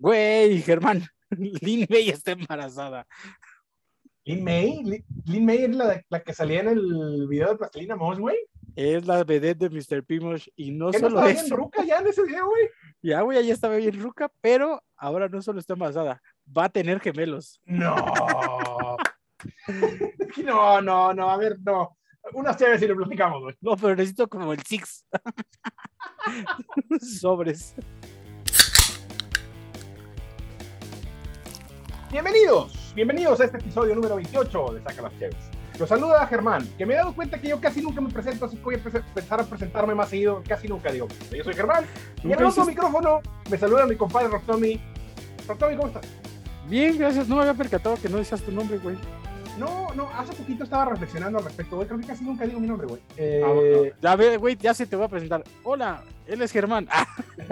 Güey, 0.00 0.62
Germán, 0.62 1.02
Lin 1.30 1.86
May 1.90 2.08
está 2.08 2.32
embarazada. 2.32 3.06
Lin 4.24 4.42
May, 4.42 4.82
Lin, 4.82 5.04
Lin 5.26 5.44
May 5.44 5.64
es 5.64 5.76
la, 5.76 6.02
la, 6.08 6.22
que 6.22 6.32
salía 6.32 6.60
en 6.60 6.68
el 6.68 7.26
video 7.28 7.50
de 7.50 7.56
Plastilina 7.56 7.96
Moss, 7.96 8.18
güey. 8.18 8.36
Es 8.76 9.06
la 9.06 9.24
vedette 9.24 9.68
de 9.68 9.68
Mr. 9.68 10.02
Pimosh 10.02 10.48
y 10.56 10.70
no 10.70 10.90
¿Qué 10.90 11.00
solo 11.00 11.10
no 11.10 11.16
estaba 11.16 11.32
bien 11.32 11.44
eso. 11.44 11.56
ruca 11.56 11.84
ya 11.84 11.98
en 11.98 12.06
ese 12.06 12.22
video, 12.22 12.46
güey? 12.46 12.70
Ya, 13.02 13.20
güey, 13.20 13.46
ya 13.46 13.52
estaba 13.52 13.76
bien 13.76 14.00
ruca, 14.00 14.32
pero 14.40 14.82
ahora 14.96 15.28
no 15.28 15.42
solo 15.42 15.60
está 15.60 15.74
embarazada, 15.74 16.22
va 16.46 16.64
a 16.64 16.68
tener 16.70 16.98
gemelos. 17.00 17.60
No. 17.66 17.94
no, 20.44 20.80
no, 20.80 21.12
no, 21.12 21.30
a 21.30 21.36
ver, 21.36 21.58
no. 21.60 21.98
Unas 22.32 22.56
chéveres 22.56 22.80
y 22.80 22.86
lo 22.86 22.96
platicamos, 22.96 23.42
güey. 23.42 23.54
No, 23.60 23.76
pero 23.76 23.96
necesito 23.96 24.28
como 24.28 24.54
el 24.54 24.62
Six. 24.62 25.04
Sobres. 27.20 27.74
Bienvenidos, 32.10 32.92
bienvenidos 32.94 33.40
a 33.40 33.44
este 33.44 33.58
episodio 33.58 33.94
número 33.94 34.16
28 34.16 34.72
de 34.74 34.82
Saca 34.82 35.02
las 35.02 35.12
Chéves. 35.18 35.36
Los 35.78 35.88
saluda 35.88 36.26
Germán, 36.26 36.66
que 36.76 36.84
me 36.84 36.94
he 36.94 36.96
dado 36.96 37.14
cuenta 37.14 37.40
que 37.40 37.48
yo 37.48 37.60
casi 37.60 37.80
nunca 37.80 38.00
me 38.00 38.10
presento, 38.10 38.44
así 38.46 38.56
que 38.56 38.62
voy 38.62 38.74
a 38.74 38.78
empe- 38.78 39.02
empezar 39.06 39.40
a 39.40 39.44
presentarme 39.44 39.94
más 39.94 40.08
seguido. 40.10 40.42
Casi 40.46 40.68
nunca 40.68 40.90
digo. 40.90 41.06
Yo 41.34 41.44
soy 41.44 41.54
Germán, 41.54 41.84
y 42.22 42.32
en 42.32 42.38
el 42.38 42.44
otro 42.46 42.64
micrófono 42.66 43.20
me 43.50 43.56
saluda 43.56 43.86
mi 43.86 43.96
compadre 43.96 44.28
Rotomi. 44.28 44.80
Rotomi, 45.48 45.76
¿cómo 45.76 45.88
estás? 45.88 46.06
Bien, 46.68 46.98
gracias. 46.98 47.28
No 47.28 47.36
me 47.36 47.42
había 47.42 47.54
percatado 47.54 47.96
que 47.96 48.08
no 48.08 48.18
decías 48.18 48.42
tu 48.42 48.50
nombre, 48.52 48.78
güey. 48.78 48.96
No, 49.58 49.92
no, 49.94 50.08
hace 50.16 50.32
poquito 50.32 50.64
estaba 50.64 50.86
reflexionando 50.86 51.38
al 51.38 51.44
respecto, 51.44 51.76
güey. 51.76 51.86
Creo 51.88 52.00
que 52.00 52.06
casi 52.06 52.24
nunca 52.24 52.46
digo 52.46 52.60
mi 52.60 52.66
nombre, 52.66 52.86
güey. 52.86 53.02
Eh, 53.16 53.42
Ah, 53.44 53.48
bueno. 53.52 53.94
Ya 54.00 54.16
ve, 54.16 54.36
güey, 54.38 54.56
ya 54.56 54.72
se 54.74 54.86
te 54.86 54.96
voy 54.96 55.04
a 55.04 55.08
presentar. 55.08 55.44
Hola, 55.64 56.02
él 56.26 56.40
es 56.42 56.52
Germán. 56.52 56.88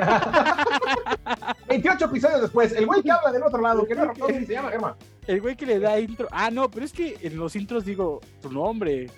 Ah, 0.01 1.55
28 1.69 2.05
episodios 2.07 2.43
después, 2.43 2.73
el 2.73 2.87
güey 2.87 3.03
que 3.03 3.11
habla 3.11 3.33
del 3.33 3.43
otro 3.43 3.61
lado, 3.61 3.85
que 3.87 3.95
no 3.95 4.13
se 4.29 4.47
llama 4.47 4.71
Germán. 4.71 4.95
el 5.27 5.41
güey 5.41 5.57
que 5.57 5.67
le 5.67 5.79
da 5.81 5.99
intro. 5.99 6.29
Ah, 6.31 6.51
no, 6.51 6.71
pero 6.71 6.85
es 6.87 6.93
que 6.93 7.17
en 7.23 7.37
los 7.37 7.57
intros 7.57 7.85
digo 7.85 8.21
tu 8.41 8.51
nombre. 8.53 9.09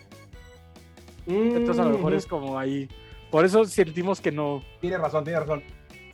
Entonces 1.27 1.79
a 1.79 1.85
lo 1.89 1.91
mejor 1.97 2.13
Mm, 2.13 2.17
es 2.17 2.27
como 2.27 2.59
ahí. 2.59 2.89
Por 3.31 3.45
eso 3.45 3.65
sentimos 3.67 4.21
que 4.21 4.33
no. 4.33 4.63
Tiene 4.81 4.99
razón, 4.99 5.23
tiene 5.25 5.39
razón. 5.41 5.63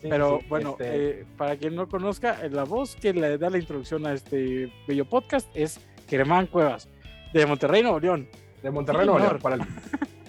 Sí, 0.03 0.09
Pero 0.11 0.39
sí, 0.41 0.47
bueno, 0.49 0.71
este, 0.73 1.21
eh, 1.21 1.27
para 1.39 1.57
quien 1.57 1.75
no 1.75 1.89
conozca, 1.89 2.45
eh, 2.45 2.51
la 2.51 2.65
voz 2.65 2.97
que 2.97 3.15
le 3.15 3.39
da 3.39 3.49
la 3.49 3.59
introducción 3.59 4.05
a 4.07 4.13
este 4.13 4.71
bello 4.87 5.05
podcast 5.07 5.49
es 5.55 5.81
Germán 6.09 6.47
Cuevas, 6.47 6.89
de 7.33 7.47
Monterrey, 7.47 7.83
Nuevo 7.83 8.01
León. 8.01 8.29
de 8.63 8.71
Monterrey, 8.71 9.03
sí, 9.03 9.07
Nuevo. 9.07 9.25
León, 9.25 9.39
para 9.43 9.57
el- 9.57 9.63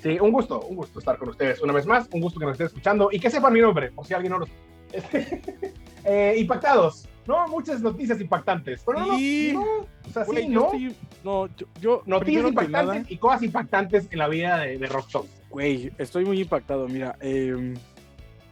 Sí, 0.04 0.18
un 0.22 0.32
gusto, 0.32 0.62
un 0.62 0.76
gusto 0.76 1.00
estar 1.00 1.18
con 1.18 1.30
ustedes 1.30 1.60
una 1.62 1.74
vez 1.74 1.86
más, 1.88 2.08
un 2.12 2.22
gusto 2.22 2.40
que 2.40 2.46
nos 2.46 2.54
estén 2.54 2.68
escuchando 2.68 3.10
y 3.12 3.20
que 3.20 3.30
sepan 3.32 3.52
mi 3.52 3.62
nombre, 3.62 3.92
por 3.92 4.06
si 4.06 4.14
alguien 4.14 4.32
no 4.34 4.40
los... 4.40 4.50
Este, 4.94 5.42
eh, 6.06 6.36
impactados, 6.38 7.10
¿no? 7.26 7.48
Muchas 7.48 7.82
noticias 7.82 8.22
impactantes. 8.22 8.84
Pero 8.86 9.00
no, 9.00 9.18
Sí. 9.18 9.52
no, 9.54 9.62
o 9.64 10.14
sea, 10.14 10.24
Güey, 10.24 10.46
sí, 10.46 10.52
yo 10.54 10.60
¿no? 10.60 10.66
estoy- 10.68 10.96
no, 11.24 11.48
yo, 11.58 11.66
yo 11.82 12.04
Noticias 12.06 12.46
impactantes 12.48 12.88
nada, 13.02 13.06
y 13.10 13.18
cosas 13.18 13.44
impactantes 13.44 14.08
en 14.12 14.20
la 14.20 14.28
vida 14.28 14.60
de, 14.60 14.78
de 14.78 14.86
Rockstar. 14.88 15.24
güey, 15.50 15.92
estoy 15.98 16.26
muy 16.26 16.40
impactado. 16.42 16.88
Mira, 16.88 17.18
eh, 17.20 17.74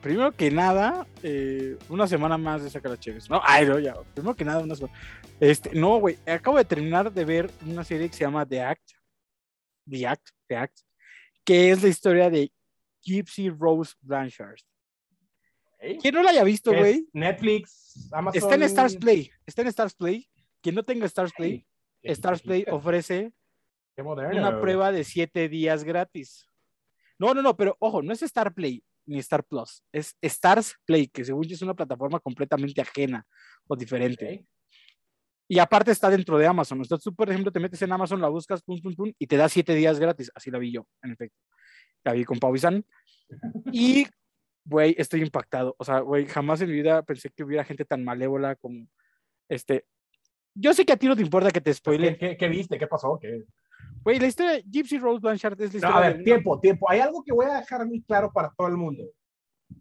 primero 0.02 0.32
que 0.32 0.50
nada, 0.52 1.06
eh, 1.24 1.78
una 1.90 2.08
semana 2.08 2.38
más 2.38 2.64
de 2.64 2.70
sacar 2.72 2.92
a 2.92 2.98
Chévez. 2.98 3.30
No, 3.30 3.40
ay, 3.46 3.66
no, 3.68 3.78
ya. 3.80 3.94
Primero 4.16 4.36
que 4.36 4.44
nada, 4.46 4.62
una 4.64 4.76
semana. 4.76 4.94
Este, 5.40 5.74
no, 5.74 6.00
güey, 6.00 6.18
acabo 6.26 6.58
de 6.58 6.66
terminar 6.66 7.12
de 7.12 7.26
ver 7.26 7.52
una 7.66 7.84
serie 7.84 8.10
que 8.10 8.16
se 8.16 8.24
llama 8.24 8.46
The 8.46 8.62
Act. 8.62 8.92
The 9.90 10.08
Act, 10.08 10.30
The 10.48 10.56
Act, 10.56 10.80
que 11.44 11.72
es 11.72 11.84
la 11.84 11.90
historia 11.90 12.30
de 12.30 12.52
Gypsy 13.02 13.50
Rose 13.50 13.94
Blanchard. 14.02 14.58
Quien 16.02 16.16
no 16.16 16.24
la 16.24 16.32
haya 16.32 16.44
visto, 16.44 16.74
güey, 16.74 17.08
Netflix, 17.14 18.10
Amazon... 18.12 18.42
está 18.42 18.56
en 18.56 18.64
Stars 18.64 18.98
Play. 18.98 19.30
Está 19.46 19.62
en 19.62 19.68
Stars 19.68 19.94
Play. 19.94 20.28
Quien 20.62 20.74
no 20.74 20.84
tenga 20.84 21.06
Stars 21.06 21.32
Play, 21.38 21.60
Sí, 21.60 22.12
Stars 22.12 22.42
Play 22.42 22.66
ofrece 22.72 23.34
una 23.98 24.60
prueba 24.60 24.92
de 24.92 25.04
siete 25.04 25.48
días 25.48 25.84
gratis. 25.84 26.50
No, 27.20 27.34
no, 27.34 27.42
no, 27.42 27.56
pero 27.56 27.76
ojo, 27.80 28.02
no 28.02 28.14
es 28.14 28.22
Star 28.24 28.54
Play 28.54 28.84
ni 29.06 29.20
Star 29.20 29.44
Plus, 29.44 29.84
es 29.92 30.18
Stars 30.22 30.76
Play, 30.86 31.08
que 31.08 31.24
según 31.24 31.44
yo 31.44 31.54
es 31.54 31.62
una 31.62 31.76
plataforma 31.76 32.20
completamente 32.20 32.82
ajena 32.82 33.26
o 33.68 33.76
diferente. 33.76 34.46
Y 35.48 35.60
aparte 35.60 35.92
está 35.92 36.10
dentro 36.10 36.38
de 36.38 36.48
Amazon. 36.48 36.80
Entonces 36.80 37.04
tú, 37.04 37.14
por 37.14 37.30
ejemplo, 37.30 37.52
te 37.52 37.60
metes 37.60 37.82
en 37.82 37.92
Amazon, 37.92 38.20
la 38.22 38.30
buscas, 38.30 38.64
pum, 38.64 38.80
pum, 38.82 38.96
pum, 38.96 39.12
y 39.20 39.28
te 39.28 39.38
da 39.38 39.48
siete 39.48 39.76
días 39.76 40.00
gratis. 40.00 40.32
Así 40.34 40.50
la 40.50 40.58
vi 40.58 40.72
yo, 40.72 40.88
en 41.04 41.12
efecto. 41.12 41.38
La 42.04 42.14
vi 42.14 42.24
con 42.26 42.40
Pau 42.40 42.56
y 42.56 42.60
San. 42.60 42.84
Y, 43.72 44.08
güey, 44.64 44.96
estoy 44.98 45.22
impactado. 45.22 45.76
O 45.78 45.84
sea, 45.84 46.00
güey, 46.00 46.26
jamás 46.26 46.62
en 46.62 46.70
mi 46.70 46.74
vida 46.74 47.04
pensé 47.04 47.30
que 47.30 47.44
hubiera 47.44 47.64
gente 47.64 47.86
tan 47.86 48.04
malévola 48.04 48.56
como 48.56 48.88
este. 49.50 49.86
Yo 50.56 50.74
sé 50.74 50.86
que 50.86 50.94
a 50.94 50.98
ti 50.98 51.08
no 51.08 51.16
te 51.16 51.22
importa 51.22 51.52
que 51.52 51.62
te 51.62 51.70
¿Qué, 51.72 51.74
spoile. 51.76 52.18
qué, 52.18 52.38
qué 52.38 52.48
viste? 52.48 52.78
¿Qué 52.80 52.88
pasó? 52.88 53.20
¿Qué... 53.22 53.44
Güey, 54.04 54.20
la 54.20 54.28
historia 54.28 54.52
de 54.54 54.64
Gypsy 54.64 54.98
Rose 55.00 55.20
Blanchard 55.20 55.60
es 55.62 55.74
la 55.76 55.80
No, 55.82 55.88
historia 55.90 55.98
a 55.98 56.02
de 56.02 56.08
ver, 56.08 56.16
una- 56.16 56.24
tiempo, 56.24 56.60
tiempo. 56.60 56.90
Hay 56.90 57.00
algo 57.02 57.24
que 57.24 57.34
voy 57.34 57.46
a 57.46 57.56
dejar 57.60 57.86
muy 57.86 58.02
claro 58.02 58.32
para 58.32 58.52
todo 58.58 58.68
el 58.68 58.78
mundo. 58.78 59.04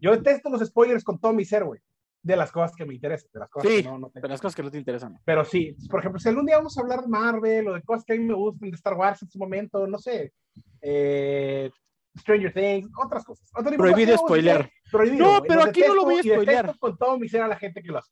Yo 0.01 0.11
detesto 0.11 0.49
los 0.49 0.61
spoilers 0.65 1.03
con 1.03 1.19
todo 1.19 1.31
mi 1.33 1.45
ser, 1.45 1.63
güey. 1.63 1.79
De 2.25 2.35
las 2.35 2.51
cosas 2.51 2.75
que 2.75 2.85
me 2.85 2.95
interesan, 2.95 3.29
de 3.31 3.39
las 3.39 3.49
cosas 3.49 3.69
Sí, 3.69 3.83
que 3.83 3.87
no, 3.87 3.99
no 3.99 4.11
de 4.11 4.27
las 4.27 4.41
cosas 4.41 4.55
que 4.55 4.63
no 4.63 4.71
te 4.71 4.79
interesan. 4.79 5.19
Pero 5.23 5.45
sí, 5.45 5.75
por 5.91 5.99
ejemplo, 5.99 6.19
si 6.19 6.27
algún 6.27 6.47
día 6.47 6.57
vamos 6.57 6.75
a 6.75 6.81
hablar 6.81 7.01
de 7.01 7.07
Marvel 7.07 7.67
o 7.67 7.73
de 7.75 7.83
cosas 7.83 8.03
que 8.03 8.13
a 8.13 8.15
mí 8.15 8.23
me 8.23 8.33
gustan 8.33 8.71
de 8.71 8.75
Star 8.75 8.95
Wars 8.95 9.21
en 9.21 9.29
su 9.29 9.37
momento, 9.37 9.85
no 9.85 9.99
sé, 9.99 10.33
eh, 10.81 11.69
Stranger 12.17 12.51
Things, 12.51 12.89
otras 12.97 13.23
cosas. 13.23 13.47
Otro 13.53 13.77
Prohibido 13.77 14.15
eh, 14.15 14.69
prohibido, 14.91 15.23
No, 15.23 15.43
pero 15.43 15.65
aquí 15.65 15.81
no 15.85 15.93
lo 15.93 16.03
voy 16.03 16.15
a 16.17 16.23
spoilear. 16.23 16.79
con 16.79 16.97
todo 16.97 17.19
mi 17.19 17.29
ser 17.29 17.43
a 17.43 17.47
la 17.47 17.57
gente 17.57 17.83
que 17.83 17.89
lo 17.89 17.99
hace. 17.99 18.11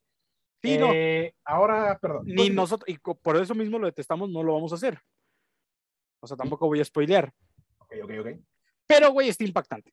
Sí, 0.62 0.78
no. 0.78 0.90
Eh, 0.94 1.34
ahora, 1.44 1.98
perdón. 1.98 2.22
Ni 2.24 2.50
nosotros, 2.50 2.88
y 2.88 2.98
por 2.98 3.36
eso 3.36 3.56
mismo 3.56 3.80
lo 3.80 3.86
detestamos, 3.86 4.30
no 4.30 4.44
lo 4.44 4.54
vamos 4.54 4.70
a 4.70 4.76
hacer. 4.76 5.00
O 6.20 6.28
sea, 6.28 6.36
tampoco 6.36 6.68
voy 6.68 6.80
a 6.80 6.84
spoilear. 6.84 7.32
Ok, 7.78 7.94
ok, 8.04 8.10
ok. 8.20 8.28
Pero, 8.86 9.10
güey, 9.10 9.28
está 9.28 9.42
impactante. 9.42 9.92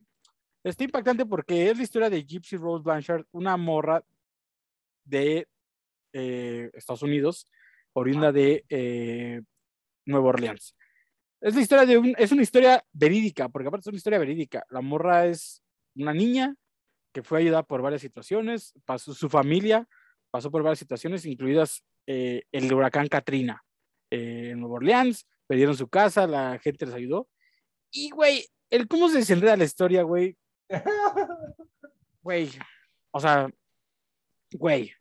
Está 0.64 0.84
impactante 0.84 1.26
porque 1.26 1.70
es 1.70 1.78
la 1.78 1.84
historia 1.84 2.10
de 2.10 2.24
Gypsy 2.24 2.56
Rose 2.56 2.84
Blanchard, 2.84 3.26
una 3.32 3.58
morra 3.58 4.04
de 5.04 5.48
eh, 6.14 6.70
Estados 6.74 7.04
Unidos, 7.04 7.48
oriunda 7.94 8.32
de 8.32 8.66
eh, 8.70 9.42
Nueva 10.06 10.30
Orleans. 10.30 10.76
Es 11.42 11.56
la 11.56 11.62
historia 11.62 11.86
de 11.86 11.98
un, 11.98 12.16
es 12.18 12.32
una 12.32 12.44
historia 12.44 12.84
verídica, 12.92 13.50
porque 13.50 13.68
aparte 13.68 13.82
es 13.82 13.88
una 13.88 13.98
historia 13.98 14.20
verídica. 14.20 14.64
La 14.70 14.82
morra 14.82 15.26
es 15.26 15.64
una 15.96 16.14
niña 16.14 16.56
que 17.14 17.24
fue 17.24 17.40
ayudada 17.40 17.64
por 17.64 17.82
varias 17.82 18.02
situaciones, 18.02 18.74
pasó 18.86 19.14
su 19.14 19.30
familia, 19.30 19.88
pasó 20.30 20.52
por 20.52 20.64
varias 20.64 20.80
situaciones, 20.80 21.26
incluidas 21.26 21.84
eh, 22.08 22.44
el 22.52 22.72
huracán 22.72 23.08
Katrina 23.08 23.64
en 24.10 24.60
Nueva 24.60 24.76
Orleans, 24.76 25.28
perdieron 25.48 25.76
su 25.76 25.88
casa, 25.88 26.28
la 26.28 26.60
gente 26.60 26.86
les 26.86 26.96
ayudó. 26.96 27.28
Y, 27.92 28.10
güey, 28.12 28.46
el 28.70 28.88
cómo 28.88 29.10
se 29.10 29.18
desenreda 29.18 29.58
la 29.58 29.66
historia, 29.66 30.04
güey, 30.04 30.38
güey, 32.22 32.50
o 33.12 33.20
sea, 33.20 33.50
güey, 34.54 34.92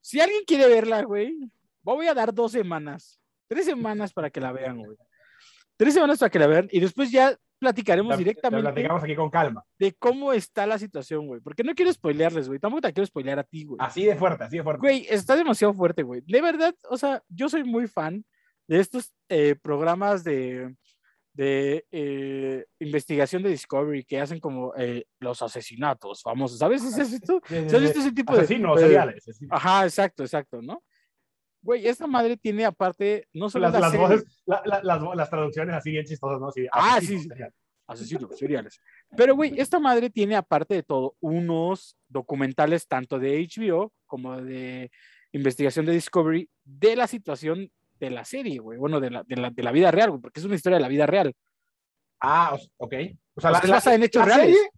si 0.00 0.20
alguien 0.20 0.44
quiere 0.46 0.68
verla, 0.68 1.02
güey, 1.02 1.36
voy 1.82 2.06
a 2.06 2.14
dar 2.14 2.32
dos 2.32 2.52
semanas, 2.52 3.20
tres 3.48 3.64
semanas 3.66 4.12
para 4.12 4.30
que 4.30 4.40
la 4.40 4.52
vean, 4.52 4.78
güey. 4.78 4.96
Tres 5.76 5.94
semanas 5.94 6.18
para 6.18 6.30
que 6.30 6.38
la 6.38 6.46
vean 6.46 6.68
y 6.70 6.80
después 6.80 7.10
ya 7.10 7.36
platicaremos 7.58 8.10
La- 8.10 8.16
la 8.16 8.18
directamente 8.18 8.62
platicamos 8.62 9.02
aquí 9.02 9.14
con 9.16 9.30
calma. 9.30 9.64
de 9.78 9.92
cómo 9.94 10.32
está 10.32 10.66
la 10.66 10.78
situación, 10.78 11.26
güey. 11.26 11.40
Porque 11.40 11.62
no 11.64 11.74
quiero 11.74 11.92
spoilearles, 11.92 12.48
güey. 12.48 12.58
Tampoco 12.60 12.82
te 12.82 12.92
quiero 12.92 13.06
spoilear 13.06 13.38
a 13.38 13.44
ti, 13.44 13.64
güey. 13.64 13.76
Así 13.80 14.04
de 14.04 14.14
fuerte, 14.16 14.44
así 14.44 14.56
de 14.58 14.62
fuerte. 14.62 14.80
Güey, 14.80 15.06
está 15.08 15.36
demasiado 15.36 15.72
fuerte, 15.74 16.02
güey. 16.02 16.22
De 16.26 16.40
verdad, 16.40 16.74
o 16.88 16.96
sea, 16.96 17.22
yo 17.28 17.48
soy 17.48 17.64
muy 17.64 17.86
fan 17.88 18.24
de 18.68 18.80
estos 18.80 19.12
eh, 19.28 19.54
programas 19.60 20.24
de, 20.24 20.74
de 21.36 21.84
eh, 21.90 22.64
investigación 22.78 23.42
de 23.42 23.50
Discovery 23.50 24.04
que 24.04 24.18
hacen 24.20 24.40
como 24.40 24.72
eh, 24.76 25.04
los 25.20 25.42
asesinatos 25.42 26.22
famosos. 26.22 26.58
¿Sabes? 26.58 26.80
¿Sí 26.82 26.98
¿Has 27.00 27.10
visto? 27.10 27.42
Sí, 27.46 27.54
sí, 27.54 27.60
¿Sí 27.60 27.66
has 27.66 27.72
sí. 27.72 27.78
visto 27.80 27.98
ese 28.00 28.12
tipo 28.12 28.32
de... 28.34 28.40
Asesinos 28.40 28.80
seriales. 28.80 29.24
Ajá, 29.50 29.84
exacto, 29.84 30.22
exacto, 30.22 30.62
¿no? 30.62 30.82
Güey, 31.62 31.86
esta 31.86 32.06
madre 32.06 32.36
tiene 32.36 32.64
aparte, 32.64 33.28
no 33.34 33.50
solo 33.50 33.64
las, 33.64 33.72
la 33.74 33.80
las 33.80 33.90
serie- 33.90 34.06
voces, 34.06 34.42
la- 34.46 34.62
la- 34.64 34.82
las, 34.82 35.02
las 35.16 35.30
traducciones 35.30 35.74
así 35.74 35.90
bien 35.90 36.06
chistosas, 36.06 36.40
¿no? 36.40 36.48
Así, 36.48 36.66
Ah, 36.72 36.98
sí. 37.00 37.18
seriales. 37.20 37.54
asesinos 37.86 38.38
seriales. 38.38 38.80
Pero, 39.16 39.34
güey, 39.36 39.60
esta 39.60 39.78
madre 39.78 40.08
tiene, 40.08 40.36
aparte 40.36 40.74
de 40.74 40.82
todo, 40.82 41.16
unos 41.20 41.96
documentales 42.08 42.86
tanto 42.88 43.18
de 43.18 43.40
HBO 43.46 43.92
como 44.06 44.40
de 44.40 44.90
investigación 45.32 45.84
de 45.86 45.92
Discovery 45.92 46.48
de 46.64 46.96
la 46.96 47.06
situación 47.06 47.70
de 47.98 48.10
la 48.10 48.24
serie, 48.24 48.58
güey. 48.58 48.78
Bueno, 48.78 49.00
de 49.00 49.10
la, 49.10 49.22
de 49.24 49.36
la, 49.36 49.50
de 49.50 49.62
la 49.62 49.72
vida 49.72 49.90
real, 49.90 50.10
güey, 50.10 50.22
porque 50.22 50.40
es 50.40 50.46
una 50.46 50.54
historia 50.54 50.76
de 50.76 50.82
la 50.82 50.88
vida 50.88 51.06
real. 51.06 51.34
Ah, 52.20 52.56
ok. 52.78 52.94
O 53.34 53.40
sea, 53.40 53.50
sea, 53.50 53.60
es 53.62 53.70
basada 53.70 53.96
en 53.96 54.02
hechos 54.02 54.26
la 54.26 54.34
reales. 54.36 54.56
Serie, 54.56 54.70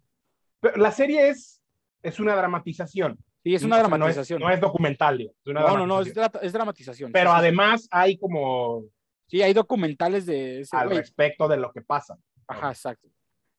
pero 0.59 0.77
la 0.77 0.91
serie 0.91 1.29
es, 1.29 1.61
es 2.03 2.19
una 2.19 2.35
dramatización. 2.35 3.17
Sí, 3.43 3.55
es 3.55 3.63
una 3.63 3.75
O 3.75 3.79
sea, 3.79 3.83
no 3.83 3.89
dramatización. 3.97 4.39
No 4.41 4.49
es, 4.49 4.59
documental, 4.59 5.17
digo, 5.17 5.31
es 5.31 5.47
una 5.47 5.61
No, 5.61 5.77
no, 5.77 5.87
no, 5.87 6.01
es, 6.01 6.13
dra- 6.13 6.39
es 6.41 6.51
dramatización. 6.51 7.11
Pero 7.13 7.29
sí, 7.31 7.35
además 7.37 7.87
hay 7.91 8.17
como 8.17 8.83
Sí, 9.27 9.41
hay 9.41 9.53
documentales 9.53 10.25
de 10.25 10.61
ese, 10.61 10.75
al 10.75 10.87
güey. 10.87 10.97
respecto 10.97 11.47
de 11.47 11.57
lo 11.57 11.71
que 11.71 11.81
pasa. 11.81 12.17
Ajá, 12.47 12.69
exacto. 12.69 13.07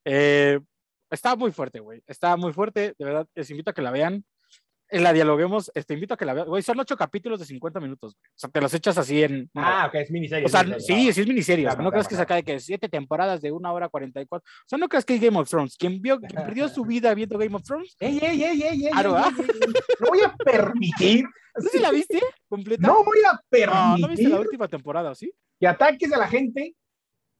Eh, 0.04 0.58
está 1.10 1.36
muy 1.36 1.52
fuerte, 1.52 1.78
güey. 1.80 2.02
Está 2.06 2.36
muy 2.36 2.52
fuerte, 2.52 2.94
de 2.98 3.04
verdad. 3.04 3.26
Les 3.34 3.48
invito 3.50 3.70
a 3.70 3.72
que 3.74 3.80
la 3.82 3.92
vean. 3.92 4.24
En 4.90 5.02
la 5.02 5.12
dialoguemos, 5.12 5.70
te 5.86 5.94
invito 5.94 6.14
a 6.14 6.16
que 6.16 6.24
la 6.24 6.34
veas. 6.34 6.46
Güey, 6.46 6.62
son 6.62 6.78
ocho 6.80 6.96
capítulos 6.96 7.38
de 7.40 7.46
50 7.46 7.80
minutos. 7.80 8.14
güey. 8.14 8.28
O 8.30 8.38
sea, 8.38 8.50
te 8.50 8.60
los 8.60 8.72
echas 8.74 8.98
así 8.98 9.22
en. 9.22 9.50
Ah, 9.54 9.86
ok, 9.88 9.94
es 9.96 10.10
miniserie. 10.10 10.46
o 10.46 10.48
sea, 10.48 10.62
miniserie. 10.64 10.86
sí, 11.04 11.08
Ah, 11.08 11.12
sí 11.12 11.20
es 11.20 11.26
miniserie. 11.28 11.66
o 11.66 11.68
sea, 11.70 11.76
Claro, 11.76 11.84
no 11.84 11.90
claro, 11.92 12.08
que 12.08 12.14
acaba 12.16 12.36
de 12.36 12.42
que 12.44 12.60
siete 12.60 12.88
temporadas 12.88 13.40
de 13.40 13.52
una 13.52 13.72
hora 13.72 13.88
44. 13.88 14.44
O 14.46 14.62
sea, 14.66 14.78
no 14.78 14.88
creas 14.88 15.04
que 15.04 15.14
es 15.14 15.20
Game 15.20 15.38
of 15.38 15.48
Thrones. 15.48 15.76
Quien 15.76 16.00
vio, 16.02 16.18
quien 16.20 16.44
perdió 16.44 16.68
su 16.68 16.84
vida 16.84 17.14
viendo 17.14 17.38
Game 17.38 17.54
of 17.56 17.62
Thrones, 17.62 17.96
Ey, 18.00 18.18
ey, 18.22 18.42
ey, 18.44 18.62
ey, 18.62 18.84
ey, 18.86 18.90
Claro, 18.90 19.16
ey, 19.16 19.22
¿ah? 19.24 19.32
ey, 19.38 19.44
ey, 19.44 19.60
ey. 19.66 19.72
No 20.00 20.08
voy 20.08 20.20
a 20.22 20.34
permitir. 20.36 21.24
¿no 21.56 21.68
si 21.70 21.78
la 21.78 21.90
viste 21.90 22.20
completa? 22.48 22.86
No 22.86 23.04
voy 23.04 23.18
a 23.28 23.32
No, 23.32 23.38
permitir 23.50 24.00
no 24.00 24.08
viste 24.08 24.28
la 24.28 24.40
última 24.40 24.68
temporada, 24.68 25.14
¿sí? 25.14 25.32
que 25.58 25.66
ataques 25.66 26.10
a 26.12 26.16
la 26.18 26.26
gente 26.28 26.74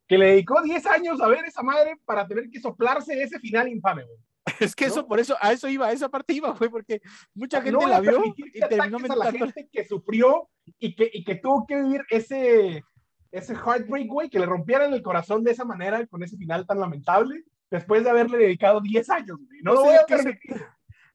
que 0.06 0.19
le 0.19 0.26
dedicó 0.26 0.61
10 0.61 0.85
años 0.87 1.20
a 1.20 1.29
ver 1.29 1.44
esa 1.47 1.62
madre 1.62 1.94
para 2.05 2.26
tener 2.26 2.50
que 2.50 2.61
soplarse 2.61 3.23
ese 3.23 3.38
final 3.38 3.69
infame, 3.69 4.05
güey. 4.05 4.19
Es 4.58 4.75
que 4.75 4.87
eso, 4.87 5.02
¿No? 5.02 5.06
por 5.08 5.20
eso, 5.20 5.37
a 5.41 5.52
eso 5.52 5.69
iba, 5.69 5.87
a 5.87 5.93
esa 5.93 6.08
parte 6.08 6.32
iba, 6.35 6.50
güey, 6.52 6.70
porque 6.70 7.00
mucha 7.35 7.62
gente 7.62 7.79
no 7.79 7.87
la 7.87 8.00
vio 8.00 8.12
permitir 8.20 8.47
y 8.55 8.61
terminó 8.61 8.99
a 9.12 9.17
la 9.17 9.32
gente 9.32 9.69
que 9.70 9.85
sufrió 9.85 10.49
y 10.79 10.94
que, 10.94 11.11
y 11.12 11.25
que 11.25 11.37
tuvo 11.37 11.67
que 11.67 11.81
vivir 11.82 12.02
ese, 12.11 12.82
ese 13.31 13.55
heartbreak, 13.55 14.06
güey, 14.08 14.29
que 14.31 14.38
le 14.38 14.47
rompieran 14.47 14.93
el 14.93 15.02
corazón 15.02 15.44
de 15.44 15.52
esa 15.52 15.64
manera, 15.64 16.06
con 16.06 16.23
ese 16.23 16.37
final 16.37 16.67
tan 16.67 16.81
lamentable, 16.81 17.44
después 17.70 18.02
de 18.05 18.11
haberle 18.11 18.38
dedicado 18.38 18.81
10 18.81 19.08
años, 19.11 19.38
güey. 19.47 19.61
No, 19.62 19.75
No 19.75 19.81
lo 19.81 19.81
sé 19.82 19.87
voy 19.87 19.97
a 19.97 20.05
qué 20.06 20.17
se- 20.19 20.23
permitir. 20.25 20.67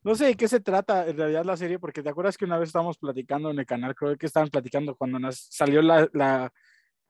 No 0.04 0.14
sé 0.14 0.26
de 0.26 0.36
qué 0.36 0.48
se 0.48 0.60
trata 0.60 1.08
en 1.08 1.18
realidad 1.18 1.44
la 1.46 1.58
serie, 1.58 1.80
porque 1.80 2.04
te 2.04 2.10
acuerdas 2.10 2.38
que 2.38 2.46
una 2.46 2.60
vez 2.60 2.70
estábamos 2.70 2.96
platicando 3.00 3.50
en 3.50 3.58
el 3.58 3.66
canal, 3.66 3.96
creo 3.96 4.16
que 4.18 4.28
estaban 4.28 4.50
platicando 4.50 4.96
cuando 4.96 5.18
nos 5.18 5.48
salió 5.50 5.82
la, 5.82 6.08
la, 6.14 6.54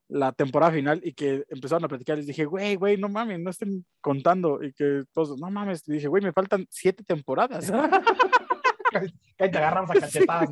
la 0.07 0.31
temporada 0.31 0.71
final 0.71 1.01
y 1.03 1.13
que 1.13 1.45
empezaron 1.49 1.83
a 1.85 1.87
platicar. 1.87 2.17
Les 2.17 2.27
dije, 2.27 2.45
güey, 2.45 2.75
güey, 2.75 2.97
no 2.97 3.09
mames, 3.09 3.39
no 3.39 3.49
estén 3.49 3.85
contando. 4.01 4.63
Y 4.63 4.73
que 4.73 5.03
todos, 5.13 5.37
no 5.39 5.49
mames, 5.49 5.83
dije, 5.83 6.07
güey, 6.07 6.23
me 6.23 6.33
faltan 6.33 6.65
siete 6.69 7.03
temporadas. 7.03 7.71
Que 9.37 9.49
te 9.49 9.57
agarramos 9.57 9.91
a 9.91 9.93
cachetadas. 9.99 10.49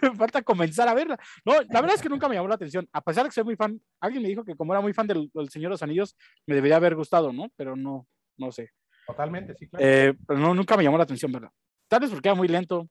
me 0.00 0.14
falta 0.14 0.42
comenzar 0.42 0.86
a 0.86 0.94
verla. 0.94 1.18
No, 1.44 1.54
la 1.54 1.80
verdad 1.80 1.96
es 1.96 2.02
que 2.02 2.08
nunca 2.08 2.28
me 2.28 2.36
llamó 2.36 2.46
la 2.46 2.54
atención. 2.54 2.88
A 2.92 3.00
pesar 3.00 3.24
de 3.24 3.30
que 3.30 3.34
soy 3.34 3.42
muy 3.42 3.56
fan, 3.56 3.80
alguien 4.00 4.22
me 4.22 4.28
dijo 4.28 4.44
que 4.44 4.54
como 4.54 4.72
era 4.72 4.80
muy 4.80 4.92
fan 4.92 5.08
del, 5.08 5.28
del 5.34 5.48
Señor 5.48 5.70
de 5.70 5.74
los 5.74 5.82
Anillos, 5.82 6.16
me 6.46 6.54
debería 6.54 6.76
haber 6.76 6.94
gustado, 6.94 7.32
¿no? 7.32 7.50
Pero 7.56 7.74
no, 7.74 8.06
no 8.36 8.52
sé. 8.52 8.70
Totalmente, 9.06 9.54
sí, 9.56 9.66
claro. 9.66 9.84
Eh, 9.84 10.14
pero 10.24 10.38
no, 10.38 10.54
nunca 10.54 10.76
me 10.76 10.84
llamó 10.84 10.98
la 10.98 11.02
atención, 11.04 11.32
¿verdad? 11.32 11.50
Tal 11.88 12.00
vez 12.00 12.10
porque 12.10 12.28
era 12.28 12.36
muy 12.36 12.46
lento. 12.46 12.88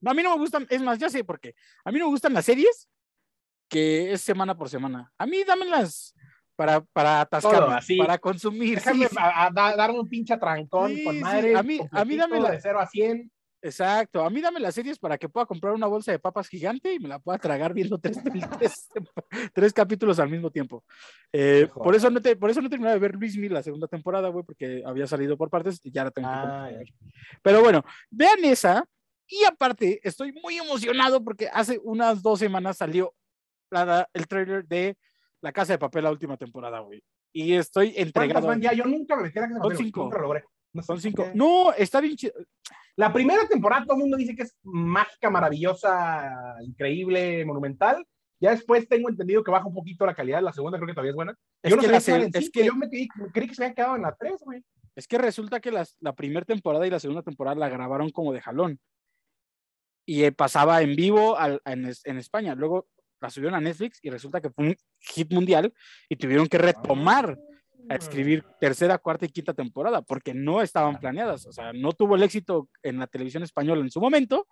No, 0.00 0.12
a 0.12 0.14
mí 0.14 0.22
no 0.22 0.30
me 0.30 0.38
gustan, 0.38 0.66
es 0.70 0.80
más, 0.80 0.98
ya 0.98 1.10
sé 1.10 1.24
por 1.24 1.40
qué. 1.40 1.54
A 1.84 1.90
mí 1.90 1.98
no 1.98 2.04
me 2.04 2.12
gustan 2.12 2.32
las 2.32 2.44
series 2.44 2.88
que 3.68 4.12
es 4.12 4.20
semana 4.22 4.56
por 4.56 4.68
semana. 4.68 5.12
A 5.18 5.26
mí 5.26 5.44
dámelas 5.44 6.14
para, 6.56 6.80
para 6.80 7.20
atascarme, 7.20 7.78
para 7.98 8.18
consumir. 8.18 8.76
Déjame 8.76 9.06
sí. 9.08 9.16
a- 9.18 9.46
a 9.46 9.50
da- 9.50 9.76
darme 9.76 10.00
un 10.00 10.08
pinche 10.08 10.36
trancón 10.38 10.94
Sí, 10.94 11.04
con 11.04 11.20
madre. 11.20 11.56
a 11.56 11.62
mí- 11.62 11.78
a 11.78 12.04
mí 12.04 12.16
completito, 12.16 12.20
dame 12.22 12.40
la- 12.40 12.50
De 12.50 12.60
0 12.60 12.80
a 12.80 12.86
100. 12.86 13.30
Exacto. 13.60 14.24
A 14.24 14.30
mí 14.30 14.40
dame 14.40 14.60
las 14.60 14.72
series 14.74 14.98
para 15.00 15.18
que 15.18 15.28
pueda 15.28 15.44
comprar 15.44 15.74
una 15.74 15.88
bolsa 15.88 16.12
de 16.12 16.20
papas 16.20 16.46
gigante 16.48 16.94
y 16.94 17.00
me 17.00 17.08
la 17.08 17.18
pueda 17.18 17.38
tragar 17.38 17.74
viendo 17.74 17.98
tres, 18.02 18.18
tres, 18.58 18.88
tres 19.52 19.72
capítulos 19.72 20.18
al 20.20 20.30
mismo 20.30 20.50
tiempo. 20.50 20.84
Eh, 21.32 21.68
por, 21.74 21.94
eso 21.96 22.08
no 22.08 22.20
te, 22.22 22.36
por 22.36 22.50
eso 22.50 22.60
no 22.62 22.70
terminé 22.70 22.92
de 22.92 22.98
ver 23.00 23.14
Luis 23.16 23.36
Mil 23.36 23.52
la 23.52 23.62
segunda 23.64 23.88
temporada, 23.88 24.28
güey, 24.28 24.44
porque 24.44 24.82
había 24.86 25.06
salido 25.08 25.36
por 25.36 25.50
partes 25.50 25.80
y 25.82 25.90
ya 25.90 26.04
la 26.04 26.10
tengo 26.12 26.28
que 26.28 26.34
Ah, 26.36 26.66
continuar. 26.68 26.84
Pero 27.42 27.60
bueno, 27.60 27.84
vean 28.10 28.44
esa. 28.44 28.84
Y 29.30 29.44
aparte, 29.44 30.00
estoy 30.04 30.32
muy 30.32 30.56
emocionado 30.56 31.22
porque 31.22 31.48
hace 31.52 31.78
unas 31.82 32.22
dos 32.22 32.38
semanas 32.38 32.78
salió 32.78 33.12
la- 33.70 34.08
el 34.12 34.26
trailer 34.26 34.66
de 34.66 34.96
La 35.40 35.52
Casa 35.52 35.72
de 35.74 35.78
Papel, 35.78 36.04
la 36.04 36.10
última 36.10 36.36
temporada, 36.36 36.80
güey. 36.80 37.02
Y 37.32 37.54
estoy 37.54 37.88
¿Cuántas 37.92 38.06
entregado. 38.06 38.46
van 38.48 38.60
ya? 38.60 38.72
Yo 38.72 38.84
nunca 38.84 39.16
me 39.16 39.22
metí 39.24 39.38
a 39.38 39.42
la 39.42 39.48
casa 39.48 39.60
de 39.60 39.74
Son 39.76 39.84
cinco. 39.84 40.10
Lo 40.12 40.20
logré. 40.20 40.44
No 40.72 40.82
sé 40.82 40.86
Son 40.86 41.00
cinco. 41.00 41.24
qué. 41.24 41.32
No, 41.34 41.72
está 41.74 42.00
bien 42.00 42.16
chido. 42.16 42.34
La 42.96 43.12
primera 43.12 43.46
temporada 43.46 43.84
todo 43.84 43.94
el 43.96 44.00
mundo 44.00 44.16
dice 44.16 44.34
que 44.34 44.42
es 44.42 44.56
mágica, 44.62 45.30
maravillosa, 45.30 46.56
increíble, 46.62 47.44
monumental. 47.44 48.04
Ya 48.40 48.50
después 48.50 48.88
tengo 48.88 49.08
entendido 49.08 49.42
que 49.44 49.50
baja 49.50 49.66
un 49.66 49.74
poquito 49.74 50.06
la 50.06 50.14
calidad. 50.14 50.42
La 50.42 50.52
segunda 50.52 50.78
creo 50.78 50.86
que 50.88 50.94
todavía 50.94 51.10
es 51.10 51.16
buena. 51.16 51.34
Es 51.62 51.70
yo 51.70 51.76
no 51.76 51.82
que 51.82 51.88
sabía 52.00 52.24
la 52.26 52.30
que 52.30 52.38
en 52.38 52.42
es 52.42 52.44
cinco, 52.46 52.60
que- 52.60 52.66
Yo 52.66 52.74
me 52.74 52.88
creí, 52.88 53.08
creí 53.32 53.48
que 53.48 53.54
se 53.54 53.62
habían 53.64 53.74
quedado 53.74 53.96
en 53.96 54.02
la 54.02 54.14
3, 54.16 54.40
güey. 54.44 54.64
Es 54.96 55.06
que 55.06 55.18
resulta 55.18 55.60
que 55.60 55.70
las- 55.70 55.96
la 56.00 56.12
primera 56.14 56.44
temporada 56.44 56.86
y 56.86 56.90
la 56.90 57.00
segunda 57.00 57.22
temporada 57.22 57.56
la 57.56 57.68
grabaron 57.68 58.10
como 58.10 58.32
de 58.32 58.40
jalón. 58.40 58.80
Y 60.06 60.24
eh, 60.24 60.32
pasaba 60.32 60.80
en 60.82 60.96
vivo 60.96 61.36
al- 61.38 61.60
en, 61.64 61.90
en 62.04 62.16
España. 62.18 62.54
Luego 62.54 62.88
la 63.20 63.30
subieron 63.30 63.54
a 63.56 63.60
Netflix 63.60 63.98
y 64.02 64.10
resulta 64.10 64.40
que 64.40 64.50
fue 64.50 64.68
un 64.68 64.76
hit 65.00 65.32
mundial 65.32 65.72
y 66.08 66.16
tuvieron 66.16 66.46
que 66.46 66.58
retomar 66.58 67.38
a 67.88 67.94
escribir 67.94 68.44
tercera, 68.60 68.98
cuarta 68.98 69.24
y 69.24 69.30
quinta 69.30 69.54
temporada 69.54 70.02
porque 70.02 70.34
no 70.34 70.60
estaban 70.62 70.98
planeadas. 71.00 71.46
O 71.46 71.52
sea, 71.52 71.72
no 71.72 71.92
tuvo 71.92 72.16
el 72.16 72.22
éxito 72.22 72.68
en 72.82 72.98
la 72.98 73.06
televisión 73.06 73.42
española 73.42 73.80
en 73.80 73.90
su 73.90 74.00
momento, 74.00 74.46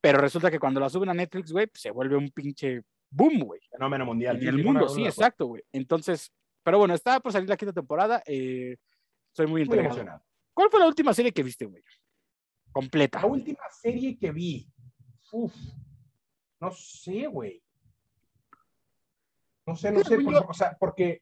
pero 0.00 0.18
resulta 0.18 0.50
que 0.50 0.58
cuando 0.58 0.80
la 0.80 0.88
suben 0.88 1.10
a 1.10 1.14
Netflix, 1.14 1.52
güey, 1.52 1.66
pues, 1.66 1.82
se 1.82 1.90
vuelve 1.90 2.16
un 2.16 2.30
pinche 2.30 2.82
boom, 3.10 3.40
güey. 3.40 3.60
Fenómeno 3.70 4.06
mundial. 4.06 4.36
En 4.36 4.42
Sí, 4.42 4.48
el 4.48 4.64
mundo, 4.64 4.88
sí, 4.88 5.04
exacto, 5.04 5.46
güey. 5.46 5.62
Entonces, 5.72 6.32
pero 6.62 6.78
bueno, 6.78 6.94
está 6.94 7.20
por 7.20 7.32
salir 7.32 7.48
la 7.48 7.56
quinta 7.56 7.72
temporada. 7.74 8.22
eh, 8.26 8.76
estoy 9.32 9.46
muy 9.46 9.64
Muy 9.66 9.78
emocionado. 9.78 10.22
¿Cuál 10.54 10.70
fue 10.70 10.80
la 10.80 10.86
última 10.86 11.12
serie 11.12 11.32
que 11.32 11.42
viste, 11.42 11.66
güey? 11.66 11.82
Completa. 12.72 13.20
La 13.20 13.26
última 13.26 13.64
serie 13.70 14.18
que 14.18 14.30
vi. 14.32 14.66
Uf. 15.32 15.54
No 16.60 16.70
sé, 16.72 17.26
güey. 17.26 17.62
No 19.68 19.76
sé, 19.76 19.92
no 19.92 20.02
sé. 20.02 20.16
Yo- 20.22 20.46
o 20.48 20.54
sea, 20.54 20.76
porque 20.80 21.20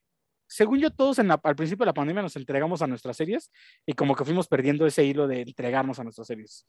Según 0.49 0.79
yo, 0.79 0.91
todos 0.93 1.19
en 1.19 1.27
la- 1.27 1.41
al 1.43 1.57
principio 1.57 1.83
de 1.83 1.87
la 1.91 1.95
pandemia 1.95 2.23
nos 2.23 2.37
entregamos 2.37 2.81
a 2.81 2.87
nuestras 2.87 3.17
series 3.17 3.51
y 3.85 3.93
como 3.95 4.15
que 4.15 4.25
fuimos 4.25 4.47
perdiendo 4.47 4.87
ese 4.87 5.05
hilo 5.05 5.27
de 5.27 5.41
entregarnos 5.43 5.99
a 5.99 6.05
nuestras 6.05 6.29
series. 6.29 6.65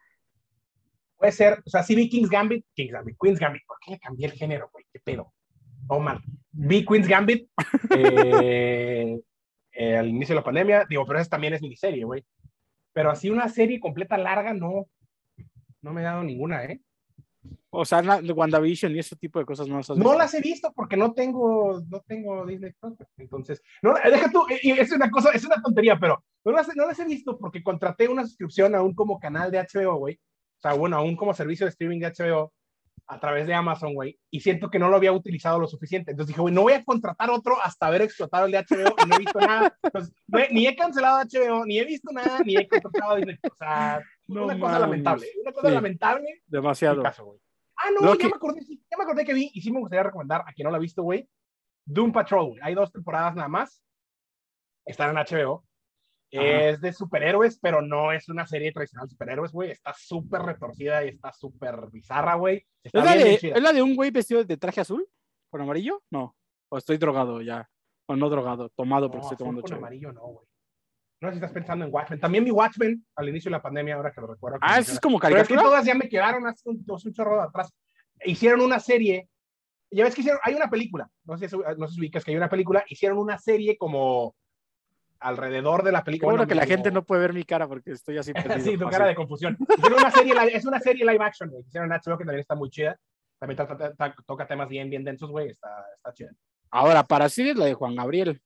puede 1.16 1.32
ser, 1.32 1.64
o 1.66 1.70
sea, 1.70 1.82
sí 1.84 1.96
vi 1.96 2.10
King's 2.10 2.30
Gambit, 2.30 2.64
King's 2.76 2.92
Gambit, 2.92 3.18
Queen's 3.20 3.40
Gambit. 3.40 3.62
¿Por 3.68 3.78
qué 3.84 3.92
le 3.92 4.00
cambié 4.00 4.26
el 4.28 4.34
género, 4.34 4.70
güey? 4.72 4.86
¿Qué 4.94 5.00
pedo? 5.00 5.34
Oh, 5.88 6.00
man. 6.00 6.22
Vi 6.52 6.86
Queen's 6.86 7.08
Gambit 7.08 7.50
eh, 7.98 9.20
eh, 9.72 9.98
al 9.98 10.08
inicio 10.08 10.34
de 10.34 10.42
la 10.42 10.44
pandemia. 10.46 10.86
Digo, 10.90 11.06
pero 11.08 11.20
esa 11.20 11.30
también 11.32 11.54
es 11.54 11.62
miniserie, 11.62 12.04
güey. 12.04 12.24
Pero 12.94 13.10
así 13.12 13.30
una 13.32 13.48
serie 13.50 13.80
completa 13.80 14.18
larga, 14.18 14.54
no. 14.54 14.88
No 15.82 15.94
me 15.94 16.02
he 16.02 16.04
dado 16.04 16.24
ninguna, 16.24 16.66
¿eh? 16.66 16.82
O 17.70 17.86
sea, 17.86 18.02
la- 18.02 18.22
WandaVision 18.34 18.96
y 18.96 19.00
ese 19.00 19.16
tipo 19.16 19.40
de 19.40 19.46
cosas 19.46 19.68
no 19.68 19.78
las 19.78 19.90
No 19.90 20.14
las 20.18 20.34
he 20.34 20.42
visto 20.42 20.72
porque 20.76 20.98
no 20.98 21.14
tengo, 21.14 21.82
no 21.90 22.02
tengo 22.08 22.46
Disney 22.46 22.72
Plus. 22.80 22.98
güey. 22.98 23.08
Entonces, 23.18 23.62
no, 23.82 23.94
deja 23.94 24.32
tú, 24.32 24.46
y- 24.62 24.70
y 24.70 24.72
es 24.72 24.92
una 24.92 25.10
cosa, 25.12 25.32
es 25.32 25.44
una 25.46 25.62
tontería, 25.62 25.98
pero 26.00 26.24
no 26.46 26.52
las, 26.52 26.76
no 26.76 26.88
las 26.88 26.98
he 27.00 27.06
visto 27.06 27.38
porque 27.38 27.62
contraté 27.64 28.08
una 28.08 28.24
suscripción 28.26 28.74
aún 28.76 28.94
como 28.96 29.20
canal 29.20 29.52
de 29.52 29.60
HBO, 29.60 29.96
güey. 29.98 30.16
O 30.16 30.62
sea, 30.62 30.74
bueno, 30.74 30.98
aún 30.98 31.16
como 31.16 31.34
servicio 31.34 31.66
de 31.66 31.70
streaming 31.72 32.00
de 32.00 32.08
HBO 32.08 32.52
a 33.10 33.20
través 33.20 33.48
de 33.48 33.54
Amazon, 33.54 33.94
güey. 33.94 34.18
Y 34.32 34.40
siento 34.42 34.70
que 34.70 34.80
no 34.80 34.90
lo 34.90 34.98
había 34.98 35.12
utilizado 35.14 35.60
lo 35.60 35.68
suficiente. 35.68 36.12
Entonces 36.12 36.30
dije, 36.30 36.42
güey, 36.42 36.54
no 36.54 36.64
voy 36.64 36.74
a 36.74 36.84
contratar 36.84 37.30
otro 37.30 37.56
hasta 37.62 37.86
haber 37.88 38.02
explotado 38.02 38.48
el 38.48 38.52
de 38.52 38.58
HBO 38.60 38.96
y 39.06 39.08
no 39.08 39.16
he 39.16 39.20
visto 39.20 39.40
nada. 39.40 39.78
Entonces, 39.84 40.14
he- 40.34 40.54
ni 40.54 40.68
he 40.68 40.76
cancelado 40.76 41.20
HBO, 41.20 41.66
ni 41.66 41.80
he 41.80 41.86
visto 41.86 42.12
nada, 42.12 42.40
ni 42.44 42.58
he 42.58 42.68
contratado 42.68 43.16
Disney. 43.18 43.38
O 43.50 43.56
sea, 43.56 44.02
No 44.28 44.46
una 44.46 44.54
cosa 44.60 44.66
mames. 44.74 44.82
lamentable. 44.82 45.28
Una 45.42 45.52
cosa 45.54 45.68
Sí. 45.70 45.74
lamentable 45.74 46.30
en 46.30 46.40
Demasiado. 46.48 47.02
caso, 47.04 47.26
güey. 47.26 47.40
Ah, 47.78 47.92
no, 47.92 48.08
Lo 48.08 48.16
ya, 48.16 48.26
me 48.28 48.34
acordé, 48.36 48.60
ya 48.66 48.98
me 48.98 49.04
acordé 49.04 49.24
que 49.26 49.34
vi 49.34 49.52
y 49.54 49.62
sí 49.62 49.72
me 49.72 49.80
gustaría 49.80 50.04
recomendar 50.04 50.44
a 50.46 50.52
quien 50.54 50.66
no 50.66 50.72
la 50.72 50.78
ha 50.78 50.82
visto, 50.82 51.04
güey. 51.04 51.30
Doom 51.86 52.12
Patrol, 52.12 52.48
güey. 52.50 52.60
Hay 52.64 52.74
dos 52.76 52.92
temporadas 52.92 53.36
nada 53.36 53.48
más. 53.48 53.82
Están 54.86 55.12
en 55.12 55.18
HBO. 55.18 55.64
Ajá. 56.34 56.44
Es 56.70 56.82
de 56.82 56.92
superhéroes, 56.92 57.58
pero 57.60 57.82
no 57.82 58.12
es 58.12 58.28
una 58.30 58.46
serie 58.46 58.72
tradicional 58.74 59.08
de 59.08 59.12
superhéroes, 59.12 59.52
güey. 59.54 59.72
Está 59.72 59.94
súper 59.94 60.42
retorcida 60.42 61.06
y 61.06 61.10
está 61.10 61.32
súper 61.32 61.76
bizarra, 61.92 62.36
güey. 62.36 62.66
¿Es. 62.84 62.94
¿Es 63.44 63.62
la 63.62 63.72
de 63.74 63.82
un 63.82 63.96
güey 63.96 64.12
vestido 64.12 64.44
de 64.44 64.58
traje 64.58 64.82
azul? 64.82 65.08
¿Con 65.50 65.62
amarillo? 65.62 66.04
No. 66.12 66.36
O 66.70 66.78
estoy 66.78 66.98
drogado 66.98 67.42
ya. 67.42 67.70
O 68.08 68.16
no 68.16 68.30
drogado, 68.30 68.70
tomado 68.70 69.10
porque 69.10 69.26
No, 69.26 69.32
estoy 69.32 69.38
tomando 69.38 69.62
con 69.62 69.74
amarillo 69.74 70.12
no, 70.12 70.22
güey. 70.22 70.46
No 71.20 71.30
sé 71.30 71.34
si 71.34 71.38
estás 71.38 71.52
pensando 71.52 71.84
en 71.86 71.94
Watchmen. 71.94 72.20
También 72.20 72.44
vi 72.46 72.52
Watchmen 72.52 73.04
al 73.16 73.30
inicio 73.30 73.50
de 73.50 73.58
la 73.58 73.62
pandemia, 73.62 73.96
ahora 73.96 74.12
que 74.12 74.22
lo 74.22 74.28
recuerdo. 74.28 74.60
Ah, 74.62 74.78
eso 74.80 74.92
es 74.94 75.00
como 75.00 75.20
Pero 75.20 75.36
es 75.38 75.48
que 75.48 75.56
caricatura. 75.56 75.62
todas 75.72 75.86
ya 75.86 75.96
me 75.96 76.08
quedaron 76.10 76.46
hace 76.48 76.70
un, 76.70 76.86
hace 76.96 77.08
un 77.08 77.14
chorro 77.14 77.38
de 77.38 77.44
atrás. 77.48 77.74
Hicieron 78.24 78.62
una 78.62 78.80
serie. 78.80 79.28
Ya 79.90 80.04
ves 80.04 80.14
que 80.14 80.22
hicieron, 80.22 80.40
hay 80.44 80.54
una 80.54 80.70
película. 80.70 81.10
No 81.26 81.38
sé, 81.38 81.50
si- 81.50 81.58
no 81.78 81.88
sé 81.88 81.94
si 81.96 82.00
ubicas 82.02 82.24
que 82.24 82.32
hay 82.32 82.38
una 82.38 82.50
película. 82.50 82.84
Hicieron 82.88 83.18
una 83.18 83.38
serie 83.40 83.78
como 83.78 84.36
alrededor 85.20 85.82
de 85.84 85.92
la 85.92 86.04
película. 86.04 86.32
bueno 86.34 86.46
que 86.48 86.54
la 86.54 86.62
como- 86.64 86.72
gente 86.76 86.92
no 86.92 87.04
puede 87.04 87.22
ver 87.22 87.34
mi 87.34 87.44
cara 87.44 87.68
porque 87.68 87.92
estoy 87.92 88.18
así 88.20 88.32
perdido. 88.60 88.60
sí, 88.72 88.78
tu 88.78 88.88
cara 88.90 89.08
de 89.08 89.16
confusión. 89.16 89.58
Hicieron 89.76 90.00
una 90.00 90.12
serie, 90.12 90.34
es 90.54 90.66
una 90.66 90.80
serie 90.80 91.04
live 91.06 91.24
action, 91.24 91.50
güey. 91.50 91.64
Hicieron 91.66 91.92
en 91.92 91.98
HBO 92.00 92.18
que 92.18 92.26
también 92.26 92.42
está 92.42 92.54
muy 92.56 92.70
chida. 92.70 92.96
También 93.40 93.58
toca 94.26 94.48
temas 94.48 94.68
bien, 94.70 94.90
bien 94.90 95.04
densos, 95.04 95.30
güey. 95.32 95.50
Está, 95.50 95.84
está 95.96 96.14
chida. 96.14 96.30
Ahora, 96.70 97.04
para 97.04 97.30
sí 97.30 97.50
es 97.50 97.56
la 97.56 97.66
de 97.66 97.74
Juan 97.74 97.96
Gabriel. 97.96 98.40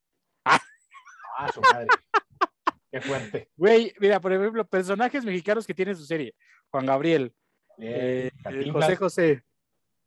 Ah, 0.46 1.52
su 1.54 1.62
madre. 1.62 1.88
Qué 2.92 3.02
fuerte. 3.02 3.50
Güey, 3.56 3.94
mira, 4.00 4.20
por 4.20 4.34
ejemplo, 4.34 4.66
personajes 4.68 5.24
mexicanos 5.24 5.66
que 5.66 5.74
tienen 5.74 5.96
su 5.96 6.06
serie. 6.06 6.36
Juan 6.70 6.86
Gabriel, 6.86 7.34
Eh, 7.78 8.30
eh. 8.50 8.72
José 8.72 8.96
José. 8.96 9.44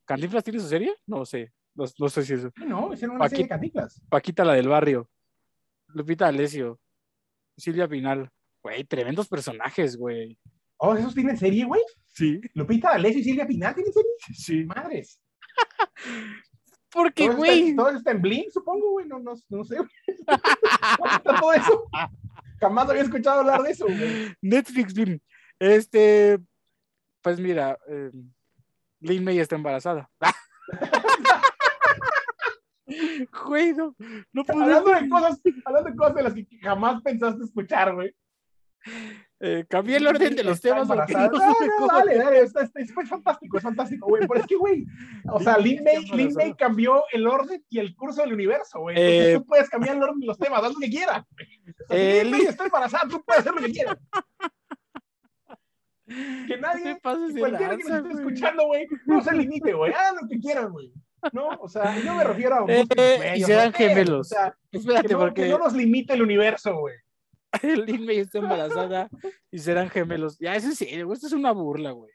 ¿Cantinflas 0.04 0.44
tiene 0.44 0.60
su 0.60 0.68
serie? 0.68 0.94
No 1.06 1.24
sé. 1.24 1.52
No, 1.74 1.84
no 1.98 2.08
sé 2.08 2.22
si 2.24 2.34
es 2.34 2.46
No, 2.56 2.92
hicieron 2.92 3.16
una 3.16 3.28
serie 3.28 3.44
de 3.44 3.48
cantinflas. 3.48 4.00
Paquita 4.08 4.44
la 4.44 4.52
del 4.54 4.68
barrio. 4.68 5.08
Lupita 5.88 6.26
Alessio. 6.28 6.78
Silvia 7.56 7.88
Pinal. 7.88 8.30
Güey, 8.62 8.84
tremendos 8.84 9.28
personajes, 9.28 9.96
güey. 9.96 10.38
Oh, 10.76 10.94
¿esos 10.94 11.14
tienen 11.14 11.36
serie, 11.36 11.64
güey? 11.64 11.80
Sí, 12.06 12.40
Lupita 12.54 12.90
D'Alessio 12.90 13.20
y 13.20 13.24
Silvia 13.24 13.46
Pinal 13.46 13.74
tienen 13.74 13.92
serie. 13.92 14.10
sí. 14.34 14.64
Madres. 14.64 15.20
Porque, 16.92 17.28
güey, 17.28 17.74
todo 17.74 17.90
está 17.90 18.12
en 18.12 18.22
Blim, 18.22 18.50
supongo, 18.50 18.92
güey. 18.92 19.06
No, 19.06 19.18
no, 19.18 19.32
no 19.48 19.64
sé. 19.64 19.76
¿Cómo 20.98 21.10
está 21.10 21.40
todo 21.40 21.52
eso? 21.52 21.84
Jamás 22.64 22.88
había 22.88 23.02
escuchado 23.02 23.40
hablar 23.40 23.62
de 23.62 23.72
eso, 23.72 23.84
güey. 23.84 24.34
Netflix, 24.40 24.94
Blim. 24.94 25.20
Este, 25.58 26.38
pues 27.20 27.38
mira, 27.38 27.78
eh, 27.86 28.10
Lin 29.00 29.22
May 29.22 29.38
está 29.38 29.56
embarazada. 29.56 30.10
Güey, 33.46 33.72
no, 33.72 33.96
no. 34.32 34.44
Hablando 34.46 34.90
de 34.90 35.08
cosas, 35.08 35.40
hablando 35.64 35.90
de 35.90 35.96
cosas 35.96 36.14
de 36.14 36.22
las 36.22 36.34
que 36.34 36.46
jamás 36.60 37.02
pensaste 37.02 37.44
escuchar, 37.44 37.94
güey. 37.94 38.14
Eh, 39.46 39.66
cambié 39.68 39.98
el 39.98 40.06
orden 40.06 40.34
de 40.34 40.42
los 40.42 40.58
temas 40.58 40.88
no 40.88 40.94
No, 40.94 41.86
dale, 41.86 42.16
dale, 42.16 42.40
está, 42.40 42.62
está- 42.62 42.80
es 42.80 42.92
fantástico, 43.08 43.58
es 43.58 43.62
fantástico, 43.62 44.06
güey. 44.08 44.26
Pero 44.26 44.40
es 44.40 44.46
que, 44.46 44.56
güey, 44.56 44.86
o 45.30 45.38
sea, 45.38 45.58
Lin 45.58 45.84
May 45.84 46.02
Lin 46.06 46.32
May 46.34 46.54
cambió 46.54 47.04
el 47.12 47.26
orden 47.26 47.62
y 47.68 47.78
el 47.78 47.94
curso 47.94 48.22
del 48.22 48.32
universo, 48.32 48.80
güey. 48.80 48.96
Entonces 48.96 49.34
Eh, 49.34 49.38
tú 49.38 49.44
puedes 49.44 49.68
cambiar 49.68 49.96
el 49.96 50.02
orden 50.02 50.20
de 50.20 50.26
los 50.26 50.38
temas, 50.38 50.62
haz 50.64 50.72
lo 50.72 50.78
que 50.80 50.88
quieras. 50.88 51.22
güey. 51.30 51.48
O 51.68 51.86
sea, 51.88 51.96
eh, 51.98 52.24
Lin 52.24 52.30
May 52.32 52.42
está 52.46 52.64
embarazada, 52.64 53.08
tú 53.08 53.22
puedes 53.22 53.40
hacer 53.40 53.54
lo 53.54 53.60
que 53.60 53.72
quieras. 53.72 53.98
Que 56.06 56.58
nadie, 56.58 56.98
cualquiera 57.00 57.76
que 57.78 57.84
nos 57.84 57.98
esté 57.98 58.12
escuchando, 58.12 58.66
güey, 58.66 58.86
no 59.06 59.22
se 59.22 59.32
limite, 59.34 59.72
güey. 59.72 59.90
Hagan 59.92 60.16
lo 60.20 60.28
que 60.28 60.38
quieran, 60.38 60.70
güey. 60.70 60.92
No, 61.32 61.48
o 61.58 61.66
sea, 61.68 61.98
yo 61.98 62.14
me 62.14 62.24
refiero 62.24 62.56
a 62.56 62.64
Eh, 62.68 63.34
y 63.36 63.42
serán 63.42 63.72
gemelos. 63.72 64.26
O 64.30 64.34
sea, 64.34 64.54
Espérate, 64.70 65.08
que 65.08 65.14
no, 65.14 65.20
porque 65.20 65.42
que 65.44 65.48
no 65.48 65.58
nos 65.58 65.72
limite 65.72 66.12
el 66.12 66.20
universo, 66.22 66.76
güey. 66.76 66.94
Lin 67.62 68.04
May 68.04 68.18
está 68.18 68.38
embarazada 68.38 69.08
y 69.50 69.58
serán 69.58 69.90
gemelos. 69.90 70.38
Ya, 70.38 70.54
eso 70.56 70.70
sí, 70.72 70.86
güey, 71.02 71.14
esto 71.14 71.26
es 71.26 71.32
una 71.32 71.52
burla, 71.52 71.92
güey. 71.92 72.12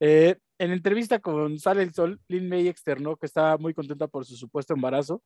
Eh, 0.00 0.36
en 0.58 0.72
entrevista 0.72 1.18
con 1.20 1.58
Sale 1.58 1.82
el 1.82 1.94
Sol, 1.94 2.20
Lin 2.28 2.48
May 2.48 2.68
externó 2.68 3.16
que 3.16 3.26
estaba 3.26 3.56
muy 3.58 3.74
contenta 3.74 4.06
por 4.06 4.24
su 4.24 4.36
supuesto 4.36 4.74
embarazo, 4.74 5.22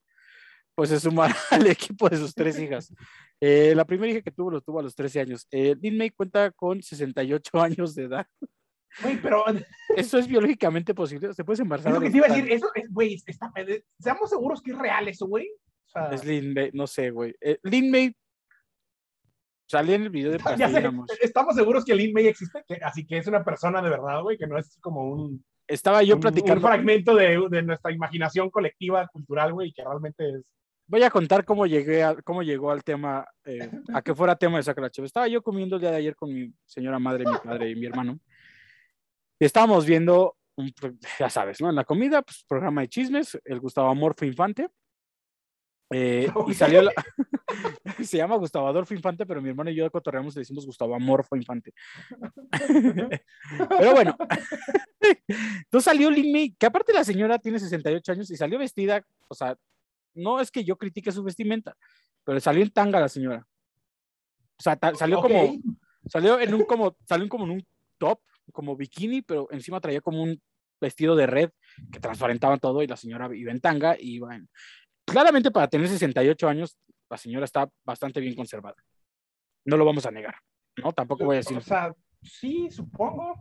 pues 0.74 0.90
se 0.90 1.00
sumará 1.00 1.34
al 1.50 1.66
equipo 1.66 2.08
de 2.08 2.18
sus 2.18 2.34
tres 2.34 2.58
hijas. 2.58 2.92
Eh, 3.40 3.72
la 3.74 3.84
primera 3.84 4.12
hija 4.12 4.22
que 4.22 4.30
tuvo 4.30 4.50
lo 4.50 4.60
tuvo 4.60 4.80
a 4.80 4.82
los 4.82 4.94
13 4.94 5.20
años. 5.20 5.46
Eh, 5.50 5.74
Lin 5.80 5.96
May 5.96 6.10
cuenta 6.10 6.50
con 6.52 6.82
68 6.82 7.60
años 7.60 7.94
de 7.94 8.04
edad. 8.04 8.26
Güey, 9.02 9.20
pero 9.20 9.44
¿Eso 9.96 10.18
es 10.18 10.26
biológicamente 10.26 10.94
posible? 10.94 11.32
¿Se 11.34 11.44
puede 11.44 11.62
embarazar? 11.62 11.92
es 11.92 11.98
lo 11.98 12.00
que 12.04 12.10
te 12.10 12.16
iba 12.16 12.26
a 12.26 12.30
decir, 12.30 12.50
eso 12.50 12.70
es, 12.74 12.90
güey, 12.90 13.22
está, 13.26 13.52
seamos 13.98 14.30
seguros 14.30 14.62
que 14.62 14.70
es 14.70 14.78
real 14.78 15.08
eso, 15.08 15.26
güey. 15.26 15.48
O 15.48 15.88
sea, 15.88 16.10
Es 16.10 16.24
Lin 16.24 16.54
May, 16.54 16.70
no 16.72 16.86
sé, 16.86 17.10
güey. 17.10 17.34
Eh, 17.40 17.58
Lin 17.62 17.90
May 17.90 18.16
salía 19.66 19.96
en 19.96 20.02
el 20.04 20.10
video 20.10 20.32
de 20.32 20.38
Plastilínamos. 20.88 21.06
estamos 21.20 21.54
seguros 21.54 21.84
que 21.84 21.94
Lin 21.94 22.12
May 22.12 22.26
existe, 22.28 22.62
que- 22.66 22.76
así 22.82 23.06
que 23.06 23.18
es 23.18 23.26
una 23.26 23.44
persona 23.44 23.82
de 23.82 23.90
verdad, 23.90 24.22
güey, 24.22 24.38
que 24.38 24.46
no 24.46 24.58
es 24.58 24.78
como 24.80 25.10
un, 25.10 25.44
Estaba 25.66 26.02
yo 26.02 26.14
un- 26.14 26.20
platicando. 26.20 26.54
un 26.54 26.60
fragmento 26.72 27.14
de, 27.14 27.38
de 27.50 27.62
nuestra 27.62 27.90
imaginación 27.92 28.50
colectiva, 28.50 29.06
cultural, 29.08 29.52
güey, 29.52 29.72
que 29.72 29.82
realmente 29.82 30.28
es... 30.30 30.42
Voy 30.88 31.02
a 31.02 31.10
contar 31.10 31.44
cómo 31.44 31.66
llegué 31.66 32.04
a, 32.04 32.14
cómo 32.22 32.44
llegó 32.44 32.70
al 32.70 32.84
tema, 32.84 33.26
eh, 33.44 33.68
a 33.92 34.02
que 34.02 34.14
fuera 34.14 34.36
tema 34.36 34.58
de 34.58 34.62
Sacra 34.62 34.88
Chévere. 34.88 35.06
Estaba 35.08 35.26
yo 35.26 35.42
comiendo 35.42 35.74
el 35.74 35.80
día 35.82 35.90
de 35.90 35.96
ayer 35.96 36.14
con 36.14 36.32
mi 36.32 36.52
señora 36.64 37.00
madre, 37.00 37.24
mi 37.24 37.36
padre 37.42 37.70
y 37.70 37.74
mi 37.74 37.86
hermano. 37.86 38.20
Y 39.40 39.44
estábamos 39.44 39.84
viendo, 39.84 40.36
un 40.56 40.72
ya 41.18 41.28
sabes, 41.28 41.60
¿no? 41.60 41.68
En 41.70 41.74
la 41.74 41.84
comida, 41.84 42.22
pues 42.22 42.44
programa 42.48 42.82
de 42.82 42.88
chismes, 42.88 43.36
el 43.44 43.58
Gustavo 43.58 43.88
Amorfo 43.90 44.24
Infante. 44.24 44.68
Eh, 45.90 46.28
y 46.48 46.54
salió 46.54 46.82
la... 46.82 46.92
se 48.04 48.16
llama 48.16 48.36
Gustavo 48.36 48.68
Adolfo 48.68 48.94
Infante, 48.94 49.26
pero 49.26 49.40
mi 49.40 49.50
hermano 49.50 49.70
y 49.70 49.74
yo 49.74 49.90
cotorreamos 49.90 50.34
y 50.34 50.38
le 50.38 50.40
decimos 50.42 50.66
Gustavo 50.66 50.94
Amorfo 50.94 51.36
Infante. 51.36 51.72
pero 53.68 53.92
bueno, 53.92 54.16
entonces 55.00 55.84
salió 55.84 56.10
Lin 56.10 56.32
May, 56.32 56.54
que 56.58 56.66
aparte 56.66 56.92
la 56.92 57.04
señora 57.04 57.38
tiene 57.38 57.58
68 57.58 58.12
años 58.12 58.30
y 58.30 58.36
salió 58.36 58.58
vestida, 58.58 59.04
o 59.28 59.34
sea, 59.34 59.56
no 60.14 60.40
es 60.40 60.50
que 60.50 60.64
yo 60.64 60.76
critique 60.76 61.12
su 61.12 61.22
vestimenta, 61.22 61.76
pero 62.24 62.40
salió 62.40 62.62
en 62.62 62.70
tanga 62.70 63.00
la 63.00 63.08
señora. 63.08 63.46
O 64.58 64.62
sea, 64.62 64.78
salió 64.94 65.20
como, 65.20 65.58
salió 66.06 66.40
en 66.40 66.54
un 66.54 66.64
como, 66.64 66.96
salió 67.06 67.28
como 67.28 67.44
en 67.44 67.50
un 67.50 67.66
top, 67.98 68.20
como 68.52 68.76
bikini, 68.76 69.22
pero 69.22 69.48
encima 69.50 69.80
traía 69.80 70.00
como 70.00 70.22
un 70.22 70.40
vestido 70.80 71.16
de 71.16 71.26
red 71.26 71.50
que 71.92 72.00
transparentaba 72.00 72.58
todo 72.58 72.82
y 72.82 72.86
la 72.86 72.96
señora 72.96 73.28
iba 73.34 73.50
en 73.50 73.60
tanga 73.60 73.96
y 73.98 74.16
iba 74.16 74.34
en... 74.34 74.48
Claramente 75.06 75.50
para 75.50 75.68
tener 75.68 75.88
68 75.88 76.48
años, 76.48 76.76
la 77.08 77.16
señora 77.16 77.44
está 77.44 77.68
bastante 77.84 78.20
bien 78.20 78.34
conservada. 78.34 78.76
No 79.64 79.76
lo 79.76 79.84
vamos 79.84 80.04
a 80.06 80.10
negar, 80.10 80.34
¿no? 80.82 80.92
Tampoco 80.92 81.24
voy 81.24 81.36
a 81.36 81.38
decir... 81.38 81.56
O 81.56 81.60
sea, 81.60 81.94
sí, 82.22 82.68
supongo. 82.70 83.34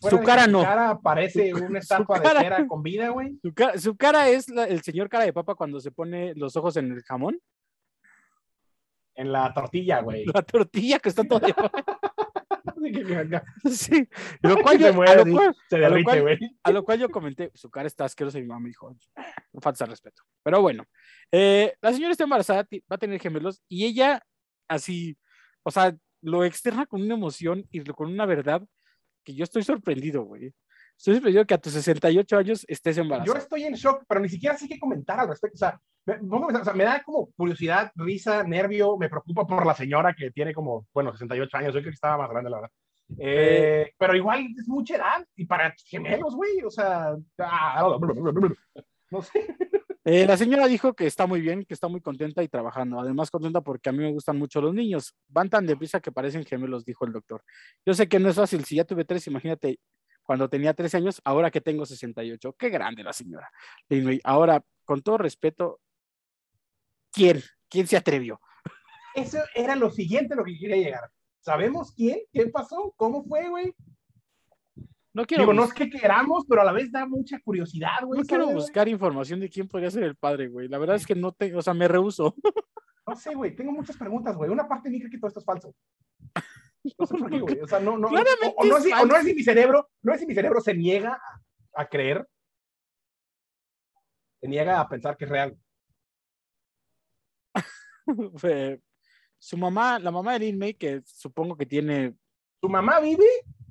Su 0.00 0.20
cara 0.20 0.46
no. 0.48 0.62
cara 0.62 0.98
parece 0.98 1.50
Su- 1.50 1.58
una 1.58 1.68
su 1.68 1.76
estatua 1.76 2.20
cara- 2.20 2.40
de 2.40 2.44
cera 2.46 2.66
con 2.66 2.82
vida, 2.82 3.10
güey. 3.10 3.38
Su, 3.42 3.54
ca- 3.54 3.78
su 3.78 3.96
cara 3.96 4.28
es 4.28 4.48
la- 4.48 4.64
el 4.64 4.82
señor 4.82 5.08
cara 5.08 5.24
de 5.24 5.32
papa 5.32 5.54
cuando 5.54 5.78
se 5.80 5.92
pone 5.92 6.34
los 6.34 6.56
ojos 6.56 6.76
en 6.76 6.90
el 6.90 7.02
jamón, 7.02 7.38
En 9.14 9.30
la 9.30 9.52
tortilla, 9.52 10.00
güey. 10.00 10.24
la 10.24 10.42
tortilla 10.42 10.98
que 10.98 11.10
está 11.10 11.22
toda... 11.22 11.46
Sí, 13.70 14.08
lo 14.42 14.56
cual 14.62 14.76
se 14.76 14.82
yo, 14.82 14.88
a 14.88 14.92
mueve, 14.92 15.24
lo 15.24 15.32
cual- 15.32 15.48
a 15.48 15.76
lo 15.76 15.80
derrite, 15.80 16.04
cual- 16.04 16.20
güey. 16.22 16.38
A 16.62 16.70
lo 16.72 16.84
cual 16.84 16.98
yo 17.00 17.08
comenté, 17.10 17.50
su 17.54 17.70
cara 17.70 17.86
está 17.86 18.04
asquerosa 18.04 18.38
y 18.38 18.42
mi 18.42 18.48
mamá 18.48 18.60
me 18.60 18.68
dijo, 18.68 18.94
no 19.52 19.60
falta 19.60 19.86
respeto. 19.86 20.22
Pero 20.42 20.60
bueno, 20.60 20.84
eh, 21.30 21.74
la 21.80 21.92
señora 21.92 22.12
está 22.12 22.24
embarazada, 22.24 22.66
va 22.90 22.96
a 22.96 22.98
tener 22.98 23.20
gemelos 23.20 23.62
y 23.68 23.84
ella 23.86 24.22
así, 24.68 25.16
o 25.62 25.70
sea, 25.70 25.94
lo 26.22 26.44
externa 26.44 26.86
con 26.86 27.02
una 27.02 27.14
emoción 27.14 27.66
y 27.70 27.82
con 27.84 28.10
una 28.10 28.26
verdad 28.26 28.62
que 29.24 29.34
yo 29.34 29.44
estoy 29.44 29.62
sorprendido, 29.62 30.22
güey. 30.22 30.52
Estoy 30.96 31.14
sorprendido 31.14 31.46
que 31.46 31.54
a 31.54 31.58
tus 31.58 31.72
68 31.72 32.36
años 32.36 32.64
estés 32.68 32.96
Yo 32.96 33.02
embarazada. 33.02 33.38
estoy 33.38 33.64
en 33.64 33.74
shock, 33.74 34.04
pero 34.08 34.20
ni 34.20 34.28
siquiera 34.28 34.56
sé 34.56 34.68
qué 34.68 34.78
comentar 34.78 35.18
al 35.18 35.28
respecto. 35.28 35.56
O 35.56 35.58
sea, 35.58 35.80
me, 36.06 36.14
pensar, 36.14 36.60
o 36.60 36.64
sea, 36.64 36.74
me 36.74 36.84
da 36.84 37.02
como 37.02 37.30
curiosidad, 37.32 37.90
risa, 37.96 38.42
nervio, 38.44 38.96
me 38.96 39.08
preocupa 39.08 39.46
por 39.46 39.66
la 39.66 39.74
señora 39.74 40.14
que 40.14 40.30
tiene 40.30 40.54
como, 40.54 40.86
bueno, 40.92 41.12
68 41.12 41.56
años, 41.56 41.74
yo 41.74 41.80
creo 41.80 41.90
que 41.90 41.94
estaba 41.94 42.18
más 42.18 42.30
grande, 42.30 42.50
la 42.50 42.56
verdad. 42.56 42.70
Eh, 43.18 43.92
pero 43.98 44.16
igual 44.16 44.46
es 44.58 44.68
mucha 44.68 44.96
edad 44.96 45.26
y 45.36 45.44
para 45.44 45.74
gemelos, 45.86 46.34
güey, 46.34 46.62
o 46.64 46.70
sea, 46.70 47.14
ah, 47.38 47.98
no 49.10 49.22
sé. 49.22 49.56
Eh, 50.04 50.26
la 50.26 50.36
señora 50.36 50.66
dijo 50.66 50.94
que 50.94 51.06
está 51.06 51.26
muy 51.26 51.40
bien, 51.40 51.64
que 51.64 51.74
está 51.74 51.86
muy 51.86 52.00
contenta 52.00 52.42
y 52.42 52.48
trabajando. 52.48 52.98
Además, 52.98 53.30
contenta 53.30 53.60
porque 53.60 53.88
a 53.88 53.92
mí 53.92 53.98
me 53.98 54.12
gustan 54.12 54.36
mucho 54.36 54.60
los 54.60 54.74
niños. 54.74 55.14
Van 55.28 55.48
tan 55.48 55.64
deprisa 55.64 56.00
que 56.00 56.10
parecen 56.10 56.44
gemelos, 56.44 56.84
dijo 56.84 57.04
el 57.04 57.12
doctor. 57.12 57.44
Yo 57.86 57.94
sé 57.94 58.08
que 58.08 58.18
no 58.18 58.28
es 58.28 58.34
fácil. 58.34 58.64
Si 58.64 58.76
ya 58.76 58.84
tuve 58.84 59.04
tres, 59.04 59.28
imagínate 59.28 59.78
cuando 60.22 60.48
tenía 60.48 60.74
13 60.74 60.98
años, 60.98 61.20
ahora 61.24 61.50
que 61.50 61.60
tengo 61.60 61.84
68. 61.84 62.54
Qué 62.58 62.68
grande 62.70 63.02
la 63.02 63.12
señora. 63.12 63.50
Ahora, 64.24 64.64
con 64.84 65.02
todo 65.02 65.18
respeto, 65.18 65.80
¿quién? 67.12 67.42
¿Quién 67.68 67.86
se 67.86 67.96
atrevió? 67.96 68.40
Eso 69.14 69.38
era 69.54 69.76
lo 69.76 69.90
siguiente 69.90 70.34
lo 70.34 70.44
que 70.44 70.58
quería 70.58 70.76
llegar. 70.76 71.10
¿Sabemos 71.40 71.92
quién? 71.92 72.20
¿Qué 72.32 72.46
pasó? 72.46 72.94
¿Cómo 72.96 73.24
fue, 73.24 73.48
güey? 73.48 73.74
No 75.14 75.26
quiero, 75.26 75.42
Digo, 75.42 75.52
no 75.52 75.64
es 75.64 75.74
que 75.74 75.90
queramos, 75.90 76.44
pero 76.48 76.62
a 76.62 76.64
la 76.64 76.72
vez 76.72 76.90
da 76.90 77.04
mucha 77.06 77.38
curiosidad, 77.40 78.02
güey. 78.04 78.20
no 78.20 78.26
quiero 78.26 78.48
buscar 78.48 78.88
información 78.88 79.40
de 79.40 79.50
quién 79.50 79.68
podría 79.68 79.90
ser 79.90 80.04
el 80.04 80.16
padre, 80.16 80.48
güey. 80.48 80.68
La 80.68 80.78
verdad 80.78 80.96
es 80.96 81.04
que 81.04 81.14
no 81.14 81.32
tengo, 81.32 81.58
o 81.58 81.62
sea, 81.62 81.74
me 81.74 81.88
rehuso. 81.88 82.34
No 83.06 83.16
sé, 83.16 83.34
güey, 83.34 83.54
tengo 83.54 83.72
muchas 83.72 83.96
preguntas, 83.96 84.36
güey. 84.36 84.48
Una 84.48 84.68
parte 84.68 84.88
de 84.88 84.92
mí 84.92 85.00
cree 85.00 85.10
que 85.10 85.18
todo 85.18 85.26
esto 85.26 85.40
es 85.40 85.44
falso. 85.44 85.74
No 86.98 87.06
sé 87.06 87.16
por 87.16 87.30
qué, 87.30 87.40
güey. 87.40 87.60
O 87.60 87.68
sea, 87.68 87.78
no, 87.80 87.96
no. 87.96 88.08
Claramente 88.08 88.54
o, 88.56 88.62
o 88.62 88.64
no 88.66 88.76
es 88.78 88.82
si- 88.84 88.92
o 88.92 88.96
no 88.96 89.02
es 89.04 89.10
falso. 89.12 89.28
si 89.28 89.34
mi 89.34 89.42
cerebro, 89.42 89.90
no 90.02 90.12
es 90.14 90.20
si 90.20 90.26
mi 90.26 90.34
cerebro 90.34 90.60
se 90.60 90.74
niega 90.74 91.20
a, 91.74 91.82
a 91.82 91.86
creer. 91.88 92.26
Se 94.40 94.48
niega 94.48 94.80
a 94.80 94.88
pensar 94.88 95.16
que 95.16 95.24
es 95.24 95.30
real. 95.30 95.56
Su 99.38 99.56
mamá, 99.56 99.98
la 99.98 100.10
mamá 100.10 100.34
de 100.34 100.38
Lin 100.40 100.58
May, 100.58 100.74
que 100.74 101.02
supongo 101.04 101.56
que 101.56 101.66
tiene 101.66 102.14
¿Tu 102.60 102.68
mamá 102.68 103.00
vive? 103.00 103.26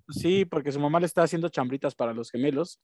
Sí, 0.10 0.44
porque 0.44 0.72
su 0.74 0.80
mamá 0.82 1.00
le 1.00 1.06
está 1.06 1.24
haciendo 1.24 1.48
chambritas 1.48 1.96
para 1.96 2.14
los 2.14 2.30
gemelos 2.30 2.82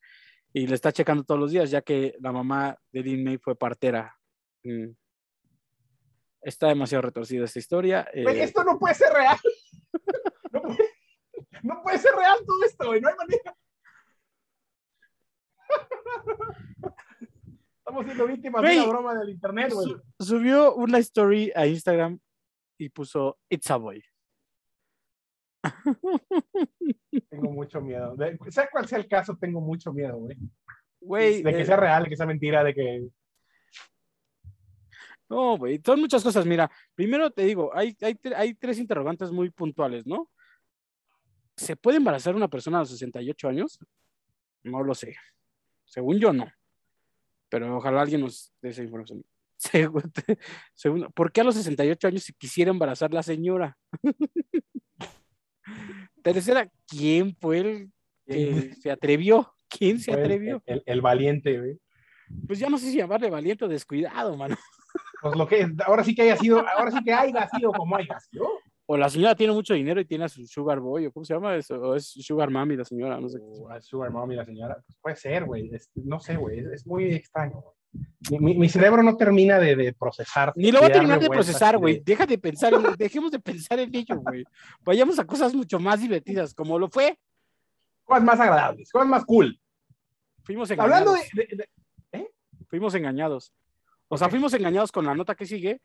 y 0.53 0.65
le 0.67 0.75
está 0.75 0.93
checando 0.93 1.25
todos 1.25 1.39
los 1.39 1.51
días, 1.51 1.69
ya 1.69 1.81
que 1.81 2.15
la 2.21 2.31
mamá 2.31 2.77
de 2.93 3.01
Lin 3.01 3.23
May 3.25 3.37
fue 3.37 3.57
partera. 3.57 4.15
Mm. 4.63 4.91
Está 6.41 6.67
demasiado 6.69 7.01
retorcida 7.01 7.43
esta 7.43 7.59
historia. 7.59 8.07
eh, 8.13 8.23
esto 8.41 8.63
no 8.63 8.79
puede 8.79 8.95
ser 8.95 9.11
real. 9.11 9.37
No 11.63 11.81
puede, 11.81 11.97
ser 11.99 12.13
real 12.15 12.39
todo 12.45 12.63
esto, 12.65 12.85
güey. 12.87 13.01
No 13.01 13.09
hay 13.09 13.15
manera. 13.15 13.55
Estamos 17.79 18.05
siendo 18.05 18.27
víctimas 18.27 18.61
de 18.61 18.79
una 18.79 18.87
broma 18.87 19.15
del 19.15 19.29
internet, 19.29 19.71
güey. 19.73 19.87
su- 20.19 20.25
subió 20.25 20.75
una 20.75 20.97
story 20.99 21.51
a 21.55 21.65
Instagram 21.67 22.19
y 22.77 22.89
puso 22.89 23.37
It's 23.49 23.71
a 23.71 23.77
boy. 23.77 24.03
Tengo 27.29 27.51
mucho 27.51 27.81
miedo. 27.81 28.15
De- 28.15 28.37
sea 28.49 28.69
cual 28.69 28.87
sea 28.87 28.99
el 28.99 29.07
caso, 29.07 29.37
tengo 29.39 29.61
mucho 29.61 29.91
miedo, 29.93 30.17
güey. 30.17 30.37
Güey, 30.99 31.43
De 31.43 31.53
que 31.53 31.61
eh, 31.61 31.65
sea 31.65 31.77
real, 31.77 32.03
de 32.03 32.09
que 32.09 32.17
sea 32.17 32.25
mentira, 32.25 32.63
de 32.63 32.73
que. 32.73 33.07
no, 35.29 35.57
güey, 35.57 35.81
son 35.85 35.99
muchas 36.01 36.23
cosas. 36.23 36.45
Mira, 36.45 36.69
primero 36.95 37.31
te 37.31 37.43
digo, 37.43 37.71
hay, 37.73 37.95
hay, 38.01 38.19
hay 38.35 38.53
tres 38.55 38.79
interrogantes 38.79 39.31
muy 39.31 39.49
puntuales, 39.49 40.05
¿no? 40.05 40.29
¿Se 41.57 41.75
puede 41.75 41.97
embarazar 41.97 42.35
una 42.35 42.47
persona 42.47 42.77
a 42.77 42.81
los 42.81 42.91
68 42.91 43.49
años? 43.49 43.79
No 44.63 44.83
lo 44.83 44.93
sé. 44.93 45.15
Según 45.85 46.19
yo, 46.19 46.31
no. 46.31 46.47
Pero 47.49 47.75
ojalá 47.75 48.01
alguien 48.01 48.21
nos 48.21 48.53
dé 48.61 48.69
esa 48.69 48.83
información. 48.83 49.25
Segundo, 50.75 51.09
¿por 51.09 51.31
qué 51.31 51.41
a 51.41 51.43
los 51.43 51.55
68 51.55 52.07
años 52.07 52.23
se 52.23 52.33
quisiera 52.33 52.69
embarazar 52.69 53.11
la 53.11 53.23
señora? 53.23 53.75
Tercera, 56.21 56.69
¿quién 56.87 57.35
fue 57.35 57.59
el 57.59 57.91
que 58.27 58.75
se 58.75 58.91
atrevió? 58.91 59.51
¿Quién 59.67 59.99
se 59.99 60.13
atrevió? 60.13 60.61
El, 60.65 60.83
el, 60.85 61.01
valiente, 61.01 61.57
güey. 61.57 61.79
Pues 62.45 62.59
ya 62.59 62.69
no 62.69 62.77
sé 62.77 62.91
si 62.91 62.97
llamarle 62.97 63.29
valiente 63.29 63.65
o 63.65 63.67
descuidado, 63.67 64.37
mano. 64.37 64.55
Pues 65.21 65.35
lo 65.35 65.47
que 65.47 65.67
ahora 65.85 66.03
sí 66.03 66.13
que 66.13 66.21
haya 66.23 66.37
sido, 66.37 66.65
ahora 66.67 66.91
sí 66.91 67.03
que 67.03 67.13
haya 67.13 67.49
sido 67.49 67.71
como 67.71 67.95
haya 67.95 68.19
sido. 68.19 68.47
O 68.89 68.95
la 68.95 69.09
señora 69.09 69.35
tiene 69.35 69.51
mucho 69.51 69.73
dinero 69.73 69.99
y 69.99 70.05
tiene 70.05 70.23
a 70.23 70.29
su 70.29 70.47
sugar 70.47 70.79
boy, 70.79 71.07
o 71.07 71.11
cómo 71.11 71.25
se 71.25 71.33
llama 71.33 71.53
eso, 71.57 71.75
o 71.75 71.95
es 71.95 72.07
sugar 72.07 72.49
mommy 72.49 72.77
la 72.77 72.85
señora, 72.85 73.19
no 73.19 73.27
sé. 73.27 73.37
O 73.41 73.69
es 73.73 73.85
sugar 73.85 74.11
mommy 74.11 74.35
la 74.35 74.45
señora, 74.45 74.75
pues 74.75 74.97
puede 75.01 75.15
ser, 75.17 75.43
güey, 75.43 75.69
no 75.95 76.21
sé, 76.21 76.37
güey, 76.37 76.59
es, 76.59 76.65
es, 76.67 76.87
muy 76.87 77.13
extraño. 77.13 77.61
Mi, 78.39 78.55
mi, 78.55 78.69
cerebro 78.69 79.03
no 79.03 79.17
termina 79.17 79.59
de, 79.59 79.75
de 79.75 79.91
procesar. 79.91 80.53
Ni 80.55 80.71
lo 80.71 80.79
va 80.79 80.87
a 80.87 80.91
terminar 80.91 81.19
de 81.19 81.27
procesar, 81.27 81.77
güey. 81.77 81.99
Deja 81.99 82.25
de 82.25 82.37
pensar, 82.37 82.71
dejemos 82.97 83.29
de 83.31 83.39
pensar 83.39 83.77
en 83.79 83.93
ello, 83.93 84.21
güey. 84.21 84.45
Vayamos 84.85 85.19
a 85.19 85.25
cosas 85.25 85.53
mucho 85.53 85.79
más 85.79 85.99
divertidas, 85.99 86.53
como 86.53 86.79
lo 86.79 86.87
fue. 86.87 87.19
Cosas 88.05 88.23
más 88.23 88.39
agradables, 88.39 88.89
cosas 88.89 89.09
más 89.09 89.25
cool. 89.25 89.59
Fuimos 90.43 90.71
engañados. 90.71 91.09
Hablando 91.09 91.25
de. 91.33 91.69
¿eh? 92.13 92.27
Fuimos 92.69 92.95
engañados. 92.95 93.51
O 94.07 94.17
sea, 94.17 94.29
fuimos 94.29 94.53
engañados 94.53 94.93
con 94.93 95.05
la 95.05 95.13
nota 95.13 95.35
que 95.35 95.45
sigue 95.45 95.81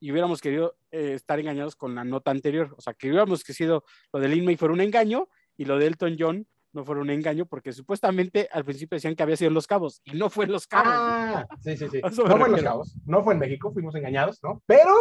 y 0.00 0.10
hubiéramos 0.12 0.40
querido 0.40 0.76
eh, 0.90 1.14
estar 1.14 1.38
engañados 1.40 1.76
con 1.76 1.94
la 1.94 2.04
nota 2.04 2.30
anterior. 2.30 2.74
O 2.76 2.80
sea, 2.80 2.94
que 2.94 3.08
hubiéramos 3.08 3.44
querido 3.44 3.84
lo 4.12 4.20
de 4.20 4.28
Lin 4.28 4.44
May 4.44 4.56
fuera 4.56 4.74
un 4.74 4.80
engaño 4.80 5.28
y 5.56 5.64
lo 5.64 5.78
de 5.78 5.86
Elton 5.86 6.16
John 6.18 6.46
no 6.74 6.84
fuera 6.84 7.00
un 7.00 7.10
engaño, 7.10 7.46
porque 7.46 7.72
supuestamente 7.72 8.48
al 8.52 8.64
principio 8.64 8.96
decían 8.96 9.14
que 9.14 9.22
había 9.22 9.36
sido 9.36 9.48
en 9.48 9.54
Los 9.54 9.66
Cabos 9.66 10.02
y 10.04 10.18
no 10.18 10.28
fue 10.28 10.44
en 10.46 10.52
Los 10.52 10.66
Cabos. 10.66 10.92
Ah, 10.92 11.46
sí, 11.60 11.76
sí, 11.76 11.86
sí. 11.88 12.00
No 12.02 12.36
fue 12.36 12.46
en 12.46 12.52
Los 12.52 12.62
Cabos, 12.62 12.96
no 13.06 13.22
fue 13.22 13.34
en 13.34 13.40
México, 13.40 13.72
fuimos 13.72 13.94
engañados, 13.94 14.42
¿no? 14.42 14.60
Pero, 14.66 14.92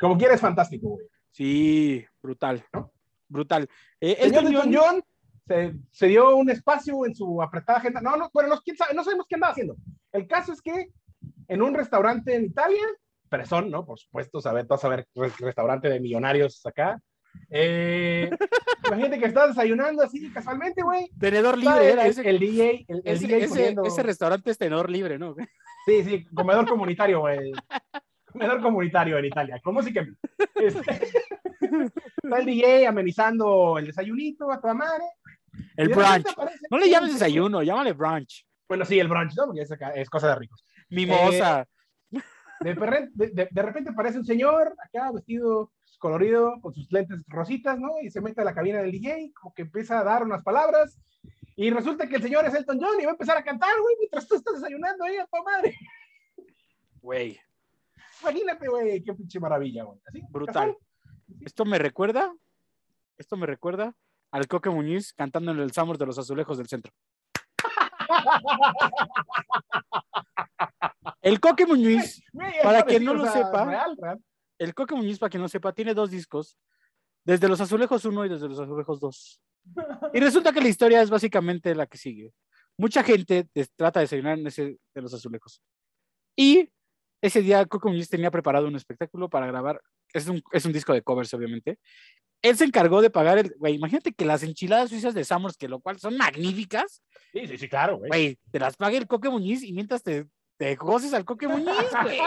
como 0.00 0.16
quieres, 0.16 0.40
fantástico, 0.40 0.88
güey. 0.88 1.06
Sí, 1.30 2.04
brutal, 2.22 2.64
¿no? 2.72 2.90
Brutal. 3.28 3.68
Eh, 4.00 4.16
Elton 4.20 4.54
John, 4.54 4.74
John 4.74 5.04
se, 5.46 5.74
se, 5.90 6.06
dio 6.06 6.36
un 6.36 6.48
espacio 6.48 7.04
en 7.04 7.14
su 7.14 7.42
apretada 7.42 7.78
agenda. 7.78 8.00
No, 8.00 8.16
no, 8.16 8.30
bueno, 8.32 8.48
no, 8.48 8.60
quién 8.62 8.76
sabe, 8.76 8.94
no 8.94 9.04
sabemos 9.04 9.26
qué 9.28 9.34
andaba 9.34 9.52
haciendo. 9.52 9.76
El 10.12 10.26
caso 10.26 10.52
es 10.52 10.62
que 10.62 10.90
en 11.48 11.62
un 11.62 11.74
restaurante 11.74 12.34
en 12.34 12.44
Italia, 12.44 12.86
Presón, 13.36 13.70
¿no? 13.70 13.84
Por 13.84 13.98
supuesto, 13.98 14.40
saber, 14.40 14.66
vas 14.66 14.84
a 14.84 14.88
ver 14.88 15.06
restaurante 15.40 15.88
de 15.88 15.98
millonarios 15.98 16.64
acá. 16.64 17.00
Eh, 17.50 18.30
imagínate 18.86 19.18
que 19.18 19.26
estás 19.26 19.48
desayunando 19.48 20.02
así 20.04 20.32
casualmente, 20.32 20.82
güey. 20.82 21.10
Tenedor 21.18 21.58
libre, 21.58 21.90
era 21.90 22.06
ese. 22.06 22.28
El 22.28 22.38
DJ, 22.38 22.84
el, 22.86 23.02
el 23.04 23.14
ese, 23.16 23.26
DJ 23.26 23.38
ese, 23.38 23.48
poniendo... 23.48 23.84
ese, 23.84 24.02
restaurante 24.04 24.50
es 24.50 24.58
tenedor 24.58 24.88
libre, 24.90 25.18
¿no? 25.18 25.34
Sí, 25.86 26.02
sí, 26.02 26.24
comedor 26.32 26.66
comunitario, 26.66 27.20
güey. 27.20 27.52
Comedor 28.32 28.62
comunitario 28.62 29.18
en 29.18 29.26
Italia. 29.26 29.60
¿Cómo 29.62 29.82
sí 29.82 29.92
que? 29.92 30.08
Este... 30.54 30.80
Está 31.60 32.38
el 32.38 32.46
DJ 32.46 32.86
amenizando 32.86 33.78
el 33.78 33.86
desayunito 33.86 34.50
a 34.50 34.60
toda 34.60 34.72
madre. 34.72 35.04
El 35.76 35.90
brunch. 35.90 36.24
No 36.70 36.78
le 36.78 36.88
llames 36.88 37.12
desayuno, 37.12 37.62
llámale 37.62 37.92
brunch. 37.92 38.46
Bueno, 38.66 38.84
sí, 38.86 38.98
el 38.98 39.08
brunch, 39.08 39.34
¿no? 39.36 39.46
Porque 39.46 39.60
es, 39.60 39.70
acá, 39.70 39.90
es 39.90 40.08
cosa 40.08 40.28
de 40.28 40.36
ricos. 40.36 40.64
Mimosa. 40.88 41.60
Eh, 41.60 41.73
de, 42.60 42.74
de, 43.14 43.48
de, 43.50 43.62
repente 43.62 43.90
aparece 43.90 44.18
un 44.18 44.24
señor 44.24 44.74
acá 44.82 45.10
vestido 45.12 45.70
colorido 45.98 46.60
con 46.60 46.74
sus 46.74 46.90
lentes 46.92 47.24
rositas, 47.28 47.78
¿no? 47.78 47.92
Y 48.02 48.10
se 48.10 48.20
mete 48.20 48.42
a 48.42 48.44
la 48.44 48.54
cabina 48.54 48.82
del 48.82 48.92
DJ, 48.92 49.32
como 49.32 49.54
que 49.54 49.62
empieza 49.62 49.98
a 49.98 50.04
dar 50.04 50.22
unas 50.22 50.42
palabras. 50.42 51.00
Y 51.56 51.70
resulta 51.70 52.06
que 52.06 52.16
el 52.16 52.22
señor 52.22 52.44
es 52.44 52.54
Elton 52.54 52.78
John 52.78 53.00
y 53.00 53.04
va 53.04 53.12
a 53.12 53.14
empezar 53.14 53.38
a 53.38 53.42
cantar, 53.42 53.80
güey, 53.80 53.96
mientras 53.98 54.28
tú 54.28 54.34
estás 54.34 54.54
desayunando 54.54 55.04
ahí 55.04 55.16
a 55.16 55.26
tu 55.26 55.42
madre. 55.42 55.74
Güey. 57.00 57.40
Imagínate, 58.20 58.68
güey, 58.68 59.02
qué 59.02 59.14
pinche 59.14 59.40
maravilla, 59.40 59.84
güey. 59.84 59.98
¿Así? 60.06 60.22
Brutal. 60.28 60.76
Esto 61.40 61.64
me 61.64 61.78
recuerda, 61.78 62.34
esto 63.16 63.36
me 63.36 63.46
recuerda 63.46 63.94
al 64.30 64.46
Coque 64.46 64.68
Muñiz 64.68 65.14
cantando 65.14 65.52
en 65.52 65.58
el 65.58 65.72
Summer 65.72 65.96
de 65.96 66.06
los 66.06 66.18
Azulejos 66.18 66.58
del 66.58 66.68
Centro. 66.68 66.92
El 71.24 71.40
Coque 71.40 71.64
Muñiz, 71.64 72.22
para 72.62 72.82
quien 72.82 73.02
no 73.02 73.14
lo 73.14 73.24
sepa, 73.24 73.64
real, 73.64 73.96
real. 73.96 74.22
el 74.58 74.74
Coque 74.74 74.94
Muñiz, 74.94 75.18
para 75.18 75.30
quien 75.30 75.40
no 75.42 75.48
sepa, 75.48 75.72
tiene 75.72 75.94
dos 75.94 76.10
discos, 76.10 76.58
desde 77.24 77.48
los 77.48 77.62
Azulejos 77.62 78.04
1 78.04 78.26
y 78.26 78.28
desde 78.28 78.46
los 78.46 78.60
Azulejos 78.60 79.00
2. 79.00 79.40
Y 80.12 80.20
resulta 80.20 80.52
que 80.52 80.60
la 80.60 80.68
historia 80.68 81.00
es 81.00 81.08
básicamente 81.08 81.74
la 81.74 81.86
que 81.86 81.96
sigue. 81.96 82.34
Mucha 82.76 83.02
gente 83.02 83.48
trata 83.74 84.00
de 84.00 84.04
desayunar 84.04 84.38
en 84.38 84.46
ese 84.46 84.76
de 84.94 85.00
los 85.00 85.14
Azulejos. 85.14 85.62
Y 86.36 86.68
ese 87.22 87.40
día 87.40 87.64
Coque 87.64 87.88
Muñiz 87.88 88.10
tenía 88.10 88.30
preparado 88.30 88.68
un 88.68 88.76
espectáculo 88.76 89.30
para 89.30 89.46
grabar, 89.46 89.80
es 90.12 90.28
un, 90.28 90.42
es 90.52 90.66
un 90.66 90.74
disco 90.74 90.92
de 90.92 91.00
covers, 91.00 91.32
obviamente. 91.32 91.78
Él 92.42 92.54
se 92.54 92.64
encargó 92.64 93.00
de 93.00 93.08
pagar 93.08 93.38
el, 93.38 93.54
güey, 93.56 93.76
imagínate 93.76 94.12
que 94.12 94.26
las 94.26 94.42
enchiladas 94.42 94.90
suizas 94.90 95.14
de 95.14 95.24
Summers, 95.24 95.56
que 95.56 95.68
lo 95.68 95.80
cual 95.80 95.98
son 95.98 96.18
magníficas. 96.18 97.02
Sí, 97.32 97.46
sí, 97.46 97.56
sí, 97.56 97.66
claro, 97.66 97.96
güey. 97.96 98.10
Güey, 98.10 98.38
te 98.50 98.58
las 98.58 98.76
pague 98.76 98.98
el 98.98 99.06
Coque 99.06 99.30
Muñiz 99.30 99.62
y 99.62 99.72
mientras 99.72 100.02
te 100.02 100.26
te 100.56 100.74
goces 100.76 101.12
al 101.14 101.24
Coque 101.24 101.48
Muñiz, 101.48 101.66
güey. 102.02 102.18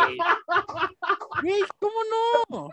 Güey, 1.41 1.61
¿cómo 1.79 1.99
no? 2.49 2.69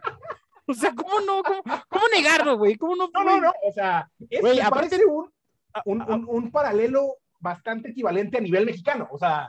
O 0.67 0.75
sea, 0.75 0.95
¿cómo 0.95 1.21
no? 1.21 1.43
¿Cómo, 1.43 1.63
cómo 1.89 2.05
negarlo, 2.15 2.57
güey? 2.59 2.77
¿Cómo 2.77 2.97
no? 2.97 3.11
No, 3.13 3.25
no, 3.25 3.41
no. 3.41 3.53
O 3.63 3.73
sea, 3.73 4.09
es, 4.31 4.41
güey, 4.41 4.61
aparte 4.61 4.97
parece 4.97 5.05
un, 5.07 5.31
un, 5.85 6.03
un, 6.03 6.27
un, 6.29 6.51
paralelo 6.51 7.19
bastante 7.39 7.91
equivalente 7.91 8.39
a 8.39 8.41
nivel 8.41 8.65
mexicano. 8.65 9.07
O 9.11 9.19
sea. 9.19 9.49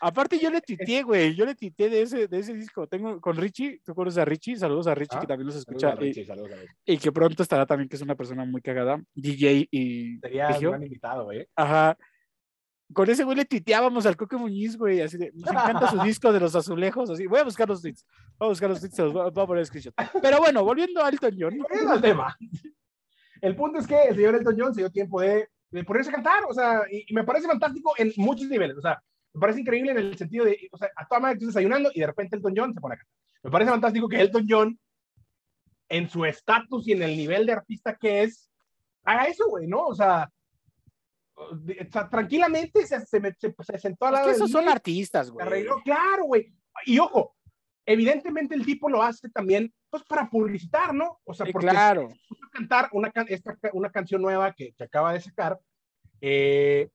Aparte, 0.00 0.38
yo 0.38 0.50
le 0.50 0.60
tuiteé, 0.60 1.02
güey. 1.02 1.34
Yo 1.34 1.46
le 1.46 1.54
tuiteé 1.54 1.88
de 1.88 2.02
ese, 2.02 2.28
de 2.28 2.38
ese 2.38 2.52
disco. 2.52 2.86
Tengo 2.86 3.18
con 3.18 3.36
Richie. 3.36 3.80
¿Tú 3.82 3.94
conoces 3.94 4.18
a 4.18 4.26
Richie? 4.26 4.56
Saludos 4.56 4.86
a 4.86 4.94
Richie, 4.94 5.16
ah, 5.16 5.20
que 5.20 5.26
también 5.26 5.46
nos 5.46 5.56
escucha. 5.56 5.88
Saludos 5.88 5.98
a 5.98 6.04
Richie, 6.04 6.20
y, 6.20 6.26
saludos 6.26 6.52
a 6.52 6.56
Richie. 6.56 6.74
y, 6.84 6.98
que 6.98 7.12
pronto 7.12 7.42
estará 7.42 7.64
también, 7.64 7.88
que 7.88 7.96
es 7.96 8.02
una 8.02 8.14
persona 8.14 8.44
muy 8.44 8.60
cagada. 8.60 9.00
DJ 9.14 9.68
y. 9.70 10.18
Sería 10.18 10.48
un 10.48 10.60
gran 10.60 10.82
invitado, 10.82 11.24
güey. 11.24 11.48
Ajá 11.56 11.96
con 12.92 13.10
ese 13.10 13.24
güey 13.24 13.36
le 13.36 13.44
tuiteábamos 13.44 14.06
al 14.06 14.16
Coque 14.16 14.36
Muñiz, 14.36 14.76
güey, 14.76 15.00
así 15.00 15.16
de, 15.18 15.32
nos 15.34 15.50
encanta 15.50 15.90
su 15.90 15.98
disco 16.00 16.32
de 16.32 16.40
los 16.40 16.54
azulejos, 16.54 17.10
así, 17.10 17.26
voy 17.26 17.40
a 17.40 17.44
buscar 17.44 17.68
los 17.68 17.82
tweets, 17.82 18.06
voy 18.38 18.46
a 18.46 18.48
buscar 18.50 18.70
los 18.70 18.80
tweets, 18.80 18.98
los 18.98 19.12
voy 19.12 19.28
a, 19.28 19.46
poner 19.46 19.66
screenshot. 19.66 19.94
Pero 20.22 20.38
bueno, 20.38 20.64
volviendo 20.64 21.04
a 21.04 21.08
Elton 21.08 21.36
John. 21.38 21.58
Volviendo 21.58 21.92
al 21.92 22.00
tema. 22.00 22.36
El 23.40 23.56
punto 23.56 23.78
es 23.78 23.86
que 23.86 24.00
el 24.04 24.16
señor 24.16 24.34
Elton 24.36 24.56
John 24.58 24.74
se 24.74 24.80
dio 24.80 24.90
tiempo 24.90 25.20
de, 25.20 25.48
de 25.70 25.84
ponerse 25.84 26.10
a 26.10 26.14
cantar, 26.14 26.44
o 26.48 26.54
sea, 26.54 26.82
y, 26.90 27.04
y, 27.08 27.14
me 27.14 27.24
parece 27.24 27.46
fantástico 27.46 27.92
en 27.98 28.12
muchos 28.16 28.48
niveles, 28.48 28.76
o 28.76 28.80
sea, 28.80 29.02
me 29.34 29.40
parece 29.40 29.60
increíble 29.60 29.90
en 29.90 29.98
el 29.98 30.16
sentido 30.16 30.44
de, 30.44 30.68
o 30.72 30.78
sea, 30.78 30.90
a 30.96 31.06
toda 31.06 31.20
madre 31.20 31.34
estás 31.34 31.48
desayunando 31.48 31.90
y 31.92 32.00
de 32.00 32.06
repente 32.06 32.36
Elton 32.36 32.54
John 32.56 32.72
se 32.72 32.80
pone 32.80 32.94
a 32.94 32.98
cantar. 32.98 33.14
Me 33.42 33.50
parece 33.50 33.70
fantástico 33.70 34.08
que 34.08 34.20
Elton 34.20 34.46
John, 34.48 34.78
en 35.88 36.08
su 36.08 36.24
estatus 36.24 36.88
y 36.88 36.92
en 36.92 37.02
el 37.02 37.16
nivel 37.16 37.46
de 37.46 37.52
artista 37.52 37.96
que 37.96 38.22
es, 38.22 38.50
haga 39.04 39.24
eso, 39.24 39.44
güey, 39.48 39.66
¿no? 39.66 39.84
O 39.84 39.94
sea, 39.94 40.30
tranquilamente 42.10 42.86
se, 42.86 43.00
se, 43.00 43.20
se, 43.38 43.54
se 43.58 43.78
sentó 43.78 44.06
al 44.06 44.14
lado. 44.14 44.30
Es 44.30 44.32
que 44.32 44.36
esos 44.36 44.50
son 44.50 44.68
artistas, 44.68 45.30
güey. 45.30 45.46
Arregló, 45.46 45.80
claro, 45.82 46.24
güey. 46.24 46.52
Y 46.86 46.98
ojo, 46.98 47.36
evidentemente 47.84 48.54
el 48.54 48.64
tipo 48.64 48.88
lo 48.88 49.02
hace 49.02 49.28
también, 49.30 49.72
pues 49.90 50.02
para 50.04 50.28
publicitar, 50.28 50.94
¿no? 50.94 51.20
O 51.24 51.34
sea, 51.34 51.46
porque 51.52 51.68
claro. 51.68 52.08
cantar 52.52 52.88
una, 52.92 53.12
esta, 53.28 53.56
una 53.72 53.90
canción 53.90 54.22
nueva 54.22 54.52
que, 54.52 54.72
que 54.72 54.84
acaba 54.84 55.12
de 55.12 55.20
sacar. 55.20 55.58
Eh, 56.20 56.88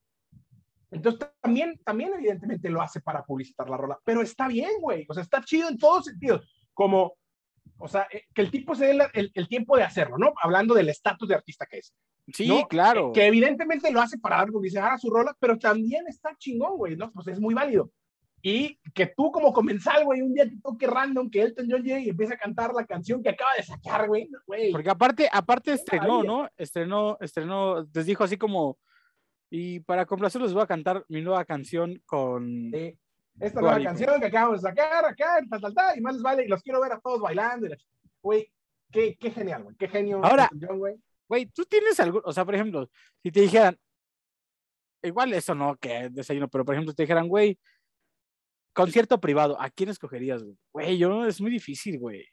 entonces 0.92 1.30
también, 1.40 1.80
también 1.86 2.14
evidentemente 2.14 2.70
lo 2.70 2.82
hace 2.82 3.00
para 3.00 3.24
publicitar 3.24 3.70
la 3.70 3.78
rola, 3.78 4.00
pero 4.04 4.22
está 4.22 4.48
bien, 4.48 4.72
güey. 4.82 5.06
O 5.08 5.14
sea, 5.14 5.24
está 5.24 5.42
chido 5.42 5.70
en 5.70 5.78
todos 5.78 6.06
sentidos. 6.06 6.46
Como, 6.74 7.16
o 7.82 7.88
sea, 7.88 8.08
eh, 8.12 8.24
que 8.34 8.42
el 8.42 8.52
tipo 8.52 8.76
se 8.76 8.86
dé 8.86 8.92
el, 8.92 9.02
el, 9.14 9.32
el 9.34 9.48
tiempo 9.48 9.76
de 9.76 9.84
hacerlo, 9.84 10.18
¿no? 10.18 10.34
Hablando 10.42 10.74
del 10.74 10.90
estatus 10.90 11.28
de 11.28 11.36
artista 11.36 11.66
que 11.66 11.80
es. 11.80 11.94
Sí, 12.34 12.48
¿no? 12.48 12.68
claro. 12.68 13.12
Que, 13.12 13.22
que, 13.22 13.28
evidentemente 13.28 13.92
lo 13.92 14.02
hace 14.02 14.18
para 14.18 14.38
dar 14.38 14.52
publicidad 14.52 14.94
a 14.94 14.98
su 14.98 15.10
rola, 15.10 15.36
pero 15.40 15.58
también 15.58 16.06
está 16.08 16.36
chingón, 16.38 16.78
güey, 16.78 16.96
¿no? 16.96 17.12
Pues 17.12 17.28
es 17.28 17.40
muy 17.40 17.54
válido. 17.54 17.92
Y 18.44 18.80
que 18.96 19.08
tú 19.08 19.32
como 19.32 19.54
comensal, 19.54 20.04
güey, 20.04 20.22
un 20.22 20.34
día 20.34 20.46
te 20.46 20.58
toque 20.62 20.88
random 20.88 21.30
que 21.30 21.42
Elton 21.42 21.68
John 21.70 21.84
llegue 21.84 22.02
y 22.02 22.10
empiece 22.10 22.34
a 22.34 22.38
cantar 22.38 22.74
la 22.74 22.86
canción 22.86 23.22
que 23.22 23.30
acaba 23.30 23.52
de 23.56 23.64
sacar, 23.64 24.08
güey. 24.08 24.30
Porque 24.72 24.90
aparte, 24.90 25.30
aparte 25.32 25.74
estrenó, 25.74 26.24
¿no? 26.24 26.50
Estrenó, 26.58 27.18
estrenó, 27.22 27.88
les 27.94 28.06
dijo 28.06 28.24
así 28.24 28.38
como, 28.38 28.80
y 29.52 29.82
para 29.82 30.06
complacerlos 30.06 30.54
voy 30.54 30.64
a 30.64 30.68
cantar 30.68 31.06
mi 31.08 31.22
nueva 31.22 31.46
canción 31.46 32.02
con... 32.06 32.72
Sí. 32.74 32.98
Esta 33.42 33.60
nueva 33.62 33.82
canción 33.84 34.20
que 34.20 34.28
acabamos 34.28 34.62
de 34.62 34.70
sacar 34.70 35.06
acá, 35.06 35.40
tal, 35.50 35.62
tal, 35.62 35.74
tal, 35.74 35.98
y 35.98 36.02
más 36.02 36.14
les 36.14 36.24
vale, 36.24 36.46
y 36.46 36.48
los 36.48 36.62
quiero 36.62 36.82
ver 36.82 36.94
a 36.94 37.00
todos 37.00 37.20
bailando. 37.20 37.68
Güey, 38.22 38.52
qué, 38.92 39.18
qué 39.18 39.32
genial, 39.32 39.64
güey, 39.64 39.76
qué 39.76 39.88
genio. 39.88 40.24
Ahora, 40.24 40.50
güey 40.54 40.98
tú 41.54 41.64
tienes 41.66 42.00
algo, 42.00 42.22
o 42.26 42.34
sea, 42.34 42.46
por 42.46 42.56
ejemplo, 42.56 42.90
si 43.24 43.32
te 43.32 43.42
dijeran, 43.42 43.78
igual 45.02 45.34
eso 45.34 45.56
no, 45.56 45.76
que 45.78 46.10
desayuno, 46.10 46.50
pero 46.50 46.66
por 46.66 46.76
ejemplo, 46.76 46.94
te 46.94 47.04
dijeran, 47.04 47.28
güey, 47.28 47.58
concierto 48.74 49.20
privado, 49.20 49.60
¿a 49.60 49.70
quién 49.70 49.90
escogerías, 49.90 50.44
güey? 50.44 50.58
Güey, 50.74 50.98
yo, 50.98 51.26
es 51.26 51.40
muy 51.40 51.52
difícil, 51.52 52.00
güey. 52.00 52.26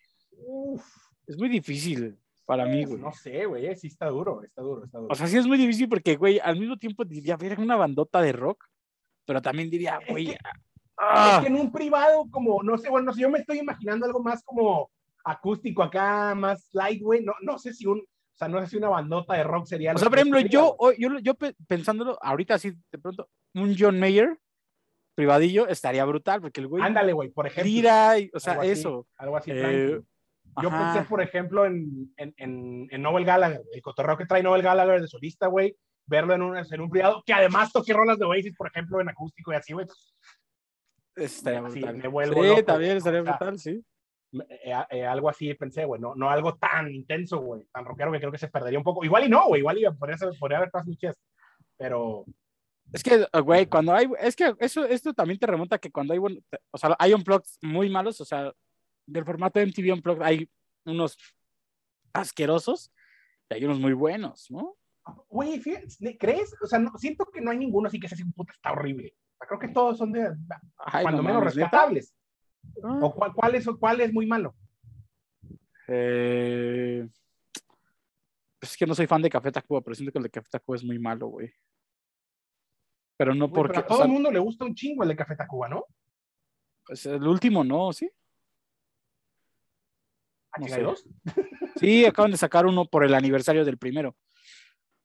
Es 1.27 1.37
muy 1.37 1.49
difícil. 1.49 2.19
Para 2.45 2.65
mí, 2.65 2.85
güey. 2.85 3.01
No 3.01 3.13
sé, 3.13 3.45
güey, 3.45 3.77
sí 3.77 3.89
está 3.89 4.07
duro, 4.09 4.43
está 4.43 4.63
duro, 4.63 4.85
está 4.85 4.99
duro. 4.99 5.13
O 5.13 5.15
sea, 5.15 5.27
sí 5.27 5.37
es 5.37 5.47
muy 5.47 5.59
difícil 5.59 5.89
porque, 5.89 6.17
güey, 6.17 6.39
al 6.39 6.59
mismo 6.59 6.77
tiempo 6.79 7.05
diría, 7.05 7.37
ver 7.37 7.61
una 7.61 7.77
bandota 7.77 8.23
de 8.23 8.33
rock, 8.33 8.65
pero 9.27 9.43
también 9.43 9.69
diría, 9.69 10.01
güey, 10.09 10.29
que- 10.29 10.39
ah, 11.01 11.35
Es 11.37 11.41
que 11.43 11.47
en 11.49 11.61
un 11.61 11.71
privado, 11.73 12.27
como, 12.31 12.63
no 12.63 12.77
sé, 12.79 12.89
bueno, 12.91 13.07
no 13.07 13.13
sé, 13.13 13.23
yo 13.23 13.31
me 13.31 13.39
estoy 13.39 13.59
imaginando 13.59 14.07
algo 14.07 14.23
más 14.23 14.43
como 14.45 14.91
acústico 15.25 15.83
acá, 15.83 16.35
más 16.35 16.69
light, 16.73 17.03
güey. 17.03 17.23
No, 17.25 17.33
no 17.43 17.59
sé 17.59 17.73
si 17.75 17.87
un, 17.87 17.99
o 17.99 18.37
sea, 18.37 18.49
no 18.49 18.61
sé 18.61 18.69
si 18.69 18.77
una 18.77 18.89
bandota 18.89 19.35
de 19.35 19.45
rock 19.45 19.67
sería. 19.67 19.93
O 19.95 19.99
sea, 19.99 20.09
por 20.09 20.19
ejemplo, 20.19 20.41
yo, 20.41 20.77
yo, 20.97 21.19
yo 21.19 21.35
pe- 21.35 21.55
pensándolo, 21.67 22.19
ahorita 22.23 22.55
así, 22.55 22.73
de 22.93 22.99
pronto, 22.99 23.29
un 23.55 23.75
John 23.79 23.99
Mayer 23.99 24.39
privadillo 25.15 25.67
estaría 25.67 26.05
brutal, 26.05 26.41
porque 26.41 26.61
el 26.61 26.69
güey 26.69 26.83
Ándale, 26.83 27.13
güey, 27.13 27.29
por 27.31 27.47
ejemplo. 27.47 27.65
tira, 27.65 28.19
y- 28.19 28.31
o 28.33 28.39
sea, 28.41 28.53
algo 28.53 28.63
así, 28.63 28.71
eso. 28.71 29.07
Algo 29.17 29.37
así. 29.37 29.51
eh. 29.53 30.01
Yo 30.63 30.69
ajá. 30.71 30.93
pensé, 30.95 31.09
por 31.09 31.21
ejemplo, 31.21 31.67
en, 31.67 32.13
en, 32.17 32.35
en, 32.37 32.89
en 32.91 33.03
Noel 33.03 33.25
Gallagher, 33.25 33.63
el 33.73 33.83
cotorreo 33.83 34.17
que 34.17 34.27
trae 34.27 34.43
Noel 34.43 34.63
Gallagher 34.63 35.01
de 35.01 35.07
solista, 35.07 35.47
güey, 35.47 35.77
verlo 36.07 36.35
en 36.35 36.43
un, 36.43 36.57
en 36.57 36.81
un 36.81 36.91
privado, 36.91 37.23
que 37.25 37.33
además 37.33 37.71
toque 37.71 37.93
rolas 37.93 38.19
de 38.19 38.25
Oasis, 38.25 38.57
por 38.57 38.67
ejemplo, 38.69 39.01
en 39.01 39.09
acústico 39.09 39.53
y 39.53 39.57
así, 39.57 39.73
güey. 39.73 39.87
Estaría 41.19 41.61
así, 41.61 41.81
brutal. 41.81 41.97
me 41.97 42.09
vuelvo 42.09 42.43
sí, 42.43 42.49
loco, 42.49 42.65
también 42.65 42.97
estaría 42.97 43.21
o 43.21 43.25
sea, 43.25 43.33
brutal, 43.33 43.59
sí. 43.59 43.85
Eh, 44.33 44.75
eh, 44.91 45.07
algo 45.07 45.31
así 45.31 45.55
pensé, 45.55 45.85
güey, 45.87 46.01
no, 46.01 46.15
no 46.15 46.29
algo 46.29 46.57
tan 46.57 46.93
intenso, 46.95 47.39
güey, 47.39 47.65
tan 47.73 47.85
rockero 47.85 48.13
que 48.13 48.19
creo 48.19 48.33
que 48.33 48.39
se 48.39 48.49
perdería 48.49 48.79
un 48.79 48.85
poco. 48.85 49.05
Igual 49.05 49.25
y 49.25 49.29
no, 49.29 49.47
güey, 49.47 49.61
igual 49.61 49.79
y 49.79 49.85
podría, 49.99 50.19
podría 50.39 50.59
haber 50.59 50.71
cosas 50.71 50.87
muy 50.87 50.97
chidas, 50.97 51.19
pero 51.77 52.25
Es 52.93 53.03
que, 53.03 53.27
uh, 53.33 53.41
güey, 53.43 53.67
cuando 53.67 53.95
hay, 53.95 54.07
es 54.21 54.37
que 54.37 54.55
eso, 54.59 54.85
esto 54.85 55.15
también 55.15 55.39
te 55.39 55.47
remonta 55.47 55.77
a 55.77 55.79
que 55.79 55.91
cuando 55.91 56.13
hay, 56.13 56.19
o 56.19 56.79
sea, 56.79 56.95
hay 56.99 57.15
unplugs 57.15 57.59
muy 57.63 57.89
malos, 57.89 58.21
o 58.21 58.25
sea, 58.25 58.53
del 59.07 59.25
formato 59.25 59.61
MTV 59.61 59.95
Unplugged 59.95 60.23
hay 60.23 60.49
unos 60.85 61.17
asquerosos 62.13 62.93
y 63.49 63.55
hay 63.55 63.65
unos 63.65 63.81
muy 63.81 63.95
buenos, 63.95 64.51
¿no? 64.51 64.77
Güey, 65.29 65.63
¿crees? 66.19 66.55
O 66.63 66.67
sea, 66.67 66.79
no, 66.79 66.93
siento 66.99 67.25
que 67.33 67.41
no 67.41 67.51
hay 67.51 67.57
ninguno 67.57 67.89
así 67.89 67.99
que 67.99 68.09
sea 68.09 68.17
así, 68.17 68.25
puta, 68.25 68.53
está 68.53 68.73
horrible. 68.73 69.15
Creo 69.39 69.59
que 69.59 69.69
todos 69.69 69.99
son 69.99 70.13
de, 70.13 70.35
Ay, 70.77 71.03
cuando 71.03 71.23
no 71.23 71.29
menos 71.29 71.45
rescatables. 71.45 72.15
Ah. 72.83 72.99
¿O 73.03 73.15
cuál, 73.15 73.33
cuál, 73.33 73.55
es, 73.55 73.67
cuál 73.79 74.01
es 74.01 74.13
muy 74.13 74.27
malo? 74.27 74.55
Eh, 75.87 77.09
pues 78.59 78.73
es 78.73 78.77
que 78.77 78.87
no 78.87 78.95
soy 78.95 79.07
fan 79.07 79.23
de 79.23 79.31
Café 79.31 79.51
Tacuba, 79.53 79.81
pero 79.81 79.95
siento 79.95 80.13
que 80.13 80.19
el 80.19 80.25
de 80.25 80.31
Café 80.31 80.49
Tacuba 80.51 80.77
es 80.77 80.85
muy 80.85 80.99
malo, 80.99 81.29
güey. 81.29 81.53
Pero 83.17 83.35
no 83.35 83.51
porque, 83.51 83.75
pero 83.75 83.83
a 83.83 83.85
o 83.85 83.89
todo 83.89 83.99
sea, 83.99 84.07
el 84.07 84.13
mundo 84.13 84.31
le 84.31 84.39
gusta 84.39 84.65
un 84.65 84.75
chingo 84.75 85.03
el 85.03 85.09
de 85.09 85.17
Café 85.17 85.35
Tacuba, 85.35 85.69
¿no? 85.69 85.87
pues, 86.89 87.05
el 87.07 87.27
último 87.27 87.63
no, 87.65 87.93
¿sí? 87.93 88.11
¿A 90.53 90.61
No 90.61 90.69
sé. 90.69 90.83
dos? 90.83 91.05
Sí, 91.77 92.05
acaban 92.05 92.31
de 92.31 92.37
sacar 92.37 92.67
uno 92.67 92.87
por 92.87 93.05
el 93.05 93.15
aniversario 93.15 93.65
del 93.65 93.79
primero. 93.79 94.17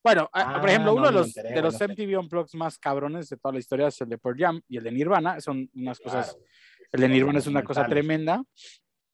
Bueno, 0.04 0.30
a- 0.34 0.60
por 0.60 0.70
Ah, 0.70 0.72
ejemplo, 0.72 0.92
no, 0.92 0.98
uno 0.98 1.06
de 1.08 1.12
no 1.14 1.20
los, 1.20 1.28
enteré, 1.38 1.56
de 1.56 1.62
los 1.62 1.80
no. 1.80 1.88
MTV 1.88 2.18
Unplugged 2.20 2.58
más 2.58 2.78
cabrones 2.78 3.30
de 3.30 3.38
toda 3.38 3.54
la 3.54 3.60
historia 3.60 3.88
es 3.88 4.02
el 4.02 4.10
de 4.10 4.18
Pearl 4.18 4.38
Jam 4.38 4.62
y 4.68 4.78
el 4.78 4.84
de 4.84 4.92
Nirvana. 4.92 5.40
Son 5.40 5.70
unas 5.76 6.00
cosas. 6.00 6.34
Claro. 6.34 6.46
El 6.92 7.02
de 7.02 7.10
Nirvana 7.10 7.40
es 7.40 7.48
una 7.48 7.64
cosa 7.64 7.86
tremenda. 7.88 8.44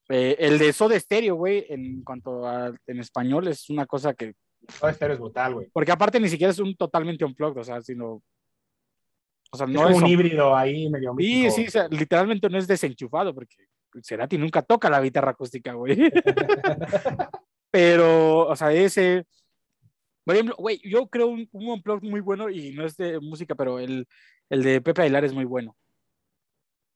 Eh, 0.08 0.36
el 0.40 0.58
de 0.58 0.72
Soda 0.72 0.98
Stereo, 0.98 1.36
güey, 1.36 1.66
en 1.68 2.02
cuanto 2.02 2.46
a 2.46 2.74
en 2.86 2.98
español, 2.98 3.46
es 3.48 3.70
una 3.70 3.86
cosa 3.86 4.12
que. 4.14 4.34
Todo 4.80 4.90
estéreo 4.90 5.14
es 5.14 5.20
brutal, 5.20 5.54
güey. 5.54 5.68
Porque 5.72 5.92
aparte 5.92 6.18
ni 6.20 6.28
siquiera 6.28 6.50
es 6.50 6.58
un 6.58 6.74
totalmente 6.76 7.24
unplugged, 7.24 7.60
o 7.60 7.64
sea, 7.64 7.80
sino. 7.80 8.20
O 9.52 9.56
sea, 9.56 9.66
Es 9.66 9.72
no 9.72 9.82
como 9.84 9.96
es. 9.96 10.02
un 10.02 10.08
híbrido 10.08 10.54
ahí 10.56 10.90
medio 10.90 11.12
Sí, 11.12 11.16
místico. 11.16 11.54
sí, 11.54 11.66
o 11.68 11.70
sea, 11.70 11.88
literalmente 11.88 12.48
no 12.50 12.58
es 12.58 12.66
desenchufado, 12.66 13.32
porque 13.34 13.54
Cerati 14.02 14.36
nunca 14.36 14.62
toca 14.62 14.90
la 14.90 15.00
guitarra 15.00 15.30
acústica, 15.30 15.72
güey. 15.74 15.96
Pero, 17.70 18.48
o 18.48 18.56
sea, 18.56 18.72
ese. 18.72 19.24
Por 20.30 20.36
ejemplo, 20.36 20.54
güey, 20.58 20.80
yo 20.88 21.08
creo 21.08 21.26
un, 21.26 21.48
un 21.50 21.66
unplugged 21.70 22.08
muy 22.08 22.20
bueno 22.20 22.48
y 22.48 22.72
no 22.72 22.84
es 22.86 22.96
de 22.96 23.18
música, 23.18 23.56
pero 23.56 23.80
el, 23.80 24.06
el 24.48 24.62
de 24.62 24.80
Pepe 24.80 25.02
Aguilar 25.02 25.24
es 25.24 25.32
muy 25.34 25.44
bueno. 25.44 25.76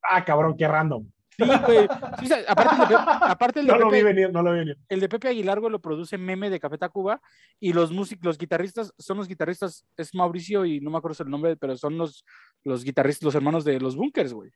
Ah, 0.05 0.25
cabrón, 0.25 0.57
qué 0.57 0.69
random. 0.69 1.05
Sí, 1.37 1.43
güey. 1.67 1.89
Sí, 2.21 2.27
o 2.27 2.29
sea, 2.29 2.39
aparte, 2.47 2.75
el 2.85 2.89
de, 2.89 2.95
Pe- 2.95 3.03
aparte 3.07 3.59
el 3.61 3.67
de 3.67 3.73
No 3.73 3.79
lo 3.81 3.87
vi 3.87 3.91
Pepe, 3.91 4.05
venir, 4.05 4.33
no 4.33 4.41
lo 4.41 4.53
vi 4.53 4.59
venir. 4.61 4.79
el 4.89 5.01
de 5.01 5.09
Pepe 5.09 5.27
Aguilar, 5.31 5.59
güey, 5.59 5.73
lo 5.73 5.81
produce 5.81 6.17
Meme 6.17 6.49
de 6.49 6.61
Café 6.61 6.79
Tacuba 6.79 7.21
y 7.59 7.73
los 7.73 7.91
músicos, 7.91 8.25
los 8.25 8.39
guitarristas, 8.39 8.95
son 8.99 9.17
los 9.17 9.27
guitarristas, 9.27 9.85
es 9.97 10.15
Mauricio 10.15 10.65
y 10.65 10.81
no 10.81 10.93
me 10.93 10.99
acuerdo 10.99 11.25
el 11.25 11.31
nombre, 11.31 11.57
pero 11.57 11.77
son 11.77 11.99
los, 11.99 12.25
los 12.63 12.85
guitarristas, 12.85 13.25
los 13.25 13.35
hermanos 13.35 13.65
de 13.65 13.81
los 13.81 13.97
Bunkers, 13.97 14.33
güey. 14.33 14.53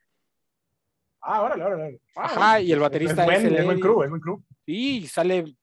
Ah, 1.21 1.43
órale, 1.43 1.65
órale. 1.65 1.83
órale. 1.83 2.01
Ajá, 2.15 2.61
y 2.61 2.71
el 2.71 2.79
baterista 2.79 3.23
es, 3.23 3.27
buen, 3.27 3.39
es 3.39 3.45
el 3.45 3.57
es 3.57 3.65
buen 3.65 3.81
crew, 3.81 4.03
es 4.05 4.09
buen 4.11 4.21
crew. 4.21 4.41
Y 4.71 5.07
sale 5.07 5.57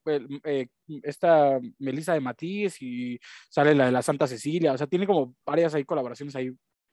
eh, 0.44 0.68
esta 1.04 1.60
Melissa 1.78 2.14
de 2.14 2.22
Matiz 2.22 2.82
y 2.82 3.20
sale 3.50 3.76
la 3.76 3.86
de 3.86 3.92
la 3.92 4.02
Santa 4.02 4.26
Cecilia. 4.26 4.74
O 4.74 4.78
sea, 4.78 4.88
tiene 4.88 5.06
como 5.06 5.36
varias 5.46 5.76
ahí 5.76 5.86
colaboraciones 5.86 6.36
ahí 6.36 6.50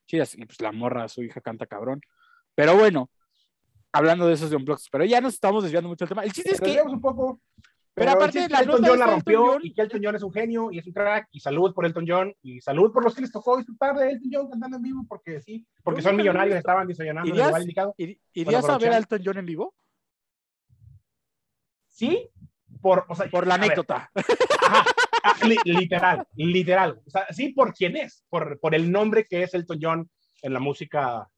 chidas. 0.06 0.34
Y 0.36 0.44
pues 0.44 0.60
la 0.60 0.72
morra, 0.72 1.08
su 1.08 1.22
hija 1.22 1.40
canta 1.40 1.66
cabrón. 1.66 2.00
Pero 2.54 2.76
bueno, 2.76 3.10
hablando 3.92 4.26
de 4.26 4.34
esos 4.34 4.50
de 4.50 4.56
Unplugged, 4.56 4.86
pero 4.92 5.04
ya 5.06 5.20
nos 5.22 5.34
estamos 5.34 5.62
desviando 5.62 5.88
mucho 5.88 6.04
del 6.04 6.10
tema. 6.10 6.22
El 6.24 6.32
chiste 6.32 6.50
es 6.52 6.60
que, 6.60 6.82
un 6.82 7.00
poco. 7.00 7.40
Pero 7.94 8.06
Pero, 8.06 8.10
aparte, 8.12 8.38
aparte, 8.40 8.52
la 8.54 8.60
Elton 8.60 8.84
John 8.86 8.98
la 8.98 9.04
de 9.06 9.12
rompió 9.12 9.38
Elton 9.40 9.52
John- 9.54 9.60
y 9.66 9.74
que 9.74 9.80
Elton 9.82 10.00
John 10.02 10.16
es 10.16 10.22
un 10.22 10.32
genio 10.32 10.70
y 10.72 10.78
es 10.78 10.86
un 10.86 10.92
crack 10.94 11.28
y 11.30 11.40
salud 11.40 11.74
por 11.74 11.84
Elton 11.84 12.04
John 12.08 12.34
y 12.42 12.60
salud 12.62 12.90
por 12.92 13.04
los 13.04 13.14
que 13.14 13.20
les 13.22 13.30
tocó 13.32 13.56
disfrutar 13.58 13.96
de 13.96 14.10
Elton 14.12 14.30
John 14.32 14.50
cantando 14.50 14.78
en 14.78 14.82
vivo 14.82 15.04
porque 15.08 15.40
sí, 15.42 15.66
porque 15.82 16.00
son 16.00 16.16
millonarios, 16.16 16.56
estaban 16.56 16.86
desayunando 16.86 17.28
¿Irías? 17.28 17.48
lugar 17.48 17.60
indicado. 17.62 17.94
¿ir- 17.98 18.18
¿irías 18.32 18.66
a 18.66 18.78
ver 18.78 18.92
a 18.92 18.96
Elton 18.96 19.20
John 19.24 19.36
en 19.38 19.44
vivo? 19.46 19.74
Sí, 22.08 22.28
por, 22.80 23.06
o 23.08 23.14
sea, 23.14 23.30
Por 23.30 23.46
la 23.46 23.54
anécdota. 23.54 24.10
Ajá, 24.12 24.84
li- 25.46 25.56
literal, 25.64 26.26
literal. 26.34 27.00
O 27.06 27.10
sea, 27.10 27.26
sí, 27.30 27.50
por 27.52 27.72
quién 27.72 27.96
es, 27.96 28.24
por, 28.28 28.58
por 28.58 28.74
el 28.74 28.90
nombre 28.90 29.24
que 29.24 29.44
es 29.44 29.54
Elton 29.54 29.78
John 29.80 30.10
en 30.42 30.52
la 30.52 30.58
música 30.58 31.28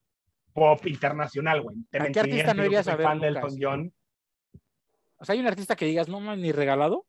pop 0.55 0.87
internacional, 0.87 1.61
güey. 1.61 1.77
Te 1.90 2.00
¿A 2.00 2.11
qué 2.11 2.20
artista 2.20 2.55
no 2.55 2.64
irías 2.64 2.88
a 2.88 2.96
ver 2.96 3.07
fan 3.07 3.20
de? 3.20 3.29
Elton 3.29 3.57
John. 3.61 3.92
O 5.18 5.24
sea, 5.27 5.35
hay 5.35 5.40
un 5.40 5.46
artista 5.46 5.77
que 5.77 5.85
digas, 5.85 6.09
no, 6.09 6.18
man, 6.20 6.40
ni 6.40 6.50
regalado. 6.50 7.05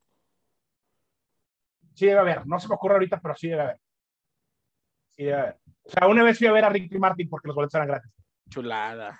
Sí 1.94 2.04
debe 2.04 2.20
haber, 2.20 2.46
no 2.46 2.60
se 2.60 2.68
me 2.68 2.74
ocurre 2.74 2.94
ahorita, 2.94 3.20
pero 3.22 3.34
sí 3.36 3.48
debe 3.48 3.62
haber. 3.62 3.80
Sí 5.12 5.24
debe 5.24 5.38
haber. 5.38 5.58
O 5.82 5.90
sea, 5.90 6.08
una 6.08 6.22
vez 6.22 6.36
fui 6.36 6.46
a 6.46 6.52
ver 6.52 6.64
a 6.66 6.68
Ricky 6.68 6.98
Martin 6.98 7.26
porque 7.30 7.48
los 7.48 7.54
boletos 7.56 7.74
eran 7.76 7.88
gratis. 7.88 8.12
Chulada. 8.50 9.18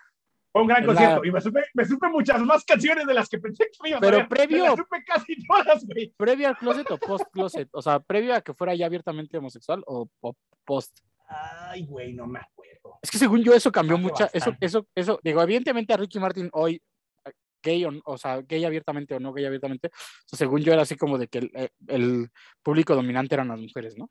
Fue 0.56 0.62
un 0.62 0.68
gran 0.68 0.80
la- 0.80 0.86
concierto 0.86 1.22
y 1.26 1.30
me 1.32 1.40
supe, 1.42 1.60
me 1.74 1.84
supe 1.84 2.08
muchas 2.08 2.40
más 2.40 2.64
canciones 2.64 3.06
de 3.06 3.12
las 3.12 3.28
que 3.28 3.38
pensé 3.38 3.64
que 3.64 3.76
me 3.82 3.90
iba 3.90 3.98
a 3.98 4.00
Pero 4.00 4.16
saber. 4.20 4.28
previo- 4.30 4.70
Me 4.70 4.76
supe 4.76 5.04
casi 5.04 5.36
todas, 5.46 5.84
güey. 5.84 6.14
¿Previo 6.16 6.48
al 6.48 6.56
closet 6.56 6.90
o 6.92 6.96
post 6.96 7.26
closet? 7.30 7.68
O 7.72 7.82
sea, 7.82 8.00
¿previo 8.00 8.34
a 8.34 8.40
que 8.40 8.54
fuera 8.54 8.74
ya 8.74 8.86
abiertamente 8.86 9.36
homosexual 9.36 9.82
o, 9.86 10.08
o 10.20 10.34
post? 10.64 10.98
Ay, 11.28 11.84
güey, 11.84 12.14
no 12.14 12.26
me 12.26 12.38
acuerdo. 12.38 12.98
Es 13.02 13.10
que 13.10 13.18
según 13.18 13.42
yo 13.42 13.52
eso 13.52 13.70
cambió 13.70 13.96
Hace 13.96 14.02
mucho, 14.02 14.24
eso, 14.24 14.32
bastante. 14.32 14.64
eso, 14.64 14.86
eso, 14.94 15.20
digo, 15.22 15.42
evidentemente 15.42 15.92
a 15.92 15.98
Ricky 15.98 16.18
Martin 16.18 16.48
hoy, 16.54 16.80
eh, 17.26 17.32
gay 17.62 17.84
o, 17.84 17.90
o 18.06 18.16
sea, 18.16 18.40
gay 18.40 18.64
abiertamente 18.64 19.14
o 19.14 19.20
no 19.20 19.34
gay 19.34 19.44
abiertamente, 19.44 19.88
o 19.88 19.90
sea, 20.28 20.38
según 20.38 20.62
yo 20.62 20.72
era 20.72 20.80
así 20.82 20.96
como 20.96 21.18
de 21.18 21.28
que 21.28 21.38
el, 21.38 21.50
eh, 21.54 21.68
el 21.88 22.30
público 22.62 22.94
dominante 22.94 23.34
eran 23.34 23.48
las 23.48 23.60
mujeres, 23.60 23.94
¿no? 23.98 24.08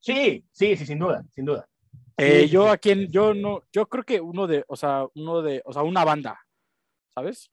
Sí, 0.00 0.44
sí, 0.52 0.76
sí, 0.76 0.84
sin 0.84 0.98
duda, 0.98 1.24
sin 1.34 1.46
duda. 1.46 1.66
Eh, 2.18 2.48
yo 2.48 2.68
a 2.68 2.76
quien, 2.76 3.06
yo 3.12 3.32
no, 3.32 3.62
yo 3.72 3.88
creo 3.88 4.02
que 4.02 4.20
uno 4.20 4.48
de, 4.48 4.64
o 4.66 4.74
sea, 4.74 5.06
uno 5.14 5.40
de, 5.40 5.62
o 5.64 5.72
sea, 5.72 5.82
una 5.82 6.04
banda, 6.04 6.40
¿sabes? 7.14 7.48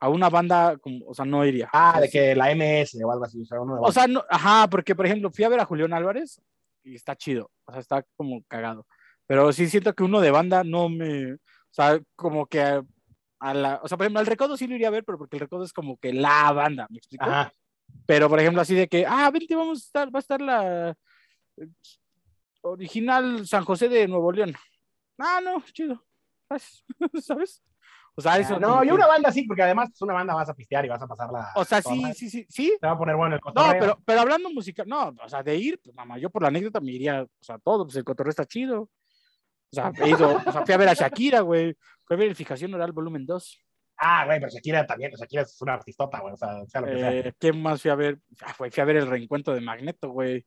A 0.00 0.08
una 0.08 0.30
banda, 0.30 0.78
como, 0.78 1.06
o 1.06 1.14
sea, 1.14 1.26
no 1.26 1.44
iría. 1.44 1.68
Ah, 1.70 2.00
de 2.00 2.08
que 2.08 2.34
la 2.34 2.50
MS 2.54 2.98
o 3.04 3.12
algo 3.12 3.24
así. 3.26 3.42
O 3.42 3.44
sea, 3.44 3.60
uno 3.60 3.74
de 3.74 3.80
O 3.82 3.92
sea, 3.92 4.06
no, 4.06 4.24
ajá, 4.30 4.68
porque 4.70 4.94
por 4.94 5.04
ejemplo, 5.04 5.30
fui 5.30 5.44
a 5.44 5.50
ver 5.50 5.60
a 5.60 5.66
Julián 5.66 5.92
Álvarez 5.92 6.40
y 6.82 6.94
está 6.94 7.14
chido, 7.14 7.50
o 7.66 7.72
sea, 7.72 7.80
está 7.80 8.02
como 8.16 8.42
cagado. 8.48 8.86
Pero 9.26 9.52
sí 9.52 9.68
siento 9.68 9.94
que 9.94 10.02
uno 10.02 10.22
de 10.22 10.30
banda 10.30 10.64
no 10.64 10.88
me, 10.88 11.34
o 11.34 11.38
sea, 11.68 12.00
como 12.16 12.46
que 12.46 12.62
a, 12.62 12.82
a 13.38 13.52
la, 13.52 13.80
o 13.82 13.88
sea, 13.88 13.98
por 13.98 14.06
ejemplo, 14.06 14.20
al 14.20 14.26
Recodo 14.26 14.56
sí 14.56 14.66
lo 14.66 14.76
iría 14.76 14.88
a 14.88 14.92
ver, 14.92 15.04
pero 15.04 15.18
porque 15.18 15.36
el 15.36 15.40
Recodo 15.40 15.64
es 15.64 15.74
como 15.74 15.98
que 15.98 16.14
la 16.14 16.50
banda, 16.52 16.86
¿me 16.88 16.96
explico? 16.96 17.26
Ajá. 17.26 17.52
Pero 18.06 18.30
por 18.30 18.40
ejemplo, 18.40 18.62
así 18.62 18.74
de 18.74 18.88
que, 18.88 19.04
ah, 19.06 19.30
vente, 19.30 19.54
vamos 19.54 19.78
a 19.78 19.84
estar, 19.84 20.14
va 20.14 20.18
a 20.18 20.20
estar 20.20 20.40
la 20.40 20.96
original 22.62 23.46
San 23.46 23.64
José 23.64 23.88
de 23.88 24.06
Nuevo 24.08 24.32
León. 24.32 24.54
Ah, 25.18 25.40
no, 25.42 25.62
chido, 25.72 26.04
gracias, 26.48 26.84
¿sabes? 27.24 27.62
O 28.16 28.22
sea, 28.22 28.38
eso. 28.38 28.58
no, 28.58 28.82
y 28.84 28.90
una 28.90 29.06
banda 29.06 29.30
sí, 29.32 29.44
porque 29.44 29.62
además 29.62 29.90
es 29.94 30.02
una 30.02 30.12
banda 30.14 30.34
vas 30.34 30.48
a 30.48 30.54
pistear 30.54 30.84
y 30.84 30.88
vas 30.88 31.00
a 31.00 31.06
pasarla. 31.06 31.48
O 31.54 31.64
sea, 31.64 31.80
sí, 31.80 32.02
sí, 32.14 32.28
sí, 32.28 32.46
sí, 32.48 32.76
Te 32.80 32.86
va 32.86 32.94
a 32.94 32.98
poner 32.98 33.16
bueno 33.16 33.36
el 33.36 33.40
No, 33.40 33.52
cotorreo. 33.52 33.80
pero, 33.80 34.02
pero 34.04 34.20
hablando 34.20 34.50
musical, 34.50 34.86
no, 34.88 35.14
o 35.22 35.28
sea, 35.28 35.42
de 35.42 35.56
ir, 35.56 35.80
pues 35.82 35.94
mamá, 35.94 36.18
yo 36.18 36.28
por 36.28 36.42
la 36.42 36.48
anécdota 36.48 36.80
me 36.80 36.90
iría, 36.92 37.22
o 37.22 37.28
sea, 37.40 37.58
todo, 37.58 37.84
pues 37.84 37.96
el 37.96 38.04
cotorreo 38.04 38.30
está 38.30 38.44
chido. 38.44 38.82
O 38.82 38.90
sea, 39.72 39.92
he 40.02 40.08
ido, 40.10 40.36
o 40.44 40.52
sea, 40.52 40.64
fui 40.66 40.74
a 40.74 40.78
ver 40.78 40.88
a 40.88 40.94
Shakira, 40.94 41.40
güey, 41.40 41.76
fui 42.04 42.14
a 42.16 42.18
ver 42.18 42.34
Fijación 42.34 42.74
Oral 42.74 42.90
Volumen 42.92 43.24
2. 43.24 43.60
Ah, 44.02 44.24
güey, 44.26 44.40
pero 44.40 44.50
Shakira 44.50 44.84
también. 44.86 45.12
Shakira 45.12 45.42
es 45.42 45.60
una 45.62 45.74
artistota, 45.74 46.18
güey. 46.20 46.32
O 46.34 46.36
sea, 46.36 46.64
sea 46.66 46.80
lo 46.80 46.86
que 46.88 46.98
sea. 46.98 47.12
Eh, 47.14 47.32
¿Quién 47.38 47.62
más 47.62 47.80
fui 47.82 47.90
a 47.90 47.94
ver? 47.94 48.18
Ah, 48.42 48.52
fue- 48.54 48.70
fui 48.70 48.80
a 48.80 48.84
ver 48.86 48.96
el 48.96 49.06
reencuentro 49.06 49.54
de 49.54 49.60
Magneto, 49.60 50.08
güey. 50.10 50.44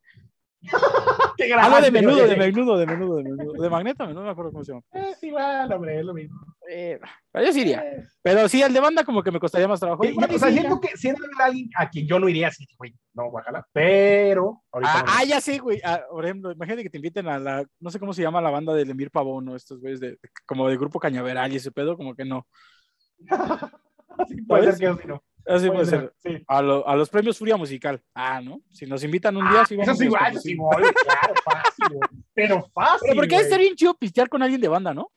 Qué 1.37 1.49
no, 1.49 1.81
de 1.81 1.91
menudo, 1.91 2.27
de 2.27 2.37
menudo, 2.37 2.77
de 2.77 2.85
menudo, 2.85 3.15
de 3.17 3.23
menudo. 3.23 3.61
De 3.61 3.69
magneto, 3.69 4.07
no 4.07 4.23
me 4.23 4.29
acuerdo 4.29 4.51
cómo 4.51 4.63
se 4.63 4.71
llama. 4.71 4.83
Es 4.91 5.21
igual, 5.23 5.71
hombre, 5.73 5.99
es 5.99 6.05
lo 6.05 6.13
mismo. 6.13 6.39
Eh, 6.69 6.99
pero 7.31 7.45
yo 7.45 7.53
sí 7.53 7.61
iría. 7.61 7.83
Eh, 7.83 8.07
Pero 8.21 8.47
sí, 8.47 8.61
el 8.61 8.73
de 8.73 8.79
banda 8.79 9.03
como 9.03 9.21
que 9.21 9.31
me 9.31 9.39
costaría 9.39 9.67
más 9.67 9.79
trabajo. 9.79 10.05
Igual 10.05 10.29
o 10.33 10.39
sea, 10.39 10.47
sí, 10.47 10.53
siento 10.59 10.79
que 10.79 10.95
siento 10.95 11.23
que 11.23 11.43
alguien 11.43 11.69
a 11.75 11.89
quien 11.89 12.07
yo 12.07 12.19
no 12.19 12.29
iría 12.29 12.47
así, 12.47 12.65
güey, 12.77 12.95
no, 13.13 13.29
guacala, 13.29 13.65
pero 13.73 14.63
Ah, 14.71 15.05
ah, 15.07 15.23
ya 15.25 15.41
sé, 15.41 15.59
güey. 15.59 15.81
Ah, 15.83 16.01
por 16.09 16.23
ejemplo, 16.25 16.51
imagínate 16.51 16.83
que 16.83 16.89
te 16.89 16.97
inviten 16.97 17.27
a 17.27 17.39
la, 17.39 17.65
no 17.79 17.89
sé 17.89 17.99
cómo 17.99 18.13
se 18.13 18.21
llama 18.21 18.41
la 18.41 18.49
banda 18.49 18.73
del 18.73 18.89
Emir 18.89 19.11
Pavón, 19.11 19.45
¿no? 19.45 19.55
Estos 19.55 19.79
güeyes 19.79 19.99
de, 19.99 20.17
como 20.45 20.67
de 20.67 20.77
grupo 20.77 20.99
Cañaveral 20.99 21.51
y 21.51 21.57
ese 21.57 21.71
pedo, 21.71 21.97
como 21.97 22.15
que 22.15 22.25
no. 22.25 22.47
Sí, 24.27 24.43
puede 24.43 24.65
ser 24.65 24.77
que 24.77 24.85
yo 24.85 24.95
sí, 24.95 25.07
no. 25.07 25.23
Así 25.45 25.67
Puede 25.67 25.71
puede 25.71 25.85
ser. 25.85 26.13
sí. 26.19 26.43
A, 26.47 26.61
lo- 26.61 26.87
a 26.87 26.95
los 26.95 27.09
premios 27.09 27.37
Furia 27.37 27.57
Musical. 27.57 28.01
Ah, 28.13 28.39
¿no? 28.41 28.61
Si 28.71 28.85
nos 28.85 29.03
invitan 29.03 29.35
un 29.35 29.49
día, 29.49 29.61
Ah, 29.61 29.65
sí 29.65 29.75
eso 29.75 29.83
vamos. 29.85 30.01
igual, 30.01 30.31
eso 30.31 30.41
sí, 30.41 30.55
conducimos. 30.55 30.75
voy, 30.93 31.03
claro, 31.03 31.33
fácil, 31.43 31.85
güey. 31.97 32.09
Pero 32.33 32.63
fácil. 32.73 32.99
Pero 33.09 33.15
porque 33.15 33.35
güey. 33.35 33.43
estar 33.43 33.59
bien 33.59 33.75
chido 33.75 33.93
pistear 33.95 34.29
con 34.29 34.41
alguien 34.41 34.61
de 34.61 34.67
banda, 34.69 34.93
¿no? 34.93 35.11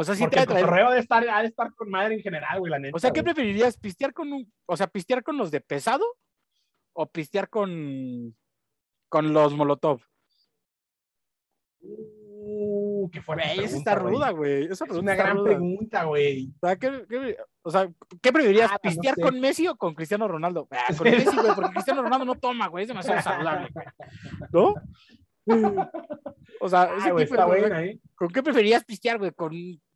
O 0.00 0.04
sea, 0.04 0.14
sí 0.14 0.22
Porque 0.22 0.36
te 0.36 0.42
el 0.42 0.48
cotorreo 0.48 0.90
de 0.92 1.00
estar, 1.00 1.28
ha 1.28 1.40
de 1.42 1.48
estar 1.48 1.74
con 1.74 1.90
madre 1.90 2.14
en 2.14 2.22
general, 2.22 2.58
güey, 2.60 2.70
la 2.70 2.78
neta. 2.78 2.96
O 2.96 3.00
sea, 3.00 3.10
¿qué 3.10 3.20
güey. 3.20 3.34
preferirías? 3.34 3.76
¿Pistear 3.76 4.12
con 4.14 4.32
un, 4.32 4.50
o 4.66 4.76
sea, 4.76 4.86
pistear 4.86 5.22
con 5.22 5.36
los 5.36 5.50
de 5.50 5.60
pesado 5.60 6.04
o 6.94 7.06
pistear 7.06 7.48
con 7.50 8.34
con 9.10 9.32
los 9.32 9.54
Molotov? 9.54 10.00
Uh, 11.80 13.08
qué 13.10 13.20
fuerte. 13.22 13.64
Esa 13.64 13.76
está 13.76 13.98
güey. 13.98 14.14
ruda, 14.14 14.30
güey. 14.30 14.64
Esa 14.70 14.84
Es 14.84 14.90
una 14.92 15.14
gran 15.14 15.36
ruda. 15.36 15.44
pregunta, 15.46 16.04
güey. 16.04 16.52
O 16.60 16.66
sea, 16.66 16.76
¿qué, 16.76 17.04
qué- 17.08 17.36
o 17.68 17.70
sea, 17.70 17.88
¿qué 18.22 18.32
preferirías? 18.32 18.70
Ah, 18.72 18.78
no 18.82 18.90
¿Pistear 18.90 19.14
sé. 19.14 19.20
con 19.20 19.38
Messi 19.40 19.68
o 19.68 19.76
con 19.76 19.94
Cristiano 19.94 20.26
Ronaldo? 20.26 20.66
Ah, 20.70 20.92
con 20.96 21.10
Messi, 21.10 21.36
güey, 21.36 21.54
porque 21.54 21.70
Cristiano 21.74 22.02
Ronaldo 22.02 22.24
no 22.24 22.34
toma, 22.36 22.66
güey, 22.68 22.82
es 22.82 22.88
demasiado 22.88 23.20
saludable, 23.22 23.68
güey. 23.72 23.86
¿No? 24.52 24.74
O 26.60 26.68
sea, 26.68 26.84
ese 26.96 27.08
Ah, 27.08 27.12
güey, 27.12 27.24
tipo 27.24 27.34
está 27.34 27.44
de 27.46 27.50
cosas, 27.50 27.60
buena, 27.60 27.84
¿eh? 27.84 27.98
¿Con 28.14 28.28
qué 28.28 28.42
preferirías 28.42 28.84
pistear, 28.84 29.18
güey? 29.18 29.30
¿Con 29.32 29.52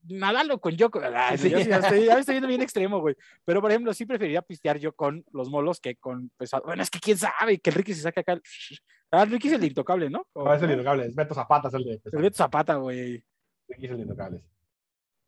Nadal 0.08 0.50
o 0.50 0.60
con? 0.60 0.74
Ay, 1.14 1.38
Sí. 1.38 1.50
ya, 1.50 1.58
ya 1.60 1.76
estoy, 1.78 2.04
ya 2.04 2.14
me 2.14 2.20
estoy 2.20 2.34
viendo 2.34 2.48
bien 2.48 2.62
extremo, 2.62 3.00
güey. 3.00 3.14
Pero, 3.44 3.60
por 3.60 3.70
ejemplo, 3.70 3.92
sí 3.94 4.06
preferiría 4.06 4.42
pistear 4.42 4.78
yo 4.78 4.92
con 4.94 5.24
los 5.32 5.48
molos 5.50 5.80
que 5.80 5.96
con 5.96 6.30
pesado. 6.36 6.62
Bueno, 6.64 6.82
es 6.82 6.90
que 6.90 6.98
quién 7.00 7.18
sabe, 7.18 7.58
que 7.58 7.70
el 7.70 7.76
Ricky 7.76 7.94
se 7.94 8.02
saque 8.02 8.20
acá. 8.20 8.32
el- 8.34 8.42
Ah, 9.10 9.24
el 9.24 9.30
Ricky 9.30 9.48
es 9.48 9.54
el 9.54 9.64
intocable, 9.64 10.08
¿no? 10.08 10.26
O- 10.32 10.44
No, 10.44 10.54
es 10.54 10.62
el 10.62 10.70
intocable, 10.70 11.04
es 11.06 11.14
Beto 11.14 11.34
Zapata, 11.34 11.68
es 11.68 11.74
el 11.74 11.84
de. 11.84 12.00
el 12.04 12.22
Beto 12.22 12.36
Zapata, 12.36 12.76
güey. 12.76 13.22
Es 13.68 13.90
el 13.90 14.00
intocable. 14.00 14.40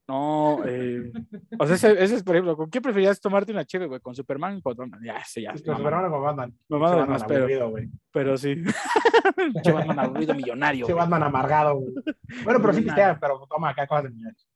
No, 0.06 0.62
eh, 0.66 1.10
o 1.58 1.66
sea, 1.66 1.76
ese, 1.76 1.92
ese 1.92 2.16
es, 2.16 2.22
por 2.22 2.36
ejemplo, 2.36 2.56
¿con 2.58 2.68
qué 2.68 2.82
preferirías 2.82 3.18
tomarte 3.20 3.52
una 3.52 3.64
chévere, 3.64 3.88
güey? 3.88 4.00
¿Con 4.00 4.14
Superman? 4.14 4.60
Con 4.60 4.76
Batman? 4.76 5.00
Ya, 5.02 5.16
ese 5.16 5.40
ya. 5.40 5.52
Los 5.52 5.64
mamá, 5.66 5.88
hermanos 5.88 6.10
como 6.10 6.22
Batman. 6.22 6.52
Che 6.52 6.76
Batman 6.76 7.08
más, 7.08 7.24
pero, 7.24 7.40
aburrido, 7.40 7.70
güey. 7.70 7.88
pero 8.10 8.36
sí. 8.36 8.56
Che 9.64 9.72
Batman 9.72 9.98
aburrido 9.98 10.34
millonario. 10.34 10.86
Che. 10.86 10.92
Batman 10.92 11.22
amargado, 11.22 11.76
güey. 11.76 11.94
Bueno, 12.44 12.60
pero 12.60 12.74
sí 12.74 12.82
pistea, 12.82 13.18
pero 13.18 13.46
toma 13.48 13.70
acá 13.70 13.86
cosas 13.86 14.04
de 14.04 14.10
millonarios. 14.10 14.46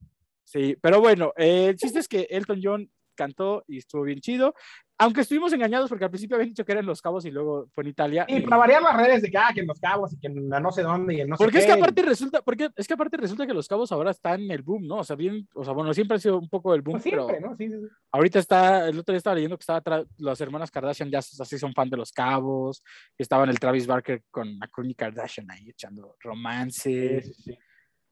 Sí, 0.43 0.77
pero 0.79 0.99
bueno, 0.99 1.33
eh, 1.35 1.67
el 1.69 1.77
chiste 1.77 1.97
es 1.99 2.07
que 2.07 2.27
Elton 2.29 2.59
John 2.61 2.91
cantó 3.15 3.63
y 3.67 3.77
estuvo 3.77 4.03
bien 4.03 4.19
chido. 4.19 4.53
Aunque 5.01 5.21
estuvimos 5.21 5.53
engañados 5.53 5.87
porque 5.87 6.03
al 6.03 6.11
principio 6.11 6.35
habían 6.35 6.49
dicho 6.49 6.65
que 6.65 6.73
era 6.73 6.81
en 6.81 6.85
Los 6.85 7.01
Cabos 7.01 7.23
y 7.23 7.31
luego 7.31 7.69
fue 7.73 7.83
en 7.85 7.89
Italia. 7.89 8.25
Y 8.27 8.35
y- 8.35 8.41
para 8.41 8.57
variar 8.57 8.81
las 8.81 8.97
redes 8.97 9.21
de 9.21 9.31
que, 9.31 9.37
ah, 9.37 9.49
que 9.53 9.61
en 9.61 9.67
Los 9.67 9.79
Cabos 9.79 10.11
y 10.11 10.19
que 10.19 10.27
en 10.27 10.49
la 10.49 10.59
no 10.59 10.73
sé 10.73 10.81
dónde 10.83 11.13
y 11.13 11.21
en 11.21 11.29
no 11.29 11.37
sé 11.37 11.43
Porque 11.43 11.59
es 11.59 11.63
qué, 11.65 11.71
que 11.71 11.77
aparte 11.79 12.01
resulta, 12.01 12.41
porque 12.41 12.69
es 12.75 12.85
que 12.85 12.93
aparte 12.93 13.15
resulta 13.15 13.47
que 13.47 13.53
Los 13.53 13.67
Cabos 13.69 13.93
ahora 13.93 14.11
están 14.11 14.41
en 14.41 14.51
el 14.51 14.61
boom, 14.61 14.85
¿no? 14.85 14.97
O 14.97 15.03
sea, 15.05 15.15
bien, 15.15 15.47
o 15.55 15.63
sea, 15.63 15.71
bueno, 15.73 15.93
siempre 15.93 16.17
ha 16.17 16.19
sido 16.19 16.37
un 16.37 16.49
poco 16.49 16.75
el 16.75 16.81
boom, 16.81 16.95
Pues 16.95 17.03
siempre, 17.03 17.25
pero 17.27 17.49
¿no? 17.49 17.55
Sí, 17.55 17.69
sí, 17.69 17.77
sí. 17.79 17.87
ahorita 18.11 18.39
está, 18.39 18.89
el 18.89 18.99
otro 18.99 19.13
día 19.13 19.17
estaba 19.19 19.35
leyendo 19.35 19.57
que 19.57 19.61
estaba 19.61 20.05
las 20.17 20.41
hermanas 20.41 20.69
Kardashian 20.69 21.09
ya 21.09 21.19
así 21.19 21.57
son 21.57 21.73
fan 21.73 21.89
de 21.89 21.95
Los 21.95 22.11
Cabos, 22.11 22.83
estaban 23.17 23.47
el 23.49 23.57
Travis 23.57 23.87
Barker 23.87 24.23
con 24.29 24.59
la 24.59 24.67
Kourtney 24.67 24.95
Kardashian 24.95 25.49
ahí 25.49 25.69
echando 25.69 26.17
romance. 26.19 27.21
Sí, 27.21 27.33
sí, 27.33 27.41
sí. 27.43 27.57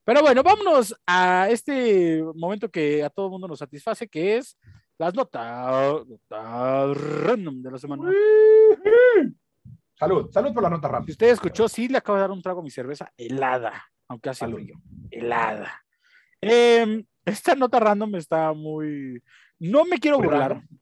Pero 0.05 0.21
bueno, 0.21 0.41
vámonos 0.41 0.95
a 1.05 1.49
este 1.49 2.23
momento 2.33 2.69
que 2.69 3.03
a 3.03 3.09
todo 3.09 3.29
mundo 3.29 3.45
nos 3.45 3.59
satisface, 3.59 4.07
que 4.07 4.37
es 4.37 4.57
las 4.99 5.13
notas, 5.13 6.05
notas 6.07 6.97
random 7.23 7.61
de 7.61 7.71
la 7.71 7.77
semana. 7.77 8.11
Salud, 9.95 10.29
salud 10.31 10.53
por 10.53 10.63
la 10.63 10.69
nota 10.69 10.87
Si 10.87 10.91
rápida. 10.93 11.11
usted 11.11 11.29
escuchó, 11.29 11.67
sí 11.67 11.87
le 11.87 11.97
acabo 11.97 12.17
de 12.17 12.21
dar 12.21 12.31
un 12.31 12.41
trago 12.41 12.59
a 12.59 12.63
mi 12.63 12.69
cerveza 12.69 13.11
helada, 13.17 13.83
aunque 14.07 14.29
hace 14.29 14.47
frío, 14.47 14.75
helada. 15.09 15.83
Em, 16.39 17.03
esta 17.25 17.55
nota 17.55 17.79
random 17.79 18.15
está 18.15 18.53
muy... 18.53 19.21
No 19.59 19.85
me 19.85 19.97
quiero 19.99 20.17
burlar. 20.19 20.51
random. 20.51 20.77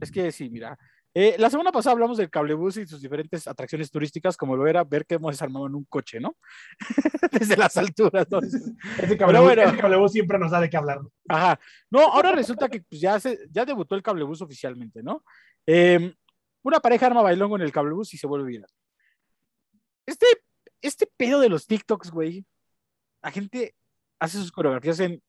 Es 0.00 0.10
que 0.10 0.32
sí, 0.32 0.50
mira. 0.50 0.76
Eh, 1.20 1.34
la 1.36 1.50
semana 1.50 1.72
pasada 1.72 1.94
hablamos 1.94 2.16
del 2.16 2.30
cablebús 2.30 2.76
y 2.76 2.86
sus 2.86 3.02
diferentes 3.02 3.48
atracciones 3.48 3.90
turísticas, 3.90 4.36
como 4.36 4.54
lo 4.54 4.68
era 4.68 4.84
ver 4.84 5.04
que 5.04 5.16
hemos 5.16 5.32
desarmado 5.32 5.66
en 5.66 5.74
un 5.74 5.84
coche, 5.86 6.20
¿no? 6.20 6.36
Desde 7.32 7.56
las 7.56 7.76
alturas. 7.76 8.28
¿no? 8.30 8.38
Ese 9.02 9.18
cablebús, 9.18 9.48
bueno. 9.48 9.62
ese 9.62 9.78
cablebús 9.78 10.12
siempre 10.12 10.38
nos 10.38 10.52
da 10.52 10.60
de 10.60 10.70
qué 10.70 10.76
hablar. 10.76 11.00
Ajá. 11.28 11.58
No, 11.90 12.02
ahora 12.02 12.30
resulta 12.30 12.68
que 12.68 12.82
pues, 12.82 13.00
ya, 13.00 13.18
se, 13.18 13.36
ya 13.50 13.64
debutó 13.64 13.96
el 13.96 14.02
cablebús 14.04 14.42
oficialmente, 14.42 15.02
¿no? 15.02 15.24
Eh, 15.66 16.14
una 16.62 16.78
pareja 16.78 17.06
arma 17.06 17.22
bailongo 17.22 17.56
en 17.56 17.62
el 17.62 17.72
cablebús 17.72 18.14
y 18.14 18.16
se 18.16 18.28
vuelve 18.28 18.46
viral. 18.46 18.70
Este, 20.06 20.26
este 20.80 21.10
pedo 21.16 21.40
de 21.40 21.48
los 21.48 21.66
TikToks, 21.66 22.12
güey, 22.12 22.46
la 23.24 23.32
gente 23.32 23.74
hace 24.20 24.38
sus 24.38 24.52
coreografías 24.52 25.00
en, 25.00 25.20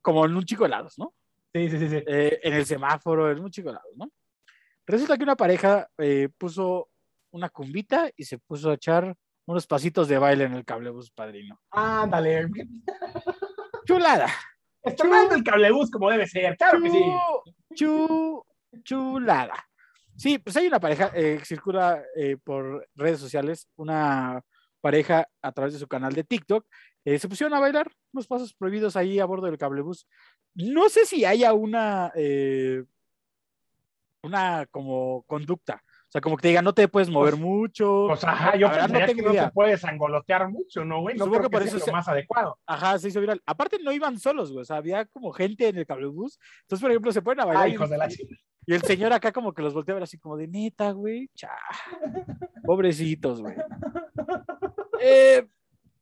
como 0.00 0.24
en 0.26 0.36
un 0.36 0.44
chico 0.44 0.62
de 0.62 0.68
helados, 0.68 0.96
¿no? 0.96 1.12
Sí, 1.52 1.68
sí, 1.70 1.76
sí. 1.76 1.88
sí. 1.88 2.04
Eh, 2.06 2.38
en 2.40 2.54
el 2.54 2.64
semáforo, 2.64 3.32
en 3.32 3.40
un 3.40 3.50
chico 3.50 3.70
de 3.70 3.72
helados, 3.72 3.96
¿no? 3.96 4.12
Resulta 4.88 5.16
que 5.18 5.22
una 5.22 5.36
pareja 5.36 5.86
eh, 5.98 6.28
puso 6.38 6.88
una 7.30 7.50
cumbita 7.50 8.10
y 8.16 8.24
se 8.24 8.38
puso 8.38 8.70
a 8.70 8.74
echar 8.74 9.14
unos 9.46 9.66
pasitos 9.66 10.08
de 10.08 10.18
baile 10.18 10.44
en 10.44 10.54
el 10.54 10.64
cablebús, 10.64 11.10
padrino. 11.10 11.60
Ándale. 11.70 12.48
Chulada. 13.84 14.28
Estrenando 14.82 15.34
el 15.34 15.44
cablebús 15.44 15.90
como 15.90 16.10
debe 16.10 16.26
ser. 16.26 16.56
Claro 16.56 16.80
que 16.82 16.90
sí. 16.90 17.02
Chu- 17.74 17.74
chu- 17.74 18.44
chulada. 18.82 19.62
Sí, 20.16 20.38
pues 20.38 20.56
hay 20.56 20.66
una 20.66 20.80
pareja 20.80 21.12
eh, 21.14 21.36
que 21.38 21.44
circula 21.44 22.02
eh, 22.16 22.36
por 22.42 22.88
redes 22.94 23.20
sociales, 23.20 23.68
una 23.76 24.42
pareja 24.80 25.28
a 25.42 25.52
través 25.52 25.74
de 25.74 25.78
su 25.78 25.86
canal 25.86 26.12
de 26.14 26.24
TikTok, 26.24 26.66
eh, 27.04 27.18
se 27.18 27.28
pusieron 27.28 27.54
a 27.54 27.60
bailar 27.60 27.90
unos 28.12 28.26
pasos 28.26 28.54
prohibidos 28.54 28.96
ahí 28.96 29.18
a 29.20 29.26
bordo 29.26 29.46
del 29.46 29.58
cablebús. 29.58 30.06
No 30.54 30.88
sé 30.88 31.04
si 31.06 31.24
haya 31.24 31.52
una, 31.52 32.10
eh, 32.16 32.84
una 34.22 34.66
como 34.70 35.22
conducta, 35.26 35.82
o 35.84 36.10
sea, 36.10 36.20
como 36.20 36.36
que 36.36 36.42
te 36.42 36.48
digan, 36.48 36.64
no 36.64 36.72
te 36.74 36.88
puedes 36.88 37.10
mover 37.10 37.32
Pues- 37.34 37.42
mucho. 37.42 38.04
Pues 38.08 38.24
ajá, 38.24 38.56
yo 38.56 38.68
verdad, 38.68 38.88
no 38.88 39.06
que 39.14 39.22
no 39.22 39.30
te 39.32 39.50
puedes 39.52 39.84
angolotear 39.84 40.48
mucho, 40.48 40.84
¿no, 40.84 41.00
güey? 41.02 41.16
No 41.16 41.24
Supongo 41.24 41.38
creo 41.40 41.50
que 41.50 41.52
por 41.54 41.62
eso 41.62 41.76
sea 41.78 41.84
se- 41.84 41.90
lo 41.90 41.96
más 41.96 42.08
adecuado. 42.08 42.58
Ajá, 42.66 42.98
se 42.98 43.08
hizo 43.08 43.20
viral. 43.20 43.42
Aparte 43.46 43.78
no 43.82 43.92
iban 43.92 44.18
solos, 44.18 44.50
güey, 44.50 44.62
o 44.62 44.64
sea, 44.64 44.76
había 44.76 45.04
como 45.06 45.32
gente 45.32 45.68
en 45.68 45.76
el 45.78 45.86
cablebús. 45.86 46.38
Entonces, 46.62 46.82
por 46.82 46.90
ejemplo, 46.90 47.12
se 47.12 47.22
ponen 47.22 47.40
a 47.40 47.44
bailar 47.44 47.64
Ay, 47.64 47.70
y- 47.72 47.74
hijos 47.74 47.90
de 47.90 47.98
la 47.98 48.08
chica. 48.08 48.34
Y 48.66 48.74
el 48.74 48.82
señor 48.82 49.12
acá 49.14 49.32
como 49.32 49.54
que 49.54 49.62
los 49.62 49.72
voltea 49.72 49.92
a 49.94 49.96
ver 49.96 50.02
así 50.02 50.18
como 50.18 50.36
de 50.36 50.46
neta, 50.48 50.90
güey. 50.92 51.30
Cha. 51.34 51.50
Pobrecitos, 52.64 53.40
güey. 53.40 53.54
Eh, 55.00 55.46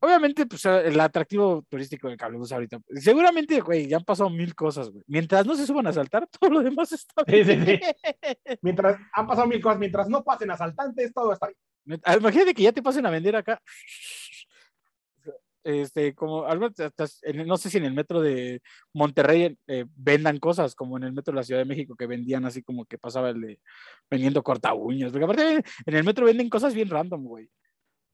obviamente, 0.06 0.46
pues 0.46 0.64
el 0.64 0.98
atractivo 1.00 1.64
turístico 1.68 2.08
del 2.08 2.16
cablebús 2.16 2.52
ahorita. 2.52 2.78
Seguramente, 2.94 3.60
güey, 3.60 3.88
ya 3.88 3.96
han 3.98 4.04
pasado 4.04 4.30
mil 4.30 4.54
cosas, 4.54 4.90
güey. 4.90 5.04
Mientras 5.06 5.44
no 5.46 5.54
se 5.54 5.66
suban 5.66 5.86
a 5.86 5.92
saltar, 5.92 6.26
todo 6.40 6.50
lo 6.50 6.62
demás 6.62 6.92
está 6.92 7.22
Sí, 7.26 7.42
bien. 7.42 7.66
sí, 7.66 7.80
sí. 7.82 8.58
Mientras 8.62 8.98
han 9.12 9.26
pasado 9.26 9.46
mil 9.46 9.60
cosas, 9.60 9.78
mientras 9.78 10.08
no 10.08 10.24
pasen 10.24 10.50
asaltantes, 10.50 11.12
todo 11.12 11.32
está 11.32 11.48
bien. 11.48 12.00
Ah, 12.04 12.16
Imagínate 12.16 12.54
que 12.54 12.62
ya 12.62 12.72
te 12.72 12.82
pasen 12.82 13.06
a 13.06 13.10
vender 13.10 13.36
acá. 13.36 13.60
Este, 15.62 16.14
como, 16.14 16.46
no 17.34 17.56
sé 17.56 17.70
si 17.70 17.78
en 17.78 17.84
el 17.86 17.92
metro 17.92 18.20
de 18.20 18.62
Monterrey 18.92 19.58
eh, 19.66 19.84
vendan 19.96 20.38
cosas, 20.38 20.76
como 20.76 20.96
en 20.96 21.02
el 21.02 21.12
metro 21.12 21.32
de 21.32 21.36
la 21.36 21.42
Ciudad 21.42 21.60
de 21.60 21.64
México, 21.64 21.96
que 21.96 22.06
vendían 22.06 22.44
así 22.44 22.62
como 22.62 22.84
que 22.84 22.98
pasaba 22.98 23.30
el 23.30 23.40
de 23.40 23.60
vendiendo 24.08 24.44
corta 24.44 24.74
uñas. 24.74 25.10
Porque 25.10 25.24
aparte 25.24 25.64
en 25.86 25.94
el 25.96 26.04
metro 26.04 26.24
venden 26.24 26.48
cosas 26.48 26.72
bien 26.72 26.88
random, 26.88 27.24
güey. 27.24 27.50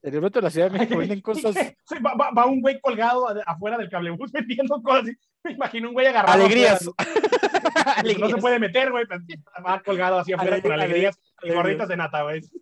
En 0.02 0.14
el 0.14 0.20
metro 0.20 0.40
de 0.40 0.44
la 0.46 0.50
Ciudad 0.50 0.70
de 0.70 0.78
México 0.78 0.98
venden 0.98 1.20
cosas. 1.22 1.54
Sí, 1.54 1.94
va, 2.04 2.14
va- 2.14 2.30
va 2.32 2.46
un 2.46 2.60
güey 2.60 2.80
colgado 2.80 3.28
afuera 3.46 3.78
del 3.78 3.88
cablebús 3.88 4.32
vendiendo 4.32 4.82
cosas. 4.82 5.04
así. 5.04 5.12
Me 5.44 5.52
imagino 5.52 5.88
un 5.88 5.94
güey 5.94 6.06
agarrado. 6.06 6.34
Alegrías. 6.44 6.86
afuera, 6.88 8.02
¿no? 8.18 8.18
No 8.18 8.28
se 8.28 8.36
puede 8.36 8.58
meter, 8.58 8.90
güey. 8.90 9.06
pues, 9.06 9.20
Va 9.64 9.80
colgado 9.82 10.18
así 10.18 10.32
afuera 10.32 10.56
Alegría- 10.56 10.62
con 10.62 10.80
alegrías 10.80 11.16
y 11.16 11.46
alegrías. 11.46 11.56
gorritas 11.62 11.88
de 11.88 11.96
nata, 11.96 12.22
güey. 12.22 12.40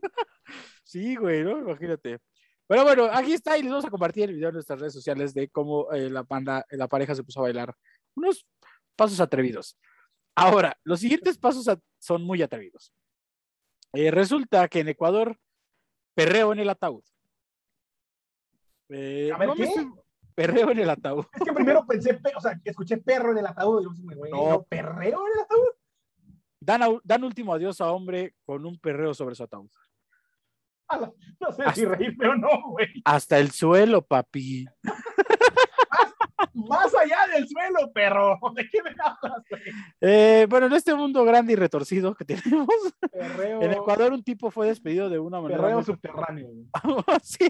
Sí, 0.84 1.14
güey, 1.14 1.44
¿no? 1.44 1.58
Imagínate. 1.58 2.18
Pero 2.66 2.82
bueno, 2.82 3.04
aquí 3.12 3.32
está 3.32 3.56
y 3.56 3.62
les 3.62 3.70
vamos 3.70 3.84
a 3.84 3.90
compartir 3.90 4.24
el 4.24 4.34
video 4.34 4.48
en 4.48 4.54
nuestras 4.54 4.80
redes 4.80 4.92
sociales 4.92 5.32
de 5.34 5.48
cómo 5.48 5.92
eh, 5.92 6.10
la 6.10 6.22
banda, 6.24 6.64
la 6.70 6.88
pareja 6.88 7.14
se 7.14 7.22
puso 7.22 7.38
a 7.40 7.42
bailar 7.44 7.72
unos 8.16 8.44
pasos 8.96 9.20
atrevidos. 9.20 9.78
Ahora, 10.34 10.76
los 10.82 10.98
siguientes 11.00 11.38
pasos 11.38 11.66
son 12.00 12.22
muy 12.24 12.42
atrevidos. 12.42 12.92
Eh, 13.92 14.10
resulta 14.10 14.66
que 14.68 14.80
en 14.80 14.88
Ecuador, 14.88 15.36
perreo 16.14 16.52
en 16.52 16.58
el 16.60 16.70
ataúd. 16.70 17.04
Eh, 18.90 19.30
A 19.32 19.38
ver, 19.38 19.48
no 19.48 19.54
me 19.54 19.64
¿qué? 19.66 19.88
Perreo 20.34 20.70
en 20.70 20.78
el 20.78 20.90
ataúd. 20.90 21.24
Es 21.34 21.42
que 21.44 21.52
primero 21.52 21.84
pensé, 21.86 22.14
pe- 22.14 22.32
o 22.36 22.40
sea, 22.40 22.58
escuché 22.64 22.96
perro 22.98 23.32
en 23.32 23.38
el 23.38 23.46
ataúd 23.46 23.80
y 23.80 23.84
luego, 23.84 24.16
güey, 24.16 24.30
No. 24.30 24.48
no, 24.50 24.62
perreo 24.64 25.26
en 25.26 25.32
el 25.34 25.40
ataúd. 25.44 25.68
Dan, 26.60 27.00
dan 27.04 27.24
último 27.24 27.52
adiós 27.54 27.80
a 27.80 27.90
hombre 27.92 28.34
con 28.44 28.64
un 28.66 28.78
perreo 28.78 29.12
sobre 29.14 29.34
su 29.34 29.42
ataúd. 29.44 29.70
No 31.38 31.52
sé 31.52 31.62
si 31.74 31.84
reírme 31.84 32.28
o 32.28 32.34
no, 32.34 32.48
güey. 32.70 32.88
Hasta 33.04 33.38
el 33.38 33.50
suelo, 33.52 34.02
papi. 34.02 34.66
Más 36.54 36.94
allá 36.94 37.18
del 37.34 37.46
suelo, 37.48 37.92
perro. 37.92 38.38
¿De 38.56 38.68
qué 38.68 38.82
me 38.82 38.90
hablas? 38.90 39.44
Eh, 40.00 40.46
bueno, 40.48 40.66
en 40.66 40.72
este 40.74 40.94
mundo 40.94 41.24
grande 41.24 41.52
y 41.52 41.56
retorcido 41.56 42.14
que 42.14 42.24
tenemos, 42.24 42.68
Perreo, 43.12 43.62
en 43.62 43.72
Ecuador 43.72 44.12
un 44.12 44.22
tipo 44.22 44.50
fue 44.50 44.66
despedido 44.68 45.08
de 45.08 45.18
una 45.18 45.40
manera 45.40 45.60
perreo 45.60 45.76
muy 45.76 45.84
subterráneo. 45.84 46.48
sí, 47.22 47.48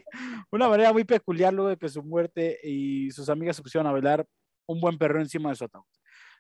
una 0.50 0.68
manera 0.68 0.92
muy 0.92 1.05
peculiar 1.05 1.53
luego 1.53 1.70
de 1.70 1.76
que 1.76 1.88
su 1.88 2.03
muerte 2.03 2.59
y 2.62 3.11
sus 3.11 3.29
amigas 3.29 3.57
se 3.57 3.62
pusieron 3.62 3.87
a 3.87 3.92
bailar 3.92 4.26
un 4.66 4.81
buen 4.81 4.96
perro 4.98 5.20
encima 5.20 5.50
de 5.50 5.57
su 5.57 5.64
ataúd. 5.64 5.85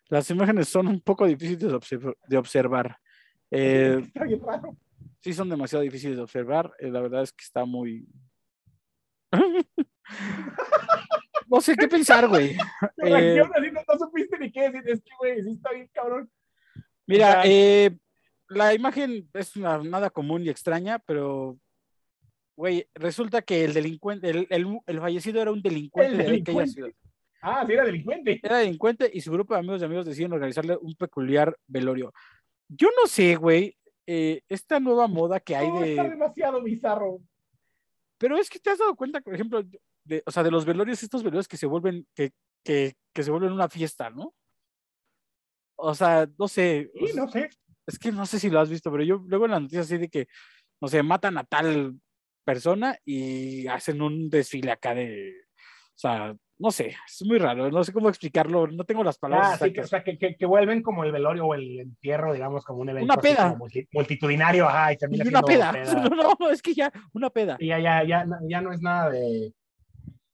Las 0.08 0.28
imágenes 0.30 0.68
son 0.68 0.88
un 0.88 1.00
poco 1.00 1.24
difíciles 1.26 1.60
de, 1.60 1.74
observ- 1.76 2.16
de 2.26 2.36
observar. 2.36 2.96
Eh, 3.50 4.00
Está 4.06 4.24
bien 4.24 4.40
raro. 4.44 4.76
sí, 5.20 5.32
son 5.32 5.48
demasiado 5.48 5.82
difíciles 5.82 6.16
de 6.16 6.22
observar. 6.22 6.72
eh, 6.80 6.90
la 6.90 7.00
verdad 7.00 7.22
es 7.22 7.32
que 7.32 7.44
está 7.44 7.64
muy. 7.64 8.06
No 11.50 11.60
sé 11.60 11.74
qué 11.76 11.88
pensar, 11.88 12.28
güey. 12.28 12.56
Eh, 13.04 13.40
así, 13.40 13.70
no, 13.72 13.80
no 13.86 13.98
supiste 13.98 14.38
ni 14.38 14.50
qué 14.52 14.70
decir. 14.70 14.82
Es 14.86 15.00
que, 15.02 15.10
güey, 15.18 15.42
sí 15.42 15.50
está 15.52 15.72
bien 15.72 15.88
cabrón. 15.92 16.30
Mira, 17.06 17.42
eh, 17.44 17.90
la 18.48 18.72
imagen 18.74 19.28
es 19.34 19.56
una- 19.56 19.78
nada 19.78 20.10
común 20.10 20.42
y 20.44 20.48
extraña, 20.48 20.98
pero, 21.00 21.58
güey, 22.56 22.86
resulta 22.94 23.42
que 23.42 23.64
el 23.64 23.74
delincuente, 23.74 24.30
el, 24.30 24.46
el- 24.50 24.78
el 24.86 25.00
fallecido 25.00 25.42
era 25.42 25.50
un 25.52 25.60
delincuente 25.62 26.12
El 26.24 26.30
de 26.30 26.36
aquella 26.40 26.66
ciudad. 26.66 26.90
Ah, 27.42 27.64
sí, 27.66 27.72
era 27.72 27.84
delincuente. 27.84 28.38
Era 28.42 28.58
delincuente 28.58 29.10
y 29.12 29.20
su 29.22 29.32
grupo 29.32 29.54
de 29.54 29.60
amigos 29.60 29.80
y 29.80 29.84
amigos 29.84 30.04
deciden 30.06 30.32
organizarle 30.32 30.76
un 30.76 30.94
peculiar 30.94 31.56
velorio. 31.66 32.12
Yo 32.68 32.88
no 33.00 33.06
sé, 33.08 33.34
güey, 33.36 33.76
eh, 34.06 34.42
esta 34.48 34.78
nueva 34.78 35.06
moda 35.08 35.40
que 35.40 35.56
hay 35.56 35.68
No, 35.68 35.82
está 35.82 36.02
de... 36.04 36.10
demasiado 36.10 36.62
bizarro. 36.62 37.18
Pero 38.18 38.36
es 38.36 38.50
que 38.50 38.58
te 38.58 38.70
has 38.70 38.78
dado 38.78 38.94
cuenta, 38.94 39.20
por 39.22 39.34
ejemplo, 39.34 39.62
de, 40.04 40.22
o 40.26 40.30
sea, 40.30 40.42
de 40.42 40.50
los 40.50 40.64
velorios, 40.64 41.02
estos 41.02 41.22
velorios 41.22 41.48
que 41.48 41.56
se 41.56 41.66
vuelven, 41.66 42.06
que, 42.14 42.30
que, 42.64 42.94
que 43.14 43.22
se 43.22 43.30
vuelven 43.30 43.52
una 43.52 43.68
fiesta, 43.68 44.10
¿no? 44.10 44.34
O 45.76 45.94
sea, 45.94 46.28
no 46.38 46.48
sé. 46.48 46.90
o 46.94 47.06
Sí, 47.06 47.12
sea, 47.12 47.22
no 47.24 47.28
sé. 47.30 47.50
es 47.86 47.98
que 47.98 48.12
no 48.12 48.26
sé 48.26 48.38
si 48.38 48.50
lo 48.50 48.60
has 48.60 48.68
visto, 48.70 48.90
pero 48.90 49.02
yo 49.04 49.22
luego 49.26 49.46
en 49.46 49.52
las 49.52 49.62
noticias 49.62 49.86
así 49.86 49.98
de 49.98 50.08
que, 50.08 50.26
no 50.80 50.88
sé, 50.88 51.02
matan 51.02 51.38
a 51.38 51.44
tal 51.44 51.94
persona 52.44 52.96
y 53.04 53.66
hacen 53.66 54.02
un 54.02 54.28
desfile 54.28 54.72
acá 54.72 54.94
de, 54.94 55.32
o 55.56 55.98
sea, 55.98 56.34
no 56.58 56.70
sé, 56.70 56.88
es 57.06 57.22
muy 57.26 57.38
raro, 57.38 57.70
no 57.70 57.82
sé 57.84 57.92
cómo 57.92 58.10
explicarlo, 58.10 58.66
no 58.66 58.84
tengo 58.84 59.02
las 59.02 59.16
palabras 59.18 59.52
Ah, 59.54 59.64
sí, 59.64 59.72
que, 59.72 59.80
o 59.80 59.84
exactas. 59.84 59.88
sea, 59.90 60.04
que, 60.04 60.18
que, 60.18 60.36
que 60.36 60.44
vuelven 60.46 60.82
como 60.82 61.04
el 61.04 61.12
velorio 61.12 61.46
o 61.46 61.54
el 61.54 61.80
entierro, 61.80 62.34
digamos, 62.34 62.64
como 62.64 62.80
un 62.80 62.90
evento 62.90 63.04
Una 63.06 63.14
así 63.14 63.22
peda. 63.28 63.58
multitudinario, 63.92 64.68
ajá, 64.68 64.92
y 64.92 64.94
Y 64.94 64.98
termina 64.98 65.24
una 65.28 65.42
peda. 65.42 65.72
No, 66.10 66.36
no, 66.38 66.50
es 66.50 66.60
que 66.60 66.74
ya, 66.74 66.92
una 67.14 67.30
peda. 67.30 67.56
Y 67.58 67.68
ya, 67.68 67.78
ya, 67.78 68.04
ya, 68.04 68.26
ya 68.46 68.60
no 68.60 68.72
es 68.74 68.82
nada 68.82 69.08
de, 69.10 69.54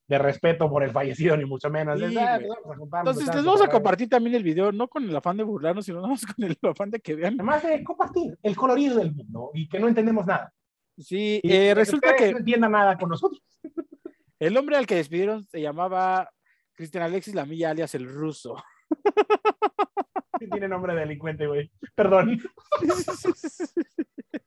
de 0.08 0.18
respeto 0.18 0.70
por 0.70 0.84
el 0.84 0.92
fallecido, 0.92 1.36
ni 1.36 1.44
mucho 1.44 1.68
menos. 1.68 1.98
Sí, 1.98 2.16
ah, 2.16 2.38
vamos 2.64 2.92
a 2.92 2.98
Entonces 3.00 3.34
les 3.34 3.44
vamos 3.44 3.62
a 3.62 3.68
compartir 3.68 4.08
también 4.08 4.36
el 4.36 4.42
video, 4.42 4.70
no 4.72 4.88
con 4.88 5.04
el 5.04 5.16
afán 5.16 5.36
de 5.36 5.42
burlarnos, 5.42 5.84
sino 5.84 5.98
nada 5.98 6.08
más 6.08 6.24
con 6.24 6.44
el 6.44 6.56
afán 6.62 6.90
de 6.90 7.00
que 7.00 7.14
vean. 7.14 7.34
Además 7.34 7.62
de 7.62 7.82
compartir 7.82 8.38
el 8.42 8.56
colorido 8.56 8.98
del 8.98 9.12
mundo 9.12 9.50
y 9.54 9.68
que 9.68 9.78
no 9.78 9.88
entendemos 9.88 10.26
nada. 10.26 10.52
Sí, 10.98 11.40
Y 11.42 11.52
eh, 11.52 11.74
resulta 11.74 12.14
que 12.14 12.32
no 12.32 12.38
entiendan 12.38 12.72
nada 12.72 12.96
con 12.96 13.10
nosotros. 13.10 13.42
el 14.38 14.56
hombre 14.56 14.76
al 14.76 14.86
que 14.86 14.94
despidieron 14.94 15.44
se 15.44 15.60
llamaba 15.60 16.30
Cristian 16.72 17.04
Alexis 17.04 17.34
Lamilla, 17.34 17.70
alias 17.70 17.94
el 17.94 18.08
ruso. 18.08 18.56
Sí 20.38 20.48
Tiene 20.50 20.68
nombre 20.68 20.94
de 20.94 21.00
delincuente, 21.00 21.46
güey. 21.46 21.70
Perdón. 21.94 22.38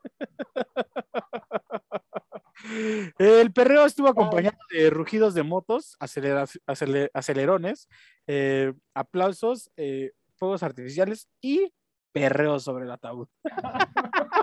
El 3.18 3.52
perreo 3.54 3.86
estuvo 3.86 4.08
acompañado 4.10 4.58
de 4.72 4.90
rugidos 4.90 5.34
de 5.34 5.44
motos, 5.44 5.96
acelera- 6.00 6.46
acele- 6.68 7.10
acelerones, 7.14 7.88
eh, 8.28 8.74
aplausos, 8.94 9.72
eh, 9.78 10.12
fuegos 10.36 10.64
artificiales 10.64 11.28
y 11.42 11.72
perreo 12.12 12.60
sobre 12.60 12.86
el 12.86 12.92
ataúd. 12.92 13.28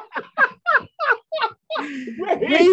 Güey, 2.19 2.69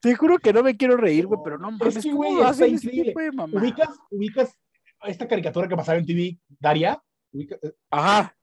te 0.00 0.14
juro 0.14 0.38
que 0.38 0.52
no 0.52 0.62
me 0.62 0.76
quiero 0.76 0.96
reír, 0.96 1.26
güey, 1.26 1.40
pero 1.44 1.58
no 1.58 1.68
Es 1.70 1.78
mames, 1.78 1.94
que, 1.96 2.10
¿cómo 2.10 2.16
güey, 2.18 2.32
lo 2.34 2.38
está 2.40 2.50
hacen 2.50 2.74
ese 2.74 2.86
increíble. 2.86 3.10
tipo 3.10 3.20
de 3.20 3.32
mamá? 3.32 3.60
¿Ubicas, 3.60 3.88
ubicas 4.10 4.58
esta 5.02 5.26
caricatura 5.28 5.68
que 5.68 5.76
pasaba 5.76 5.98
en 5.98 6.06
TV, 6.06 6.38
Daria? 6.60 7.02
Ubica- 7.32 7.58
eh, 7.62 7.72
Ajá. 7.90 8.35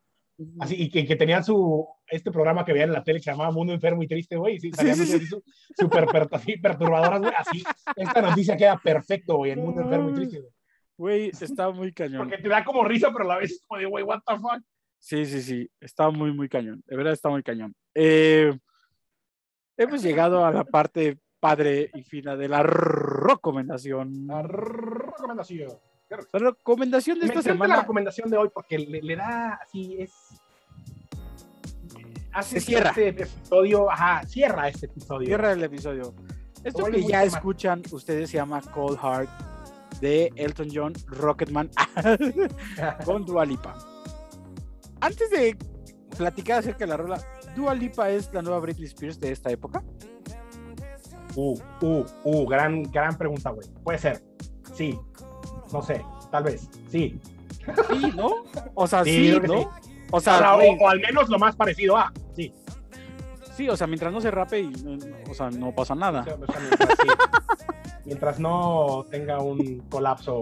Así, 0.59 0.75
y 0.81 0.89
que, 0.89 1.05
que 1.05 1.15
tenían 1.15 1.43
su, 1.43 1.87
este 2.07 2.31
programa 2.31 2.63
que 2.65 2.73
veían 2.73 2.89
en 2.89 2.93
la 2.93 3.03
tele 3.03 3.19
que 3.19 3.23
se 3.25 3.31
llamaba 3.31 3.51
Mundo 3.51 3.73
Enfermo 3.73 4.03
y 4.03 4.07
Triste, 4.07 4.35
güey, 4.35 4.59
sí, 4.59 4.69
Sí, 4.71 4.75
salían 4.77 4.95
sí, 4.97 5.25
su- 5.25 5.43
súper 5.77 6.05
perturbadoras, 6.61 7.19
güey, 7.21 7.33
así, 7.35 7.63
esta 7.95 8.21
noticia 8.21 8.55
queda 8.57 8.77
perfecto, 8.77 9.37
güey, 9.37 9.51
en 9.51 9.59
Mundo 9.63 9.81
Enfermo 9.81 10.09
y 10.09 10.13
Triste, 10.13 10.39
güey. 10.39 10.51
Güey, 10.95 11.31
está 11.39 11.69
muy 11.71 11.91
cañón. 11.91 12.27
porque 12.29 12.41
te 12.41 12.47
da 12.49 12.63
como 12.63 12.83
risa, 12.83 13.09
pero 13.11 13.25
a 13.25 13.27
la 13.27 13.37
vez 13.39 13.51
es 13.51 13.65
como 13.67 13.79
de, 13.79 13.85
güey, 13.87 14.03
what 14.03 14.19
the 14.27 14.35
fuck. 14.35 14.61
Sí, 14.99 15.25
sí, 15.25 15.41
sí, 15.41 15.69
está 15.81 16.09
muy, 16.11 16.31
muy 16.33 16.47
cañón. 16.47 16.81
De 16.85 16.95
verdad 16.95 17.11
está 17.13 17.29
muy 17.29 17.43
cañón. 17.43 17.73
Eh, 17.95 18.53
hemos 19.75 20.01
llegado 20.01 20.45
a 20.45 20.51
la 20.51 20.63
parte 20.63 21.17
padre 21.39 21.89
y 21.93 22.03
fina 22.03 22.37
de 22.37 22.47
la 22.47 22.63
recomendación. 22.63 24.27
La 24.27 24.43
recomendación. 24.43 25.71
La 26.31 26.39
recomendación 26.39 27.19
de 27.19 27.27
Me 27.27 27.33
esta 27.33 27.39
encanta 27.39 27.49
la 27.59 27.65
semana. 27.65 27.81
recomendación 27.81 28.29
de 28.29 28.37
hoy 28.37 28.49
porque 28.53 28.77
le, 28.79 29.01
le 29.01 29.15
da 29.15 29.53
así, 29.63 29.97
es... 29.99 30.11
Hace 32.31 32.59
Se 32.59 32.65
cierra. 32.65 32.89
este 32.89 33.09
episodio, 33.09 33.91
ajá, 33.91 34.25
cierra 34.25 34.67
este 34.67 34.87
episodio. 34.87 35.27
Cierra 35.27 35.51
el 35.51 35.63
episodio. 35.63 36.13
Esto 36.63 36.85
que 36.85 37.01
ya 37.01 37.07
temático. 37.19 37.35
escuchan 37.37 37.81
ustedes 37.91 38.29
se 38.31 38.37
llama 38.37 38.61
Cold 38.61 38.97
Heart 38.99 39.29
de 40.01 40.31
Elton 40.35 40.67
John, 40.73 40.93
Rocketman 41.07 41.69
con 43.05 43.25
Dua 43.25 43.45
Lipa. 43.45 43.75
Antes 45.01 45.29
de 45.29 45.55
platicar 46.17 46.59
acerca 46.59 46.79
de 46.79 46.87
la 46.87 46.97
rola, 46.97 47.21
Dua 47.55 47.75
Lipa 47.75 48.09
es 48.09 48.33
la 48.33 48.41
nueva 48.41 48.59
Britney 48.59 48.85
Spears 48.87 49.19
de 49.19 49.31
esta 49.31 49.51
época. 49.51 49.83
Uh, 51.35 51.59
uh, 51.81 52.05
uh, 52.23 52.47
gran, 52.47 52.83
gran 52.83 53.15
pregunta, 53.17 53.51
güey. 53.51 53.67
Puede 53.83 53.99
ser. 53.99 54.23
Sí. 54.73 54.97
No 55.73 55.81
sé. 55.81 56.05
Tal 56.31 56.43
vez. 56.43 56.69
Sí. 56.89 57.19
Sí, 57.89 58.11
¿no? 58.15 58.43
O 58.75 58.87
sea, 58.87 59.03
Sí, 59.03 59.37
¿no? 59.45 59.57
sí. 59.81 59.89
O 60.11 60.19
sea, 60.21 60.55
o, 60.55 60.61
o 60.79 60.87
al 60.89 60.99
menos 60.99 61.27
lo 61.27 61.39
más 61.39 61.55
parecido 61.55 61.97
a. 61.97 62.13
Sí. 62.35 62.53
sí, 63.57 63.67
o 63.67 63.75
sea, 63.75 63.87
mientras 63.87 64.13
no 64.13 64.21
se 64.21 64.29
rape 64.31 64.61
y 64.61 64.71
o 65.29 65.33
sea, 65.33 65.49
no 65.49 65.73
pasa 65.73 65.95
nada. 65.95 66.21
O 66.21 66.23
sea, 66.25 66.37
mientras, 66.37 66.89
sí. 67.01 67.07
Mientras 68.05 68.39
no 68.39 69.05
tenga 69.09 69.39
un 69.41 69.79
colapso. 69.89 70.41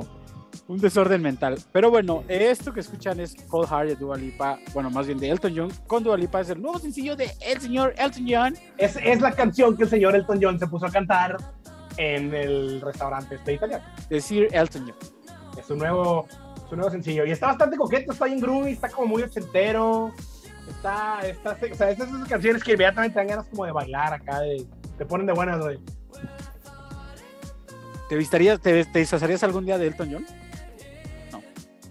Un 0.67 0.77
desorden 0.79 1.21
mental. 1.21 1.57
Pero 1.71 1.89
bueno, 1.89 2.23
esto 2.27 2.73
que 2.73 2.81
escuchan 2.81 3.19
es 3.21 3.35
Cold 3.47 3.69
Heart 3.69 3.87
de 3.89 3.95
Dua 3.95 4.17
Lipa, 4.17 4.59
bueno, 4.73 4.89
más 4.89 5.05
bien 5.07 5.17
de 5.19 5.29
Elton 5.29 5.53
John 5.55 5.69
con 5.87 6.03
Dua 6.03 6.17
Lipa, 6.17 6.41
es 6.41 6.49
el 6.49 6.61
nuevo 6.61 6.79
sencillo 6.79 7.15
de 7.15 7.31
el 7.41 7.59
señor 7.61 7.93
Elton 7.97 8.25
John. 8.27 8.55
Es, 8.77 8.97
es 8.97 9.21
la 9.21 9.31
canción 9.31 9.75
que 9.77 9.83
el 9.83 9.89
señor 9.89 10.15
Elton 10.15 10.39
John 10.41 10.59
se 10.59 10.67
puso 10.67 10.85
a 10.85 10.91
cantar 10.91 11.37
en 11.97 12.33
el 12.33 12.81
restaurante 12.81 13.35
este 13.35 13.53
italiano. 13.53 13.83
de 14.09 14.21
Sir 14.21 14.47
Elton 14.51 14.87
John. 14.87 15.20
Su 15.71 15.77
nuevo, 15.77 16.27
su 16.67 16.75
nuevo 16.75 16.91
sencillo. 16.91 17.25
Y 17.25 17.31
está 17.31 17.47
bastante 17.47 17.77
coqueto, 17.77 18.11
está 18.11 18.25
bien 18.25 18.41
groovy, 18.41 18.73
está 18.73 18.89
como 18.89 19.07
muy 19.07 19.23
ochentero. 19.23 20.13
Está, 20.67 21.21
está, 21.21 21.51
o 21.51 21.75
sea, 21.75 21.91
estas 21.91 22.09
son 22.09 22.17
esas 22.17 22.27
canciones 22.27 22.61
que 22.61 22.73
inmediatamente 22.73 23.13
te 23.13 23.19
dan 23.19 23.27
ganas 23.27 23.45
como 23.45 23.63
de 23.63 23.71
bailar 23.71 24.13
acá, 24.13 24.41
de, 24.41 24.67
te 24.97 25.05
ponen 25.05 25.27
de 25.27 25.31
buenas, 25.31 25.61
güey. 25.61 25.79
¿Te, 28.09 28.17
vistarías, 28.17 28.59
te, 28.59 28.83
te 28.83 28.99
disfrazarías 28.99 29.41
algún 29.45 29.65
día 29.65 29.77
de 29.77 29.87
Elton 29.87 30.09
John? 30.11 30.25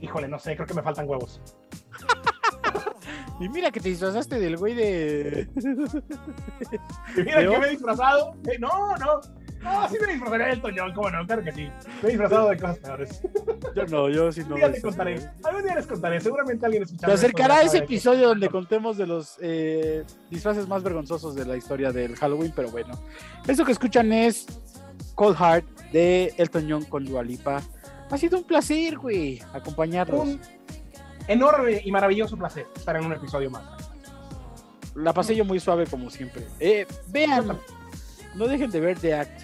Híjole, 0.02 0.28
no 0.28 0.38
sé, 0.38 0.54
creo 0.56 0.66
que 0.66 0.74
me 0.74 0.82
faltan 0.82 1.08
huevos. 1.08 1.40
Y 3.40 3.48
mira 3.48 3.70
que 3.70 3.80
te 3.80 3.88
disfrazaste 3.88 4.38
del 4.38 4.58
güey 4.58 4.74
de. 4.74 5.48
Y 7.16 7.22
mira 7.22 7.40
que 7.40 7.58
me 7.58 7.66
he 7.68 7.70
disfrazado. 7.70 8.34
Eh, 8.52 8.58
no, 8.58 8.94
no. 8.98 9.20
No, 9.62 9.88
sí 9.88 9.96
me 10.00 10.12
disfrazaría 10.12 10.46
de 10.46 10.52
Elton 10.52 10.74
John, 10.76 10.92
cómo 10.94 11.10
no, 11.10 11.26
claro 11.26 11.44
que 11.44 11.52
sí. 11.52 11.68
Me 12.02 12.08
he 12.08 12.12
disfrazado 12.12 12.48
de 12.48 12.56
cosas 12.58 12.78
peores. 12.78 13.22
Yo 13.76 13.86
no, 13.86 14.08
yo 14.08 14.32
sí 14.32 14.40
no. 14.48 14.54
Un 14.54 14.60
día 14.60 14.72
te 14.72 14.80
contaré. 14.80 15.20
Algún 15.44 15.62
día 15.62 15.74
les 15.74 15.86
contaré. 15.86 16.20
Seguramente 16.20 16.64
alguien 16.66 16.86
Se 16.86 16.94
escuchará. 16.94 17.14
acercará 17.14 17.62
ese 17.62 17.78
episodio 17.78 18.28
donde 18.28 18.48
contemos 18.48 18.96
de 18.96 19.06
los 19.06 19.36
eh, 19.40 20.04
disfraces 20.30 20.66
más 20.66 20.82
vergonzosos 20.82 21.34
de 21.34 21.44
la 21.44 21.56
historia 21.56 21.92
del 21.92 22.16
Halloween, 22.16 22.52
pero 22.56 22.70
bueno. 22.70 22.98
Esto 23.46 23.64
que 23.64 23.72
escuchan 23.72 24.12
es 24.12 24.46
Cold 25.14 25.36
Heart 25.36 25.66
de 25.92 26.34
Elton 26.38 26.66
John 26.68 26.84
con 26.84 27.04
Dua 27.04 27.22
Lipa. 27.22 27.60
Ha 28.10 28.16
sido 28.16 28.38
un 28.38 28.44
placer, 28.44 28.96
güey, 28.98 29.40
acompañarlos. 29.52 30.20
Un 30.20 30.40
enorme 31.28 31.80
y 31.84 31.92
maravilloso 31.92 32.36
placer 32.36 32.66
estar 32.74 32.96
en 32.96 33.04
un 33.04 33.12
episodio 33.12 33.50
más. 33.50 33.62
La 34.94 35.12
pasé 35.12 35.36
yo 35.36 35.44
muy 35.44 35.60
suave 35.60 35.86
como 35.86 36.10
siempre. 36.10 36.44
Eh, 36.58 36.86
vean, 37.08 37.56
no 38.34 38.46
dejen 38.48 38.70
de 38.70 38.80
ver 38.80 38.98
The 38.98 39.14
Act. 39.14 39.42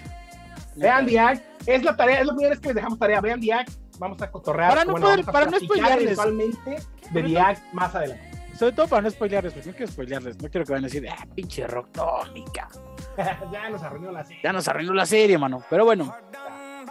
Vean 0.77 1.05
The 1.05 1.19
Act. 1.19 1.43
Es 1.65 1.83
la 1.83 1.95
tarea, 1.95 2.21
es 2.21 2.27
la 2.27 2.33
primera 2.33 2.55
que 2.55 2.67
les 2.67 2.75
dejamos 2.75 2.99
tarea. 2.99 3.21
Vean 3.21 3.41
The 3.41 3.53
Act. 3.53 3.71
Vamos 3.99 4.21
a 4.21 4.31
cotorrear. 4.31 4.69
Para 4.69 4.85
no, 4.85 4.91
bueno, 4.91 5.07
poder, 5.07 5.25
para 5.25 5.45
no 5.47 5.59
spoilearles. 5.59 6.17
de 6.17 7.23
The 7.23 7.57
más 7.73 7.95
adelante. 7.95 8.31
Sobre 8.57 8.71
todo 8.71 8.87
para 8.87 9.03
no 9.03 9.11
spoilearles, 9.11 9.53
porque 9.53 9.69
no 9.69 9.75
quiero 9.75 9.91
spoilearles. 9.91 10.41
No 10.41 10.49
quiero 10.49 10.65
que 10.65 10.71
vayan 10.71 10.85
a 10.85 10.87
decir, 10.87 11.07
ah, 11.09 11.27
pinche 11.35 11.67
rock 11.67 11.89
tónica. 11.91 12.67
ya 13.51 13.69
nos 13.69 13.83
arruinó 13.83 14.11
la 14.11 14.23
serie. 14.23 14.41
Ya 14.43 14.53
nos 14.53 14.67
arruinó 14.67 14.93
la 14.93 15.05
serie, 15.05 15.37
mano. 15.37 15.63
Pero 15.69 15.85
bueno, 15.85 16.15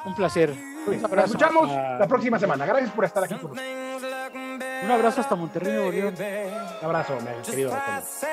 un 0.04 0.14
placer. 0.14 0.54
Pues, 0.84 1.02
escuchamos 1.02 1.68
la 1.68 2.06
próxima 2.06 2.38
semana. 2.38 2.64
Gracias 2.64 2.92
por 2.92 3.04
estar 3.04 3.24
aquí 3.24 3.34
con 3.34 3.50
nosotros. 3.50 3.86
Un 4.84 4.90
abrazo 4.90 5.20
hasta 5.20 5.34
Monterrey, 5.34 5.72
Nuevo 5.72 5.90
León. 5.90 6.14
Un 6.16 6.84
abrazo, 6.84 7.18
mi 7.20 7.42
querido. 7.42 7.76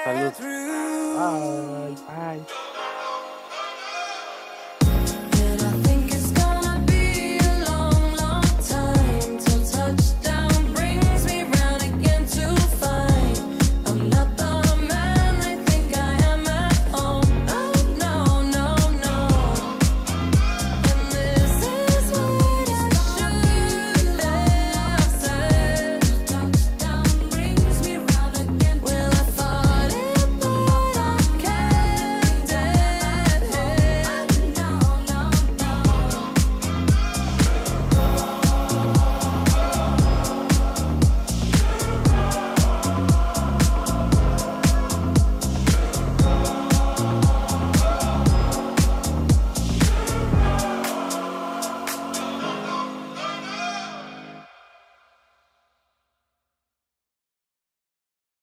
Salud. 0.04 0.34
Bye. 1.18 1.96
Bye. 2.38 2.46